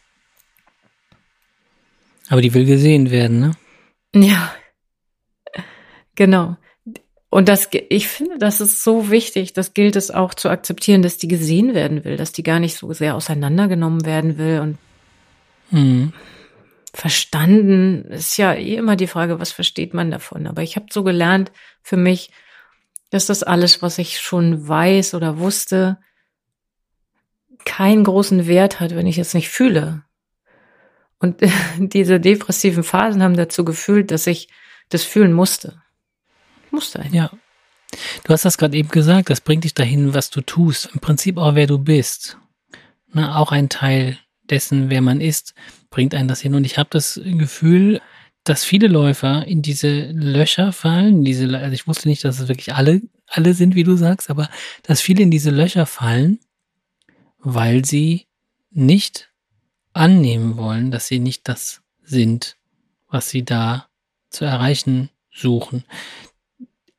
Aber 2.30 2.42
die 2.42 2.54
will 2.54 2.66
gesehen 2.66 3.10
werden, 3.12 3.40
ne? 3.40 3.52
Ja, 4.16 4.54
genau. 6.16 6.58
Und 7.34 7.50
das, 7.50 7.68
ich 7.90 8.10
finde, 8.10 8.38
das 8.38 8.62
ist 8.62 8.84
so 8.84 9.10
wichtig. 9.10 9.54
Das 9.54 9.74
gilt 9.74 9.96
es 9.96 10.12
auch 10.12 10.36
zu 10.36 10.50
akzeptieren, 10.50 11.02
dass 11.02 11.18
die 11.18 11.28
gesehen 11.28 11.74
werden 11.74 12.04
will, 12.04 12.16
dass 12.16 12.32
die 12.32 12.44
gar 12.44 12.60
nicht 12.60 12.78
so 12.78 12.94
sehr 12.94 13.16
auseinandergenommen 13.16 14.06
werden 14.06 14.38
will 14.38 14.60
und 14.60 14.78
Mhm. 15.72 16.14
verstanden 16.94 18.04
ist 18.12 18.38
ja 18.38 18.54
eh 18.54 18.76
immer 18.76 18.96
die 18.96 19.08
Frage, 19.08 19.40
was 19.40 19.52
versteht 19.52 19.96
man 19.96 20.12
davon? 20.12 20.46
Aber 20.46 20.62
ich 20.62 20.76
habe 20.76 20.86
so 20.92 21.04
gelernt 21.04 21.52
für 21.82 21.98
mich, 21.98 22.30
dass 23.10 23.26
das 23.26 23.42
alles, 23.42 23.82
was 23.82 23.98
ich 23.98 24.20
schon 24.22 24.68
weiß 24.68 25.16
oder 25.16 25.40
wusste, 25.40 25.98
keinen 27.66 28.04
großen 28.04 28.46
Wert 28.46 28.80
hat, 28.80 28.96
wenn 28.96 29.08
ich 29.08 29.18
es 29.18 29.34
nicht 29.34 29.50
fühle. 29.50 30.04
Und 31.18 31.42
diese 31.80 32.20
depressiven 32.20 32.84
Phasen 32.84 33.24
haben 33.24 33.36
dazu 33.38 33.66
gefühlt, 33.66 34.12
dass 34.12 34.28
ich 34.28 34.50
das 34.90 35.02
fühlen 35.02 35.34
musste. 35.34 35.83
Musste 36.74 37.00
einfach. 37.00 37.14
Ja. 37.14 37.32
Du 38.24 38.34
hast 38.34 38.46
das 38.46 38.58
gerade 38.58 38.76
eben 38.76 38.90
gesagt, 38.90 39.30
das 39.30 39.42
bringt 39.42 39.64
dich 39.64 39.76
dahin, 39.76 40.16
was 40.16 40.32
du 40.32 40.42
tust. 40.42 40.90
Im 40.94 41.00
Prinzip 41.00 41.38
auch, 41.38 41.54
wer 41.54 41.68
du 41.68 41.78
bist. 41.78 42.38
Na, 43.12 43.38
auch 43.38 43.52
ein 43.52 43.70
Teil 43.70 44.18
dessen, 44.50 44.90
wer 44.90 45.02
man 45.02 45.22
ist, 45.22 45.54
bringt 45.92 46.16
einen 46.16 46.28
das 46.28 46.42
hin. 46.42 46.56
Und 46.56 46.66
ich 46.66 46.80
habe 46.80 46.90
das 46.92 47.22
Gefühl, 47.24 48.02
dass 48.44 48.66
viele 48.66 48.88
Läufer 48.88 49.46
in 49.46 49.62
diese 49.62 50.08
Löcher 50.12 50.74
fallen, 50.74 51.24
diese, 51.24 51.58
also 51.58 51.74
ich 51.74 51.88
wusste 51.88 52.10
nicht, 52.10 52.24
dass 52.26 52.40
es 52.40 52.48
wirklich 52.48 52.74
alle, 52.74 53.02
alle 53.28 53.54
sind, 53.54 53.76
wie 53.76 53.84
du 53.84 53.96
sagst, 53.96 54.32
aber 54.32 54.50
dass 54.82 55.00
viele 55.00 55.22
in 55.22 55.32
diese 55.32 55.52
Löcher 55.52 55.86
fallen, 55.86 56.40
weil 57.38 57.86
sie 57.86 58.26
nicht 58.72 59.30
annehmen 59.94 60.58
wollen, 60.58 60.90
dass 60.90 61.08
sie 61.08 61.20
nicht 61.20 61.48
das 61.48 61.84
sind, 62.02 62.58
was 63.10 63.30
sie 63.30 63.46
da 63.46 63.88
zu 64.30 64.44
erreichen 64.44 65.10
suchen. 65.32 65.84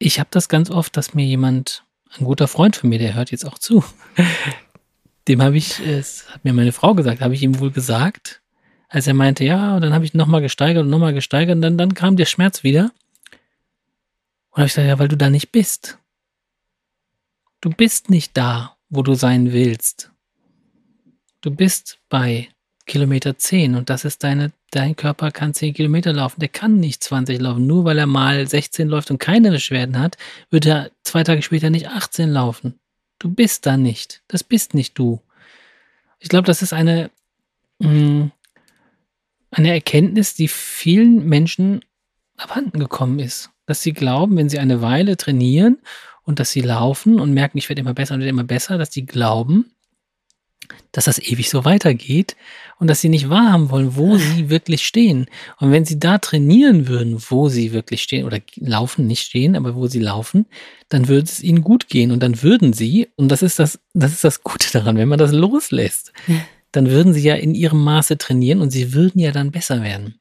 Ich 0.04 0.20
habe 0.20 0.28
das 0.30 0.50
ganz 0.50 0.70
oft, 0.70 0.98
dass 0.98 1.14
mir 1.14 1.24
jemand, 1.24 1.82
ein 2.18 2.26
guter 2.26 2.46
Freund 2.46 2.76
von 2.76 2.90
mir, 2.90 2.98
der 2.98 3.14
hört 3.14 3.30
jetzt 3.30 3.46
auch 3.46 3.58
zu, 3.58 3.82
dem 5.28 5.40
habe 5.40 5.56
ich, 5.56 5.80
es 5.80 6.28
hat 6.28 6.44
mir 6.44 6.52
meine 6.52 6.72
Frau 6.72 6.94
gesagt, 6.94 7.22
habe 7.22 7.32
ich 7.32 7.42
ihm 7.42 7.58
wohl 7.58 7.70
gesagt, 7.70 8.42
als 8.90 9.06
er 9.06 9.14
meinte, 9.14 9.44
ja, 9.44 9.76
und 9.76 9.80
dann 9.80 9.94
habe 9.94 10.04
ich 10.04 10.12
nochmal 10.12 10.42
gesteigert 10.42 10.84
und 10.84 10.90
nochmal 10.90 11.14
gesteigert 11.14 11.56
und 11.56 11.62
dann, 11.62 11.78
dann 11.78 11.94
kam 11.94 12.16
der 12.16 12.26
Schmerz 12.26 12.62
wieder. 12.62 12.92
Und 14.50 14.58
habe 14.58 14.66
ich 14.66 14.74
gesagt, 14.74 14.88
ja, 14.88 14.98
weil 14.98 15.08
du 15.08 15.16
da 15.16 15.30
nicht 15.30 15.52
bist. 15.52 15.98
Du 17.62 17.70
bist 17.70 18.10
nicht 18.10 18.36
da, 18.36 18.76
wo 18.90 19.00
du 19.00 19.14
sein 19.14 19.54
willst. 19.54 20.12
Du 21.40 21.50
bist 21.50 21.98
bei 22.10 22.50
Kilometer 22.86 23.38
10 23.38 23.76
und 23.76 23.88
das 23.88 24.04
ist 24.04 24.22
deine, 24.24 24.52
dein 24.70 24.94
Körper 24.94 25.30
kann 25.30 25.54
10 25.54 25.74
Kilometer 25.74 26.12
laufen. 26.12 26.40
Der 26.40 26.48
kann 26.48 26.80
nicht 26.80 27.02
20 27.02 27.40
laufen. 27.40 27.66
Nur 27.66 27.84
weil 27.84 27.98
er 27.98 28.06
mal 28.06 28.46
16 28.46 28.88
läuft 28.88 29.10
und 29.10 29.18
keine 29.18 29.50
Beschwerden 29.50 29.98
hat, 29.98 30.16
wird 30.50 30.66
er 30.66 30.90
zwei 31.02 31.24
Tage 31.24 31.42
später 31.42 31.70
nicht 31.70 31.88
18 31.88 32.30
laufen. 32.30 32.78
Du 33.18 33.30
bist 33.30 33.64
da 33.64 33.76
nicht. 33.76 34.22
Das 34.28 34.44
bist 34.44 34.74
nicht 34.74 34.98
du. 34.98 35.20
Ich 36.18 36.28
glaube, 36.28 36.46
das 36.46 36.60
ist 36.60 36.72
eine, 36.72 37.10
mh, 37.78 37.88
mm, 37.88 38.32
eine 39.50 39.72
Erkenntnis, 39.72 40.34
die 40.34 40.48
vielen 40.48 41.26
Menschen 41.26 41.84
abhanden 42.36 42.80
gekommen 42.80 43.18
ist. 43.18 43.50
Dass 43.66 43.82
sie 43.82 43.92
glauben, 43.92 44.36
wenn 44.36 44.50
sie 44.50 44.58
eine 44.58 44.82
Weile 44.82 45.16
trainieren 45.16 45.78
und 46.24 46.38
dass 46.38 46.50
sie 46.50 46.60
laufen 46.60 47.20
und 47.20 47.32
merken, 47.32 47.56
ich 47.56 47.68
werde 47.68 47.80
immer 47.80 47.94
besser 47.94 48.14
und 48.14 48.20
werde 48.20 48.30
immer 48.30 48.44
besser, 48.44 48.76
dass 48.76 48.92
sie 48.92 49.06
glauben, 49.06 49.73
dass 50.92 51.04
das 51.04 51.18
ewig 51.18 51.50
so 51.50 51.64
weitergeht 51.64 52.36
und 52.78 52.88
dass 52.88 53.00
sie 53.00 53.08
nicht 53.08 53.30
wahrhaben 53.30 53.70
wollen, 53.70 53.96
wo 53.96 54.16
sie 54.16 54.50
wirklich 54.50 54.84
stehen. 54.84 55.26
Und 55.58 55.72
wenn 55.72 55.84
sie 55.84 55.98
da 55.98 56.18
trainieren 56.18 56.88
würden, 56.88 57.22
wo 57.28 57.48
sie 57.48 57.72
wirklich 57.72 58.02
stehen 58.02 58.24
oder 58.24 58.40
laufen, 58.56 59.06
nicht 59.06 59.22
stehen, 59.22 59.56
aber 59.56 59.74
wo 59.74 59.86
sie 59.86 60.00
laufen, 60.00 60.46
dann 60.88 61.08
würde 61.08 61.24
es 61.24 61.42
ihnen 61.42 61.62
gut 61.62 61.88
gehen 61.88 62.10
und 62.10 62.22
dann 62.22 62.42
würden 62.42 62.72
sie, 62.72 63.08
und 63.16 63.28
das 63.28 63.42
ist 63.42 63.58
das, 63.58 63.80
das 63.94 64.12
ist 64.12 64.24
das 64.24 64.42
Gute 64.42 64.70
daran, 64.72 64.96
wenn 64.96 65.08
man 65.08 65.18
das 65.18 65.32
loslässt, 65.32 66.12
dann 66.72 66.90
würden 66.90 67.12
sie 67.12 67.22
ja 67.22 67.34
in 67.34 67.54
ihrem 67.54 67.82
Maße 67.82 68.18
trainieren 68.18 68.60
und 68.60 68.70
sie 68.70 68.92
würden 68.92 69.20
ja 69.20 69.32
dann 69.32 69.50
besser 69.50 69.82
werden 69.82 70.16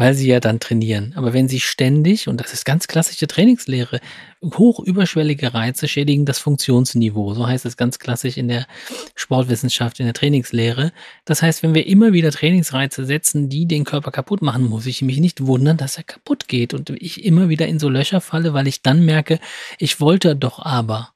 weil 0.00 0.14
sie 0.14 0.28
ja 0.28 0.40
dann 0.40 0.60
trainieren. 0.60 1.12
Aber 1.14 1.34
wenn 1.34 1.46
sie 1.46 1.60
ständig, 1.60 2.26
und 2.26 2.40
das 2.40 2.54
ist 2.54 2.64
ganz 2.64 2.88
klassische 2.88 3.26
Trainingslehre, 3.26 4.00
hoch 4.42 4.80
überschwellige 4.80 5.52
Reize 5.52 5.88
schädigen 5.88 6.24
das 6.24 6.38
Funktionsniveau. 6.38 7.34
So 7.34 7.46
heißt 7.46 7.66
es 7.66 7.76
ganz 7.76 7.98
klassisch 7.98 8.38
in 8.38 8.48
der 8.48 8.66
Sportwissenschaft, 9.14 10.00
in 10.00 10.06
der 10.06 10.14
Trainingslehre. 10.14 10.92
Das 11.26 11.42
heißt, 11.42 11.62
wenn 11.62 11.74
wir 11.74 11.86
immer 11.86 12.14
wieder 12.14 12.30
Trainingsreize 12.30 13.04
setzen, 13.04 13.50
die 13.50 13.66
den 13.66 13.84
Körper 13.84 14.10
kaputt 14.10 14.40
machen, 14.40 14.70
muss 14.70 14.86
ich 14.86 15.02
mich 15.02 15.18
nicht 15.18 15.44
wundern, 15.44 15.76
dass 15.76 15.98
er 15.98 16.04
kaputt 16.04 16.48
geht 16.48 16.72
und 16.72 16.88
ich 16.88 17.22
immer 17.22 17.50
wieder 17.50 17.68
in 17.68 17.78
so 17.78 17.90
Löcher 17.90 18.22
falle, 18.22 18.54
weil 18.54 18.68
ich 18.68 18.80
dann 18.80 19.04
merke, 19.04 19.38
ich 19.78 20.00
wollte 20.00 20.34
doch 20.34 20.60
aber. 20.60 21.10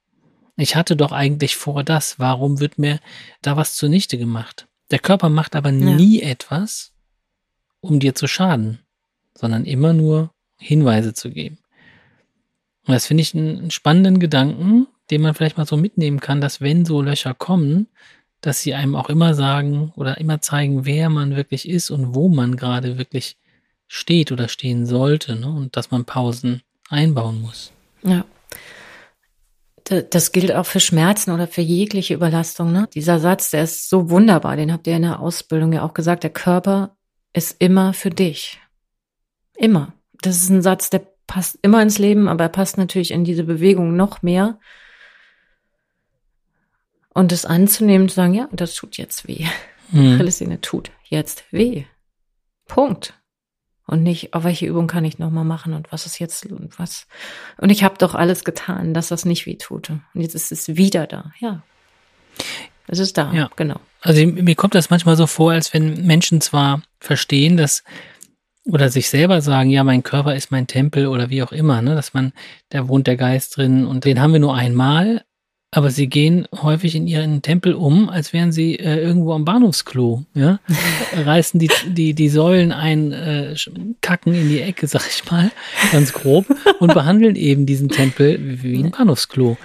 Ich 0.58 0.76
hatte 0.76 0.94
doch 0.94 1.12
eigentlich 1.12 1.56
vor 1.56 1.84
das. 1.84 2.18
Warum 2.18 2.60
wird 2.60 2.78
mir 2.78 3.00
da 3.40 3.56
was 3.56 3.76
zunichte 3.76 4.18
gemacht? 4.18 4.66
Der 4.90 4.98
Körper 4.98 5.30
macht 5.30 5.56
aber 5.56 5.70
ja. 5.70 5.90
nie 5.94 6.20
etwas, 6.20 6.93
um 7.84 8.00
dir 8.00 8.14
zu 8.14 8.26
schaden, 8.26 8.80
sondern 9.34 9.64
immer 9.64 9.92
nur 9.92 10.30
Hinweise 10.56 11.14
zu 11.14 11.30
geben. 11.30 11.58
Und 12.86 12.94
das 12.94 13.06
finde 13.06 13.22
ich 13.22 13.34
einen 13.34 13.70
spannenden 13.70 14.18
Gedanken, 14.18 14.86
den 15.10 15.22
man 15.22 15.34
vielleicht 15.34 15.58
mal 15.58 15.66
so 15.66 15.76
mitnehmen 15.76 16.20
kann, 16.20 16.40
dass 16.40 16.60
wenn 16.60 16.84
so 16.84 17.02
Löcher 17.02 17.34
kommen, 17.34 17.88
dass 18.40 18.60
sie 18.60 18.74
einem 18.74 18.94
auch 18.94 19.08
immer 19.08 19.34
sagen 19.34 19.92
oder 19.96 20.18
immer 20.18 20.40
zeigen, 20.40 20.84
wer 20.84 21.08
man 21.08 21.36
wirklich 21.36 21.68
ist 21.68 21.90
und 21.90 22.14
wo 22.14 22.28
man 22.28 22.56
gerade 22.56 22.98
wirklich 22.98 23.36
steht 23.86 24.32
oder 24.32 24.48
stehen 24.48 24.86
sollte 24.86 25.36
ne? 25.36 25.48
und 25.48 25.76
dass 25.76 25.90
man 25.90 26.04
Pausen 26.04 26.62
einbauen 26.88 27.40
muss. 27.40 27.72
Ja. 28.02 28.24
Das 30.10 30.32
gilt 30.32 30.52
auch 30.52 30.64
für 30.64 30.80
Schmerzen 30.80 31.30
oder 31.30 31.46
für 31.46 31.60
jegliche 31.60 32.14
Überlastung. 32.14 32.72
Ne? 32.72 32.88
Dieser 32.94 33.18
Satz, 33.18 33.50
der 33.50 33.64
ist 33.64 33.90
so 33.90 34.08
wunderbar, 34.08 34.56
den 34.56 34.72
habt 34.72 34.86
ihr 34.86 34.96
in 34.96 35.02
der 35.02 35.20
Ausbildung 35.20 35.74
ja 35.74 35.82
auch 35.82 35.92
gesagt. 35.92 36.22
Der 36.22 36.30
Körper 36.30 36.96
ist 37.34 37.56
immer 37.58 37.92
für 37.92 38.10
dich. 38.10 38.60
Immer. 39.56 39.92
Das 40.22 40.36
ist 40.36 40.48
ein 40.48 40.62
Satz, 40.62 40.88
der 40.88 41.06
passt 41.26 41.58
immer 41.62 41.82
ins 41.82 41.98
Leben, 41.98 42.28
aber 42.28 42.44
er 42.44 42.50
passt 42.50 42.78
natürlich 42.78 43.10
in 43.10 43.24
diese 43.24 43.44
Bewegung 43.44 43.96
noch 43.96 44.22
mehr. 44.22 44.58
Und 47.12 47.30
es 47.32 47.44
anzunehmen, 47.44 48.08
zu 48.08 48.16
sagen, 48.16 48.34
ja, 48.34 48.48
das 48.52 48.74
tut 48.74 48.96
jetzt 48.96 49.28
weh. 49.28 49.46
Mhm. 49.90 50.14
Achillessehne 50.14 50.60
tut 50.60 50.90
jetzt 51.04 51.44
weh. 51.52 51.84
Punkt. 52.66 53.14
Und 53.86 54.02
nicht, 54.02 54.32
auf 54.32 54.42
oh, 54.42 54.44
welche 54.46 54.66
Übung 54.66 54.86
kann 54.86 55.04
ich 55.04 55.18
nochmal 55.18 55.44
machen 55.44 55.74
und 55.74 55.92
was 55.92 56.06
ist 56.06 56.18
jetzt 56.18 56.46
und 56.46 56.78
was. 56.78 57.06
Und 57.58 57.68
ich 57.68 57.84
habe 57.84 57.98
doch 57.98 58.14
alles 58.14 58.44
getan, 58.44 58.94
dass 58.94 59.08
das 59.08 59.26
nicht 59.26 59.44
weh 59.44 59.56
tut. 59.56 59.90
Und 59.90 60.00
jetzt 60.14 60.34
ist 60.34 60.52
es 60.52 60.76
wieder 60.76 61.06
da. 61.06 61.32
Ja. 61.38 61.62
Es 62.86 62.98
ist 62.98 63.18
da, 63.18 63.32
ja. 63.32 63.50
genau. 63.56 63.80
Also 64.04 64.24
mir 64.26 64.54
kommt 64.54 64.74
das 64.74 64.90
manchmal 64.90 65.16
so 65.16 65.26
vor, 65.26 65.52
als 65.52 65.72
wenn 65.72 66.06
Menschen 66.06 66.42
zwar 66.42 66.82
verstehen, 67.00 67.56
dass 67.56 67.82
oder 68.66 68.88
sich 68.88 69.08
selber 69.08 69.40
sagen, 69.40 69.70
ja, 69.70 69.82
mein 69.84 70.02
Körper 70.02 70.34
ist 70.34 70.50
mein 70.50 70.66
Tempel 70.66 71.06
oder 71.06 71.30
wie 71.30 71.42
auch 71.42 71.52
immer, 71.52 71.82
ne, 71.82 71.94
dass 71.94 72.14
man, 72.14 72.32
da 72.70 72.88
wohnt 72.88 73.06
der 73.06 73.16
Geist 73.16 73.56
drin 73.56 73.86
und 73.86 74.04
den 74.04 74.20
haben 74.20 74.32
wir 74.32 74.40
nur 74.40 74.54
einmal, 74.54 75.22
aber 75.70 75.90
sie 75.90 76.06
gehen 76.06 76.46
häufig 76.62 76.94
in 76.94 77.06
ihren 77.06 77.42
Tempel 77.42 77.74
um, 77.74 78.08
als 78.08 78.32
wären 78.32 78.52
sie 78.52 78.78
äh, 78.78 79.00
irgendwo 79.00 79.32
am 79.32 79.44
Bahnhofsklo, 79.44 80.24
ja, 80.34 80.60
reißen 81.16 81.58
die, 81.60 81.70
die, 81.88 82.14
die 82.14 82.28
Säulen 82.28 82.72
ein, 82.72 83.12
äh, 83.12 83.54
kacken 84.00 84.34
in 84.34 84.48
die 84.48 84.60
Ecke, 84.60 84.86
sag 84.86 85.06
ich 85.08 85.30
mal, 85.30 85.50
ganz 85.92 86.12
grob 86.12 86.46
und 86.78 86.94
behandeln 86.94 87.36
eben 87.36 87.66
diesen 87.66 87.88
Tempel 87.88 88.62
wie 88.62 88.82
ein 88.82 88.92
Bahnhofsklo. 88.92 89.56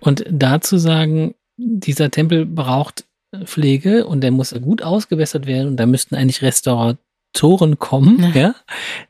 Und 0.00 0.24
dazu 0.30 0.78
sagen, 0.78 1.34
dieser 1.56 2.10
Tempel 2.10 2.46
braucht 2.46 3.04
Pflege 3.44 4.06
und 4.06 4.22
der 4.22 4.30
muss 4.30 4.54
gut 4.60 4.82
ausgewässert 4.82 5.46
werden 5.46 5.68
und 5.68 5.76
da 5.76 5.86
müssten 5.86 6.14
eigentlich 6.14 6.42
Restauratoren 6.42 7.78
kommen, 7.78 8.32
ja. 8.34 8.40
ja, 8.40 8.54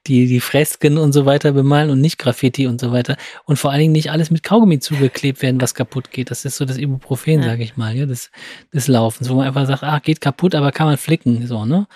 die 0.07 0.27
die 0.27 0.41
Fresken 0.41 0.99
und 0.99 1.13
so 1.13 1.25
weiter 1.25 1.53
bemalen 1.53 1.91
und 1.91 2.01
nicht 2.01 2.19
Graffiti 2.19 2.67
und 2.67 2.81
so 2.81 2.91
weiter 2.91 3.17
und 3.45 3.59
vor 3.59 3.71
allen 3.71 3.81
Dingen 3.81 3.93
nicht 3.93 4.11
alles 4.11 4.31
mit 4.31 4.43
Kaugummi 4.43 4.81
zugeklebt 4.81 5.41
werden, 5.41 5.61
was 5.61 5.75
kaputt 5.75 6.11
geht. 6.11 6.31
Das 6.31 6.45
ist 6.45 6.57
so 6.57 6.65
das 6.65 6.79
Ibuprofen, 6.79 7.41
ja. 7.41 7.45
sage 7.45 7.63
ich 7.63 7.77
mal, 7.77 7.97
ja, 7.97 8.07
des, 8.07 8.31
des 8.75 8.89
Laufens, 8.89 9.29
wo 9.29 9.35
man 9.35 9.47
einfach 9.47 9.67
sagt, 9.67 9.85
ah, 9.85 10.01
geht 10.01 10.21
kaputt, 10.21 10.55
aber 10.55 10.73
kann 10.73 10.89
man 10.89 10.97
flicken, 10.97 11.47
so, 11.47 11.65
ne? 11.65 11.87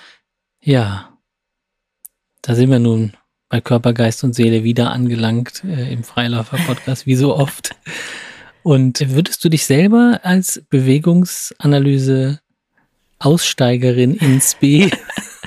Ja. 0.63 1.09
Da 2.41 2.55
sind 2.55 2.71
wir 2.71 2.79
nun 2.79 3.13
bei 3.49 3.61
Körper, 3.61 3.93
Geist 3.93 4.25
und 4.25 4.35
Seele 4.35 4.65
wieder 4.65 4.93
angelangt 4.93 5.63
äh, 5.65 5.93
im 5.93 6.05
Freiläufer-Podcast, 6.05 7.07
wie 7.07 7.17
so 7.17 7.37
oft. 7.37 7.75
Und 8.63 9.11
würdest 9.11 9.45
du 9.45 9.49
dich 9.49 9.67
selber 9.67 10.21
als 10.23 10.63
Bewegungsanalyse 10.71 12.41
Aussteigerin 13.19 14.15
ins 14.15 14.55
B 14.55 14.91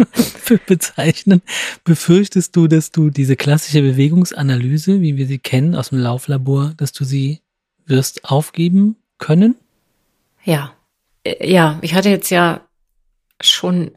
bezeichnen? 0.68 1.42
Befürchtest 1.84 2.56
du, 2.56 2.68
dass 2.68 2.92
du 2.92 3.10
diese 3.10 3.36
klassische 3.36 3.82
Bewegungsanalyse, 3.82 5.02
wie 5.02 5.18
wir 5.18 5.28
sie 5.28 5.40
kennen 5.40 5.76
aus 5.76 5.90
dem 5.90 6.00
Lauflabor, 6.00 6.74
dass 6.78 6.92
du 6.92 7.04
sie 7.06 7.42
wirst 7.86 8.26
aufgeben 8.26 8.98
können? 9.18 9.56
Ja, 10.44 10.74
äh, 11.24 11.52
ja, 11.52 11.80
ich 11.82 11.94
hatte 11.94 12.10
jetzt 12.10 12.30
ja 12.30 12.62
schon 13.42 13.92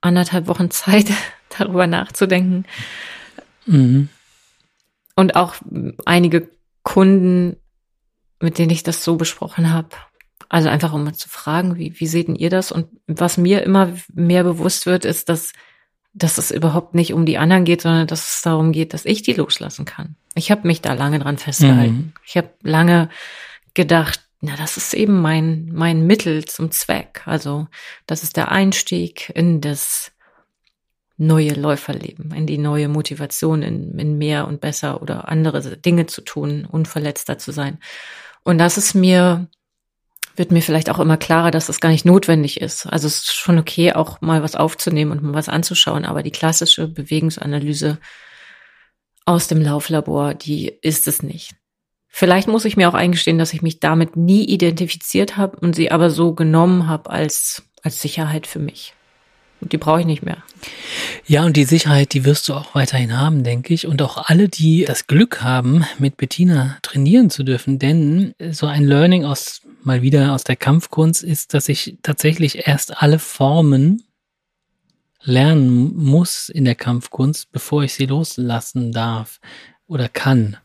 anderthalb 0.00 0.46
Wochen 0.46 0.70
Zeit, 0.70 1.06
darüber 1.58 1.86
nachzudenken. 1.86 2.64
Mhm. 3.66 4.08
Und 5.16 5.36
auch 5.36 5.56
einige 6.04 6.48
Kunden 6.82 7.56
mit 8.40 8.58
denen 8.58 8.70
ich 8.70 8.82
das 8.82 9.04
so 9.04 9.16
besprochen 9.16 9.72
habe. 9.72 9.90
Also 10.48 10.68
einfach 10.68 10.92
um 10.92 11.04
mal 11.04 11.14
zu 11.14 11.28
fragen, 11.28 11.76
wie, 11.76 11.98
wie 12.00 12.06
seht 12.06 12.28
ihr 12.28 12.50
das? 12.50 12.72
Und 12.72 12.88
was 13.06 13.36
mir 13.36 13.62
immer 13.62 13.92
mehr 14.14 14.44
bewusst 14.44 14.86
wird, 14.86 15.04
ist, 15.04 15.28
dass, 15.28 15.52
dass 16.14 16.38
es 16.38 16.50
überhaupt 16.50 16.94
nicht 16.94 17.12
um 17.12 17.26
die 17.26 17.38
anderen 17.38 17.64
geht, 17.64 17.82
sondern 17.82 18.06
dass 18.06 18.36
es 18.36 18.42
darum 18.42 18.72
geht, 18.72 18.94
dass 18.94 19.04
ich 19.04 19.22
die 19.22 19.34
loslassen 19.34 19.84
kann. 19.84 20.16
Ich 20.34 20.50
habe 20.50 20.66
mich 20.66 20.80
da 20.80 20.94
lange 20.94 21.18
dran 21.18 21.36
festgehalten. 21.36 21.96
Mhm. 21.96 22.12
Ich 22.24 22.36
habe 22.36 22.50
lange 22.62 23.10
gedacht, 23.74 24.22
na, 24.40 24.56
das 24.56 24.76
ist 24.76 24.94
eben 24.94 25.20
mein, 25.20 25.68
mein 25.72 26.06
Mittel 26.06 26.44
zum 26.44 26.70
Zweck. 26.70 27.22
Also 27.26 27.66
das 28.06 28.22
ist 28.22 28.36
der 28.36 28.50
Einstieg 28.50 29.30
in 29.34 29.60
das 29.60 30.12
neue 31.18 31.54
Läuferleben, 31.54 32.32
in 32.32 32.46
die 32.46 32.58
neue 32.58 32.88
Motivation, 32.88 33.62
in, 33.62 33.98
in 33.98 34.16
mehr 34.16 34.46
und 34.46 34.60
besser 34.60 35.02
oder 35.02 35.28
andere 35.28 35.76
Dinge 35.76 36.06
zu 36.06 36.20
tun, 36.20 36.64
unverletzter 36.64 37.38
zu 37.38 37.50
sein. 37.50 37.78
Und 38.48 38.56
das 38.56 38.78
ist 38.78 38.94
mir, 38.94 39.46
wird 40.34 40.52
mir 40.52 40.62
vielleicht 40.62 40.88
auch 40.88 41.00
immer 41.00 41.18
klarer, 41.18 41.50
dass 41.50 41.66
das 41.66 41.80
gar 41.80 41.90
nicht 41.90 42.06
notwendig 42.06 42.62
ist. 42.62 42.86
Also 42.86 43.06
es 43.06 43.18
ist 43.18 43.34
schon 43.34 43.58
okay, 43.58 43.92
auch 43.92 44.22
mal 44.22 44.42
was 44.42 44.56
aufzunehmen 44.56 45.12
und 45.12 45.22
mal 45.22 45.34
was 45.34 45.50
anzuschauen, 45.50 46.06
aber 46.06 46.22
die 46.22 46.30
klassische 46.30 46.88
Bewegungsanalyse 46.88 47.98
aus 49.26 49.48
dem 49.48 49.60
Lauflabor, 49.60 50.32
die 50.32 50.72
ist 50.80 51.06
es 51.08 51.22
nicht. 51.22 51.56
Vielleicht 52.06 52.48
muss 52.48 52.64
ich 52.64 52.78
mir 52.78 52.88
auch 52.88 52.94
eingestehen, 52.94 53.36
dass 53.36 53.52
ich 53.52 53.60
mich 53.60 53.80
damit 53.80 54.16
nie 54.16 54.46
identifiziert 54.46 55.36
habe 55.36 55.58
und 55.58 55.76
sie 55.76 55.90
aber 55.90 56.08
so 56.08 56.32
genommen 56.34 56.88
habe 56.88 57.10
als 57.10 57.68
als 57.82 58.00
Sicherheit 58.00 58.46
für 58.46 58.60
mich. 58.60 58.94
Und 59.60 59.72
die 59.72 59.78
brauche 59.78 60.00
ich 60.00 60.06
nicht 60.06 60.22
mehr. 60.22 60.42
Ja, 61.26 61.44
und 61.44 61.56
die 61.56 61.64
Sicherheit, 61.64 62.14
die 62.14 62.24
wirst 62.24 62.48
du 62.48 62.54
auch 62.54 62.74
weiterhin 62.74 63.18
haben, 63.18 63.44
denke 63.44 63.74
ich. 63.74 63.86
Und 63.86 64.00
auch 64.02 64.28
alle, 64.28 64.48
die 64.48 64.84
das 64.84 65.06
Glück 65.06 65.42
haben, 65.42 65.84
mit 65.98 66.16
Bettina 66.16 66.78
trainieren 66.82 67.30
zu 67.30 67.42
dürfen. 67.42 67.78
Denn 67.78 68.34
so 68.50 68.66
ein 68.66 68.84
Learning 68.84 69.24
aus, 69.24 69.62
mal 69.82 70.02
wieder 70.02 70.32
aus 70.32 70.44
der 70.44 70.56
Kampfkunst 70.56 71.22
ist, 71.22 71.54
dass 71.54 71.68
ich 71.68 71.96
tatsächlich 72.02 72.66
erst 72.66 73.02
alle 73.02 73.18
Formen 73.18 74.04
lernen 75.22 75.96
muss 75.96 76.48
in 76.48 76.64
der 76.64 76.76
Kampfkunst, 76.76 77.50
bevor 77.50 77.82
ich 77.82 77.94
sie 77.94 78.06
loslassen 78.06 78.92
darf 78.92 79.40
oder 79.86 80.08
kann 80.08 80.56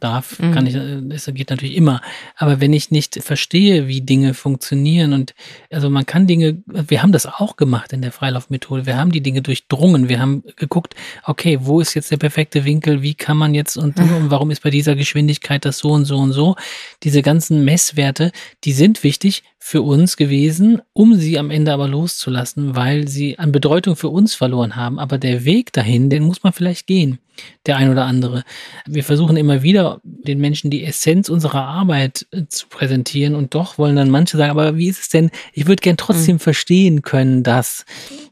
darf, 0.00 0.38
mhm. 0.38 0.52
kann 0.52 0.66
ich, 0.66 0.76
das 1.08 1.26
geht 1.34 1.50
natürlich 1.50 1.76
immer. 1.76 2.00
Aber 2.36 2.60
wenn 2.60 2.72
ich 2.72 2.90
nicht 2.90 3.22
verstehe, 3.22 3.88
wie 3.88 4.00
Dinge 4.00 4.34
funktionieren 4.34 5.12
und 5.12 5.34
also 5.70 5.90
man 5.90 6.06
kann 6.06 6.26
Dinge, 6.26 6.62
wir 6.66 7.02
haben 7.02 7.12
das 7.12 7.26
auch 7.26 7.56
gemacht 7.56 7.92
in 7.92 8.02
der 8.02 8.12
Freilaufmethode. 8.12 8.86
Wir 8.86 8.96
haben 8.96 9.12
die 9.12 9.20
Dinge 9.20 9.42
durchdrungen. 9.42 10.08
Wir 10.08 10.20
haben 10.20 10.42
geguckt, 10.56 10.94
okay, 11.24 11.58
wo 11.62 11.80
ist 11.80 11.94
jetzt 11.94 12.10
der 12.10 12.18
perfekte 12.18 12.64
Winkel? 12.64 13.02
Wie 13.02 13.14
kann 13.14 13.36
man 13.36 13.54
jetzt 13.54 13.76
und, 13.76 13.98
mhm. 13.98 14.16
und 14.16 14.30
warum 14.30 14.50
ist 14.50 14.62
bei 14.62 14.70
dieser 14.70 14.96
Geschwindigkeit 14.96 15.64
das 15.64 15.78
so 15.78 15.90
und 15.90 16.04
so 16.04 16.18
und 16.18 16.32
so? 16.32 16.56
Diese 17.02 17.22
ganzen 17.22 17.64
Messwerte, 17.64 18.32
die 18.64 18.72
sind 18.72 19.02
wichtig 19.02 19.42
für 19.68 19.82
uns 19.82 20.16
gewesen, 20.16 20.80
um 20.92 21.16
sie 21.16 21.40
am 21.40 21.50
Ende 21.50 21.72
aber 21.72 21.88
loszulassen, 21.88 22.76
weil 22.76 23.08
sie 23.08 23.36
an 23.40 23.50
Bedeutung 23.50 23.96
für 23.96 24.10
uns 24.10 24.32
verloren 24.32 24.76
haben. 24.76 25.00
Aber 25.00 25.18
der 25.18 25.44
Weg 25.44 25.72
dahin, 25.72 26.08
den 26.08 26.22
muss 26.22 26.44
man 26.44 26.52
vielleicht 26.52 26.86
gehen, 26.86 27.18
der 27.66 27.76
ein 27.76 27.90
oder 27.90 28.04
andere. 28.04 28.44
Wir 28.86 29.02
versuchen 29.02 29.36
immer 29.36 29.64
wieder, 29.64 29.85
den 30.02 30.38
Menschen 30.38 30.70
die 30.70 30.84
Essenz 30.84 31.28
unserer 31.28 31.64
Arbeit 31.64 32.26
äh, 32.30 32.42
zu 32.48 32.66
präsentieren 32.68 33.34
und 33.34 33.54
doch 33.54 33.78
wollen 33.78 33.96
dann 33.96 34.10
manche 34.10 34.36
sagen, 34.36 34.50
aber 34.50 34.76
wie 34.76 34.88
ist 34.88 35.00
es 35.00 35.08
denn? 35.08 35.30
Ich 35.52 35.66
würde 35.66 35.80
gern 35.80 35.96
trotzdem 35.96 36.36
mhm. 36.36 36.40
verstehen 36.40 37.02
können, 37.02 37.42
dass. 37.42 37.84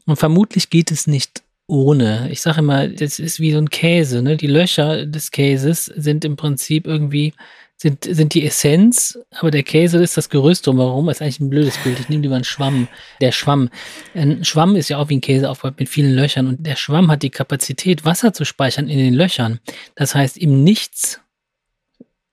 Und 0.05 0.17
vermutlich 0.17 0.69
geht 0.69 0.91
es 0.91 1.07
nicht 1.07 1.43
ohne. 1.67 2.29
Ich 2.31 2.41
sage 2.41 2.59
immer, 2.59 2.87
das 2.87 3.19
ist 3.19 3.39
wie 3.39 3.51
so 3.51 3.57
ein 3.57 3.69
Käse. 3.69 4.21
Ne? 4.21 4.37
Die 4.37 4.47
Löcher 4.47 5.05
des 5.05 5.31
Käses 5.31 5.85
sind 5.85 6.23
im 6.23 6.35
Prinzip 6.35 6.85
irgendwie 6.85 7.33
sind, 7.77 8.05
sind 8.05 8.33
die 8.33 8.45
Essenz, 8.45 9.19
aber 9.31 9.51
der 9.51 9.63
Käse 9.63 10.01
ist 10.01 10.15
das 10.15 10.29
Gerüst 10.29 10.65
drumherum. 10.65 11.07
Das 11.07 11.17
ist 11.17 11.21
eigentlich 11.21 11.39
ein 11.41 11.49
blödes 11.49 11.77
Bild. 11.79 11.99
Ich 11.99 12.09
nehme 12.09 12.21
lieber 12.23 12.35
einen 12.35 12.45
Schwamm. 12.45 12.87
Der 13.19 13.31
Schwamm. 13.31 13.69
Ein 14.13 14.45
Schwamm 14.45 14.75
ist 14.75 14.89
ja 14.89 14.97
auch 14.97 15.09
wie 15.09 15.17
ein 15.17 15.21
Käse 15.21 15.49
aufgebaut 15.49 15.79
mit 15.79 15.89
vielen 15.89 16.13
Löchern 16.13 16.47
und 16.47 16.65
der 16.65 16.77
Schwamm 16.77 17.11
hat 17.11 17.21
die 17.21 17.29
Kapazität, 17.29 18.05
Wasser 18.05 18.31
zu 18.31 18.45
speichern 18.45 18.87
in 18.87 18.97
den 18.97 19.13
Löchern. 19.13 19.59
Das 19.95 20.15
heißt, 20.15 20.37
im 20.37 20.63
Nichts 20.63 21.19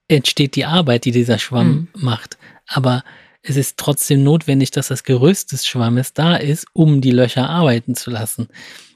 entsteht 0.08 0.56
die 0.56 0.64
Arbeit, 0.64 1.04
die 1.04 1.12
dieser 1.12 1.38
Schwamm 1.38 1.88
mhm. 1.94 2.04
macht. 2.04 2.38
Aber 2.66 3.04
es 3.42 3.56
ist 3.56 3.76
trotzdem 3.76 4.22
notwendig, 4.22 4.70
dass 4.70 4.88
das 4.88 5.02
Gerüst 5.02 5.52
des 5.52 5.66
Schwammes 5.66 6.12
da 6.12 6.36
ist, 6.36 6.66
um 6.72 7.00
die 7.00 7.10
Löcher 7.10 7.48
arbeiten 7.48 7.94
zu 7.94 8.10
lassen. 8.10 8.48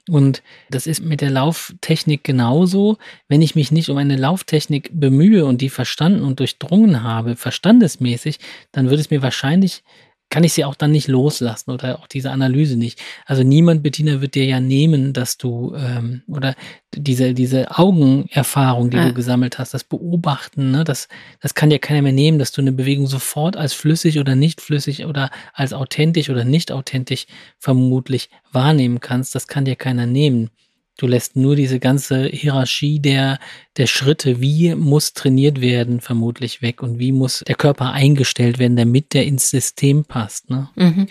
Und 0.09 0.43
das 0.71 0.87
ist 0.87 1.03
mit 1.03 1.21
der 1.21 1.31
Lauftechnik 1.31 2.23
genauso. 2.23 2.97
Wenn 3.29 3.43
ich 3.43 3.57
mich 3.57 3.73
nicht 3.73 3.89
um 3.89 3.97
eine 3.97 4.17
Lauftechnik 4.17 4.91
bemühe 4.93 5.45
und 5.45 5.61
die 5.61 5.69
verstanden 5.69 6.23
und 6.23 6.39
durchdrungen 6.39 7.03
habe, 7.03 7.35
verstandesmäßig, 7.35 8.39
dann 8.71 8.89
würde 8.89 9.01
es 9.01 9.11
mir 9.11 9.21
wahrscheinlich 9.21 9.83
kann 10.29 10.45
ich 10.45 10.53
sie 10.53 10.65
auch 10.65 10.75
dann 10.75 10.91
nicht 10.91 11.09
loslassen 11.09 11.71
oder 11.71 12.01
auch 12.01 12.07
diese 12.07 12.31
Analyse 12.31 12.77
nicht. 12.77 13.01
Also 13.27 13.43
niemand, 13.43 13.83
Bettina, 13.83 14.21
wird 14.21 14.35
dir 14.35 14.45
ja 14.45 14.61
nehmen, 14.61 15.13
dass 15.13 15.39
du 15.39 15.75
ähm, 15.77 16.23
oder 16.27 16.55
diese 16.95 17.33
diese 17.33 17.79
Augenerfahrung, 17.79 18.91
die 18.91 18.97
ja. 18.97 19.07
du 19.07 19.15
gesammelt 19.15 19.59
hast, 19.59 19.73
das 19.73 19.85
Beobachten, 19.85 20.73
ne, 20.73 20.85
das 20.85 21.09
das 21.41 21.55
kann 21.55 21.71
dir 21.71 21.79
keiner 21.79 22.03
mehr 22.03 22.13
nehmen, 22.13 22.39
dass 22.39 22.53
du 22.53 22.61
eine 22.61 22.73
Bewegung 22.73 23.07
sofort 23.07 23.57
als 23.57 23.73
flüssig 23.73 24.19
oder 24.19 24.35
nicht 24.35 24.61
flüssig 24.61 25.07
oder 25.07 25.31
als 25.53 25.73
authentisch 25.73 26.29
oder 26.29 26.45
nicht 26.45 26.73
authentisch 26.73 27.27
vermutlich 27.59 28.29
wahrnehmen 28.51 29.01
kannst. 29.01 29.35
Das 29.35 29.47
kann 29.47 29.65
dir 29.65 29.77
keiner 29.77 30.07
nehmen. 30.07 30.51
Du 30.97 31.07
lässt 31.07 31.37
nur 31.37 31.57
diese 31.57 31.79
ganze 31.79 32.25
Hierarchie 32.25 33.01
der, 33.01 33.39
der 33.77 33.87
Schritte, 33.87 34.41
wie 34.41 34.75
muss 34.75 35.13
trainiert 35.13 35.61
werden, 35.61 36.01
vermutlich 36.01 36.63
weg 36.63 36.83
und 36.83 36.99
wie 36.99 37.13
muss 37.13 37.45
der 37.47 37.55
Körper 37.55 37.93
eingestellt 37.93 38.59
werden, 38.59 38.77
damit 38.77 39.13
der 39.13 39.27
ins 39.27 39.51
System 39.51 40.05
passt. 40.05 40.49
Ne? 40.49 40.71
Mhm. 40.75 41.09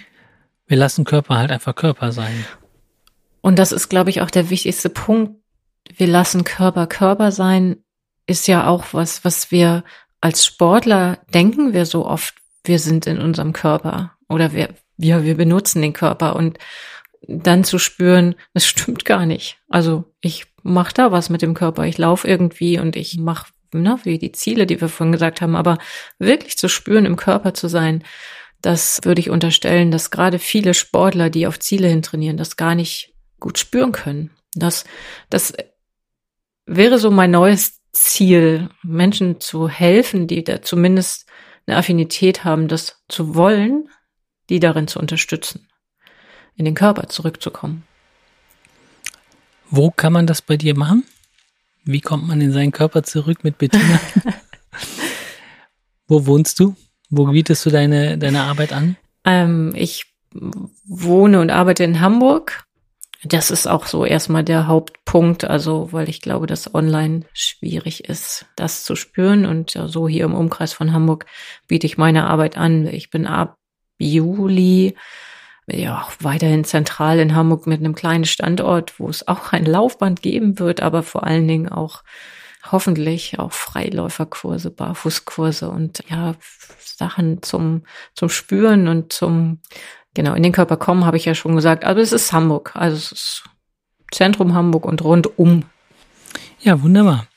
Wir 0.65 0.77
lassen 0.77 1.05
Körper 1.05 1.37
halt 1.37 1.51
einfach 1.51 1.75
Körper 1.75 2.11
sein. 2.11 2.45
Und 3.41 3.59
das 3.59 3.71
ist, 3.71 3.89
glaube 3.89 4.09
ich, 4.09 4.21
auch 4.21 4.31
der 4.31 4.49
wichtigste 4.49 4.89
Punkt. 4.89 5.39
Wir 5.95 6.07
lassen 6.07 6.43
Körper 6.43 6.87
Körper 6.87 7.31
sein, 7.31 7.77
ist 8.25 8.47
ja 8.47 8.65
auch 8.65 8.85
was, 8.91 9.23
was 9.23 9.51
wir 9.51 9.83
als 10.19 10.43
Sportler 10.43 11.19
denken 11.31 11.73
wir 11.73 11.85
so 11.85 12.07
oft, 12.07 12.33
wir 12.63 12.79
sind 12.79 13.05
in 13.05 13.19
unserem 13.19 13.53
Körper 13.53 14.13
oder 14.27 14.53
wir, 14.53 14.69
ja, 14.97 15.23
wir 15.23 15.37
benutzen 15.37 15.83
den 15.83 15.93
Körper 15.93 16.35
und 16.35 16.57
dann 17.27 17.63
zu 17.63 17.79
spüren, 17.79 18.35
das 18.53 18.65
stimmt 18.65 19.05
gar 19.05 19.25
nicht. 19.25 19.57
Also 19.69 20.05
ich 20.21 20.45
mache 20.63 20.93
da 20.93 21.11
was 21.11 21.29
mit 21.29 21.41
dem 21.41 21.53
Körper, 21.53 21.85
ich 21.85 21.97
laufe 21.97 22.27
irgendwie 22.27 22.79
und 22.79 22.95
ich 22.95 23.17
mache 23.17 23.47
ne, 23.73 23.99
wie 24.03 24.17
die 24.17 24.31
Ziele, 24.31 24.65
die 24.65 24.79
wir 24.79 24.89
vorhin 24.89 25.11
gesagt 25.11 25.41
haben, 25.41 25.55
aber 25.55 25.77
wirklich 26.19 26.57
zu 26.57 26.69
spüren, 26.69 27.05
im 27.05 27.15
Körper 27.15 27.53
zu 27.53 27.67
sein, 27.67 28.03
das 28.61 29.01
würde 29.03 29.21
ich 29.21 29.29
unterstellen, 29.29 29.91
dass 29.91 30.11
gerade 30.11 30.39
viele 30.39 30.73
Sportler, 30.73 31.29
die 31.29 31.45
auf 31.45 31.59
Ziele 31.59 31.87
hin 31.87 32.01
trainieren, 32.01 32.37
das 32.37 32.55
gar 32.55 32.73
nicht 32.73 33.13
gut 33.39 33.59
spüren 33.59 33.91
können. 33.91 34.31
Das, 34.55 34.85
das 35.29 35.53
wäre 36.65 36.97
so 36.97 37.11
mein 37.11 37.31
neues 37.31 37.81
Ziel, 37.91 38.69
Menschen 38.81 39.39
zu 39.39 39.69
helfen, 39.69 40.27
die 40.27 40.43
da 40.43 40.61
zumindest 40.61 41.29
eine 41.67 41.77
Affinität 41.77 42.43
haben, 42.43 42.67
das 42.67 43.03
zu 43.07 43.35
wollen, 43.35 43.89
die 44.49 44.59
darin 44.59 44.87
zu 44.87 44.99
unterstützen 44.99 45.67
in 46.57 46.65
den 46.65 46.75
Körper 46.75 47.07
zurückzukommen. 47.07 47.83
Wo 49.69 49.91
kann 49.91 50.13
man 50.13 50.27
das 50.27 50.41
bei 50.41 50.57
dir 50.57 50.77
machen? 50.77 51.03
Wie 51.83 52.01
kommt 52.01 52.27
man 52.27 52.41
in 52.41 52.51
seinen 52.51 52.71
Körper 52.71 53.03
zurück 53.03 53.43
mit 53.43 53.57
Bettina? 53.57 53.99
Wo 56.07 56.25
wohnst 56.25 56.59
du? 56.59 56.75
Wo 57.09 57.27
bietest 57.27 57.65
du 57.65 57.69
deine, 57.69 58.17
deine 58.17 58.43
Arbeit 58.43 58.73
an? 58.73 58.95
Ähm, 59.23 59.73
ich 59.75 60.05
wohne 60.85 61.39
und 61.39 61.49
arbeite 61.49 61.83
in 61.83 61.99
Hamburg. 61.99 62.63
Das 63.23 63.49
ist 63.49 63.65
auch 63.65 63.87
so 63.87 64.05
erstmal 64.05 64.43
der 64.43 64.67
Hauptpunkt, 64.67 65.45
also 65.45 65.91
weil 65.91 66.09
ich 66.09 66.21
glaube, 66.21 66.45
dass 66.45 66.75
online 66.75 67.21
schwierig 67.33 68.07
ist, 68.07 68.45
das 68.55 68.83
zu 68.83 68.95
spüren. 68.95 69.45
Und 69.45 69.79
so 69.85 70.07
hier 70.07 70.25
im 70.25 70.35
Umkreis 70.35 70.73
von 70.73 70.93
Hamburg 70.93 71.25
biete 71.67 71.87
ich 71.87 71.97
meine 71.97 72.27
Arbeit 72.27 72.57
an. 72.57 72.85
Ich 72.85 73.09
bin 73.09 73.25
ab 73.25 73.57
Juli 73.97 74.95
ja, 75.67 76.07
weiterhin 76.19 76.63
zentral 76.63 77.19
in 77.19 77.35
Hamburg 77.35 77.65
mit 77.65 77.79
einem 77.79 77.95
kleinen 77.95 78.25
Standort, 78.25 78.99
wo 78.99 79.09
es 79.09 79.27
auch 79.27 79.51
ein 79.51 79.65
Laufband 79.65 80.21
geben 80.21 80.59
wird, 80.59 80.81
aber 80.81 81.01
vor 81.03 81.23
allen 81.25 81.47
Dingen 81.47 81.69
auch 81.69 82.03
hoffentlich 82.71 83.39
auch 83.39 83.51
Freiläuferkurse, 83.51 84.71
Barfußkurse 84.71 85.69
und 85.69 86.03
ja, 86.09 86.35
Sachen 86.79 87.41
zum, 87.41 87.83
zum 88.13 88.29
Spüren 88.29 88.87
und 88.87 89.13
zum, 89.13 89.59
genau, 90.13 90.33
in 90.33 90.43
den 90.43 90.51
Körper 90.51 90.77
kommen, 90.77 91.05
habe 91.05 91.17
ich 91.17 91.25
ja 91.25 91.35
schon 91.35 91.55
gesagt. 91.55 91.83
Aber 91.83 91.99
es 91.99 92.11
ist 92.11 92.31
Hamburg, 92.31 92.71
also 92.75 92.95
es 92.95 93.11
ist 93.11 93.43
Zentrum 94.11 94.53
Hamburg 94.53 94.85
und 94.85 95.03
rundum. 95.03 95.63
Ja, 96.61 96.81
wunderbar. 96.81 97.27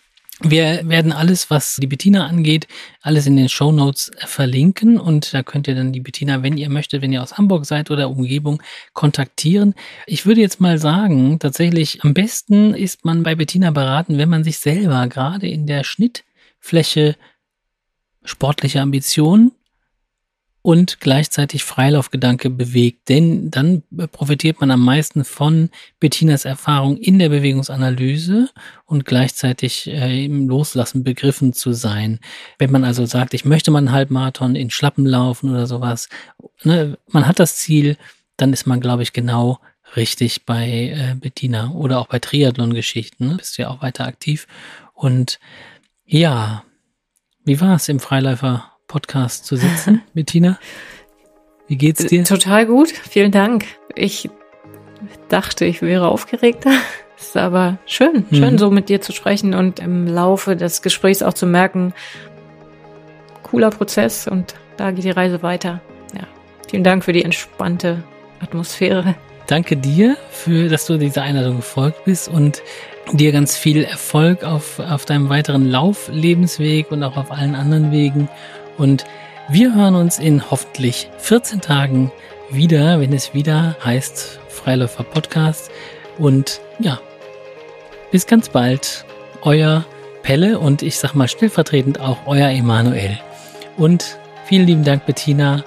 Wir 0.40 0.88
werden 0.88 1.10
alles, 1.10 1.50
was 1.50 1.76
die 1.76 1.88
Bettina 1.88 2.28
angeht, 2.28 2.68
alles 3.02 3.26
in 3.26 3.36
den 3.36 3.48
Show 3.48 3.72
Notes 3.72 4.12
verlinken 4.18 5.00
und 5.00 5.34
da 5.34 5.42
könnt 5.42 5.66
ihr 5.66 5.74
dann 5.74 5.92
die 5.92 6.00
Bettina, 6.00 6.44
wenn 6.44 6.56
ihr 6.56 6.70
möchtet, 6.70 7.02
wenn 7.02 7.12
ihr 7.12 7.22
aus 7.22 7.38
Hamburg 7.38 7.66
seid 7.66 7.90
oder 7.90 8.08
Umgebung, 8.08 8.62
kontaktieren. 8.92 9.74
Ich 10.06 10.26
würde 10.26 10.40
jetzt 10.40 10.60
mal 10.60 10.78
sagen, 10.78 11.40
tatsächlich 11.40 12.04
am 12.04 12.14
besten 12.14 12.72
ist 12.72 13.04
man 13.04 13.24
bei 13.24 13.34
Bettina 13.34 13.72
beraten, 13.72 14.16
wenn 14.16 14.28
man 14.28 14.44
sich 14.44 14.58
selber 14.58 15.08
gerade 15.08 15.48
in 15.48 15.66
der 15.66 15.82
Schnittfläche 15.82 17.16
sportliche 18.22 18.80
Ambitionen 18.80 19.52
und 20.62 21.00
gleichzeitig 21.00 21.64
Freilaufgedanke 21.64 22.50
bewegt. 22.50 23.08
Denn 23.08 23.50
dann 23.50 23.82
profitiert 24.12 24.60
man 24.60 24.70
am 24.70 24.84
meisten 24.84 25.24
von 25.24 25.70
Bettinas 26.00 26.44
Erfahrung 26.44 26.96
in 26.96 27.18
der 27.18 27.28
Bewegungsanalyse 27.28 28.50
und 28.84 29.04
gleichzeitig 29.04 29.86
äh, 29.86 30.24
im 30.24 30.48
Loslassen 30.48 31.04
begriffen 31.04 31.52
zu 31.52 31.72
sein. 31.72 32.18
Wenn 32.58 32.70
man 32.72 32.84
also 32.84 33.06
sagt, 33.06 33.34
ich 33.34 33.44
möchte 33.44 33.70
mal 33.70 33.78
einen 33.78 33.92
Halbmarathon 33.92 34.56
in 34.56 34.70
Schlappen 34.70 35.06
laufen 35.06 35.50
oder 35.50 35.66
sowas, 35.66 36.08
ne, 36.64 36.98
man 37.06 37.26
hat 37.26 37.38
das 37.38 37.56
Ziel, 37.56 37.96
dann 38.36 38.52
ist 38.52 38.66
man, 38.66 38.80
glaube 38.80 39.02
ich, 39.02 39.12
genau 39.12 39.60
richtig 39.96 40.44
bei 40.44 40.68
äh, 40.68 41.14
Bettina 41.14 41.70
oder 41.70 41.98
auch 41.98 42.08
bei 42.08 42.18
Triathlon-Geschichten. 42.18 43.28
Ne? 43.28 43.34
Bist 43.36 43.56
du 43.56 43.62
ja 43.62 43.70
auch 43.70 43.80
weiter 43.80 44.06
aktiv. 44.06 44.46
Und 44.92 45.38
ja, 46.04 46.64
wie 47.44 47.60
war 47.60 47.76
es 47.76 47.88
im 47.88 48.00
Freiläufer 48.00 48.72
Podcast 48.88 49.44
zu 49.44 49.56
sitzen, 49.56 50.02
Bettina. 50.14 50.58
Wie 51.68 51.76
geht's 51.76 52.06
dir? 52.06 52.24
Total 52.24 52.66
gut, 52.66 52.88
vielen 52.88 53.30
Dank. 53.30 53.66
Ich 53.94 54.28
dachte, 55.28 55.66
ich 55.66 55.82
wäre 55.82 56.08
aufgeregter. 56.08 56.72
Ist 57.18 57.36
aber 57.36 57.78
schön, 57.84 58.24
schön 58.30 58.54
mhm. 58.54 58.58
so 58.58 58.70
mit 58.70 58.88
dir 58.88 59.00
zu 59.00 59.12
sprechen 59.12 59.52
und 59.52 59.80
im 59.80 60.06
Laufe 60.06 60.54
des 60.54 60.82
Gesprächs 60.82 61.22
auch 61.22 61.34
zu 61.34 61.46
merken, 61.46 61.92
cooler 63.42 63.70
Prozess 63.70 64.28
und 64.28 64.54
da 64.76 64.92
geht 64.92 65.04
die 65.04 65.10
Reise 65.10 65.42
weiter. 65.42 65.80
Ja, 66.14 66.28
vielen 66.70 66.84
Dank 66.84 67.04
für 67.04 67.12
die 67.12 67.24
entspannte 67.24 68.04
Atmosphäre. 68.40 69.16
Danke 69.48 69.76
dir, 69.76 70.16
für, 70.30 70.68
dass 70.68 70.86
du 70.86 70.96
dieser 70.96 71.22
Einladung 71.22 71.56
gefolgt 71.56 72.04
bist 72.04 72.28
und 72.28 72.62
dir 73.12 73.32
ganz 73.32 73.56
viel 73.56 73.82
Erfolg 73.82 74.44
auf, 74.44 74.78
auf 74.78 75.04
deinem 75.04 75.28
weiteren 75.28 75.68
Lauflebensweg 75.68 76.92
und 76.92 77.02
auch 77.02 77.16
auf 77.16 77.32
allen 77.32 77.54
anderen 77.54 77.90
Wegen. 77.90 78.28
Und 78.78 79.04
wir 79.48 79.74
hören 79.74 79.94
uns 79.94 80.18
in 80.18 80.50
hoffentlich 80.50 81.10
14 81.18 81.60
Tagen 81.60 82.12
wieder, 82.50 83.00
wenn 83.00 83.12
es 83.12 83.34
wieder 83.34 83.76
heißt 83.84 84.40
Freiläufer 84.48 85.04
Podcast. 85.04 85.70
Und 86.18 86.60
ja, 86.78 87.00
bis 88.10 88.26
ganz 88.26 88.48
bald. 88.48 89.04
Euer 89.42 89.84
Pelle 90.22 90.58
und 90.58 90.82
ich 90.82 90.98
sag 90.98 91.14
mal 91.14 91.28
stellvertretend 91.28 92.00
auch 92.00 92.18
euer 92.26 92.48
Emanuel. 92.48 93.18
Und 93.76 94.18
vielen 94.46 94.66
lieben 94.66 94.84
Dank, 94.84 95.06
Bettina. 95.06 95.64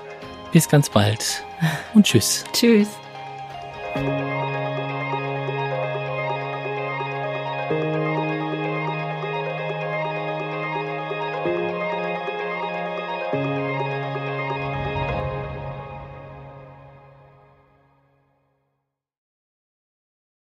Bis 0.51 0.67
ganz 0.67 0.89
bald 0.89 1.43
und 1.93 2.05
tschüss. 2.05 2.43
Tschüss. 2.53 2.89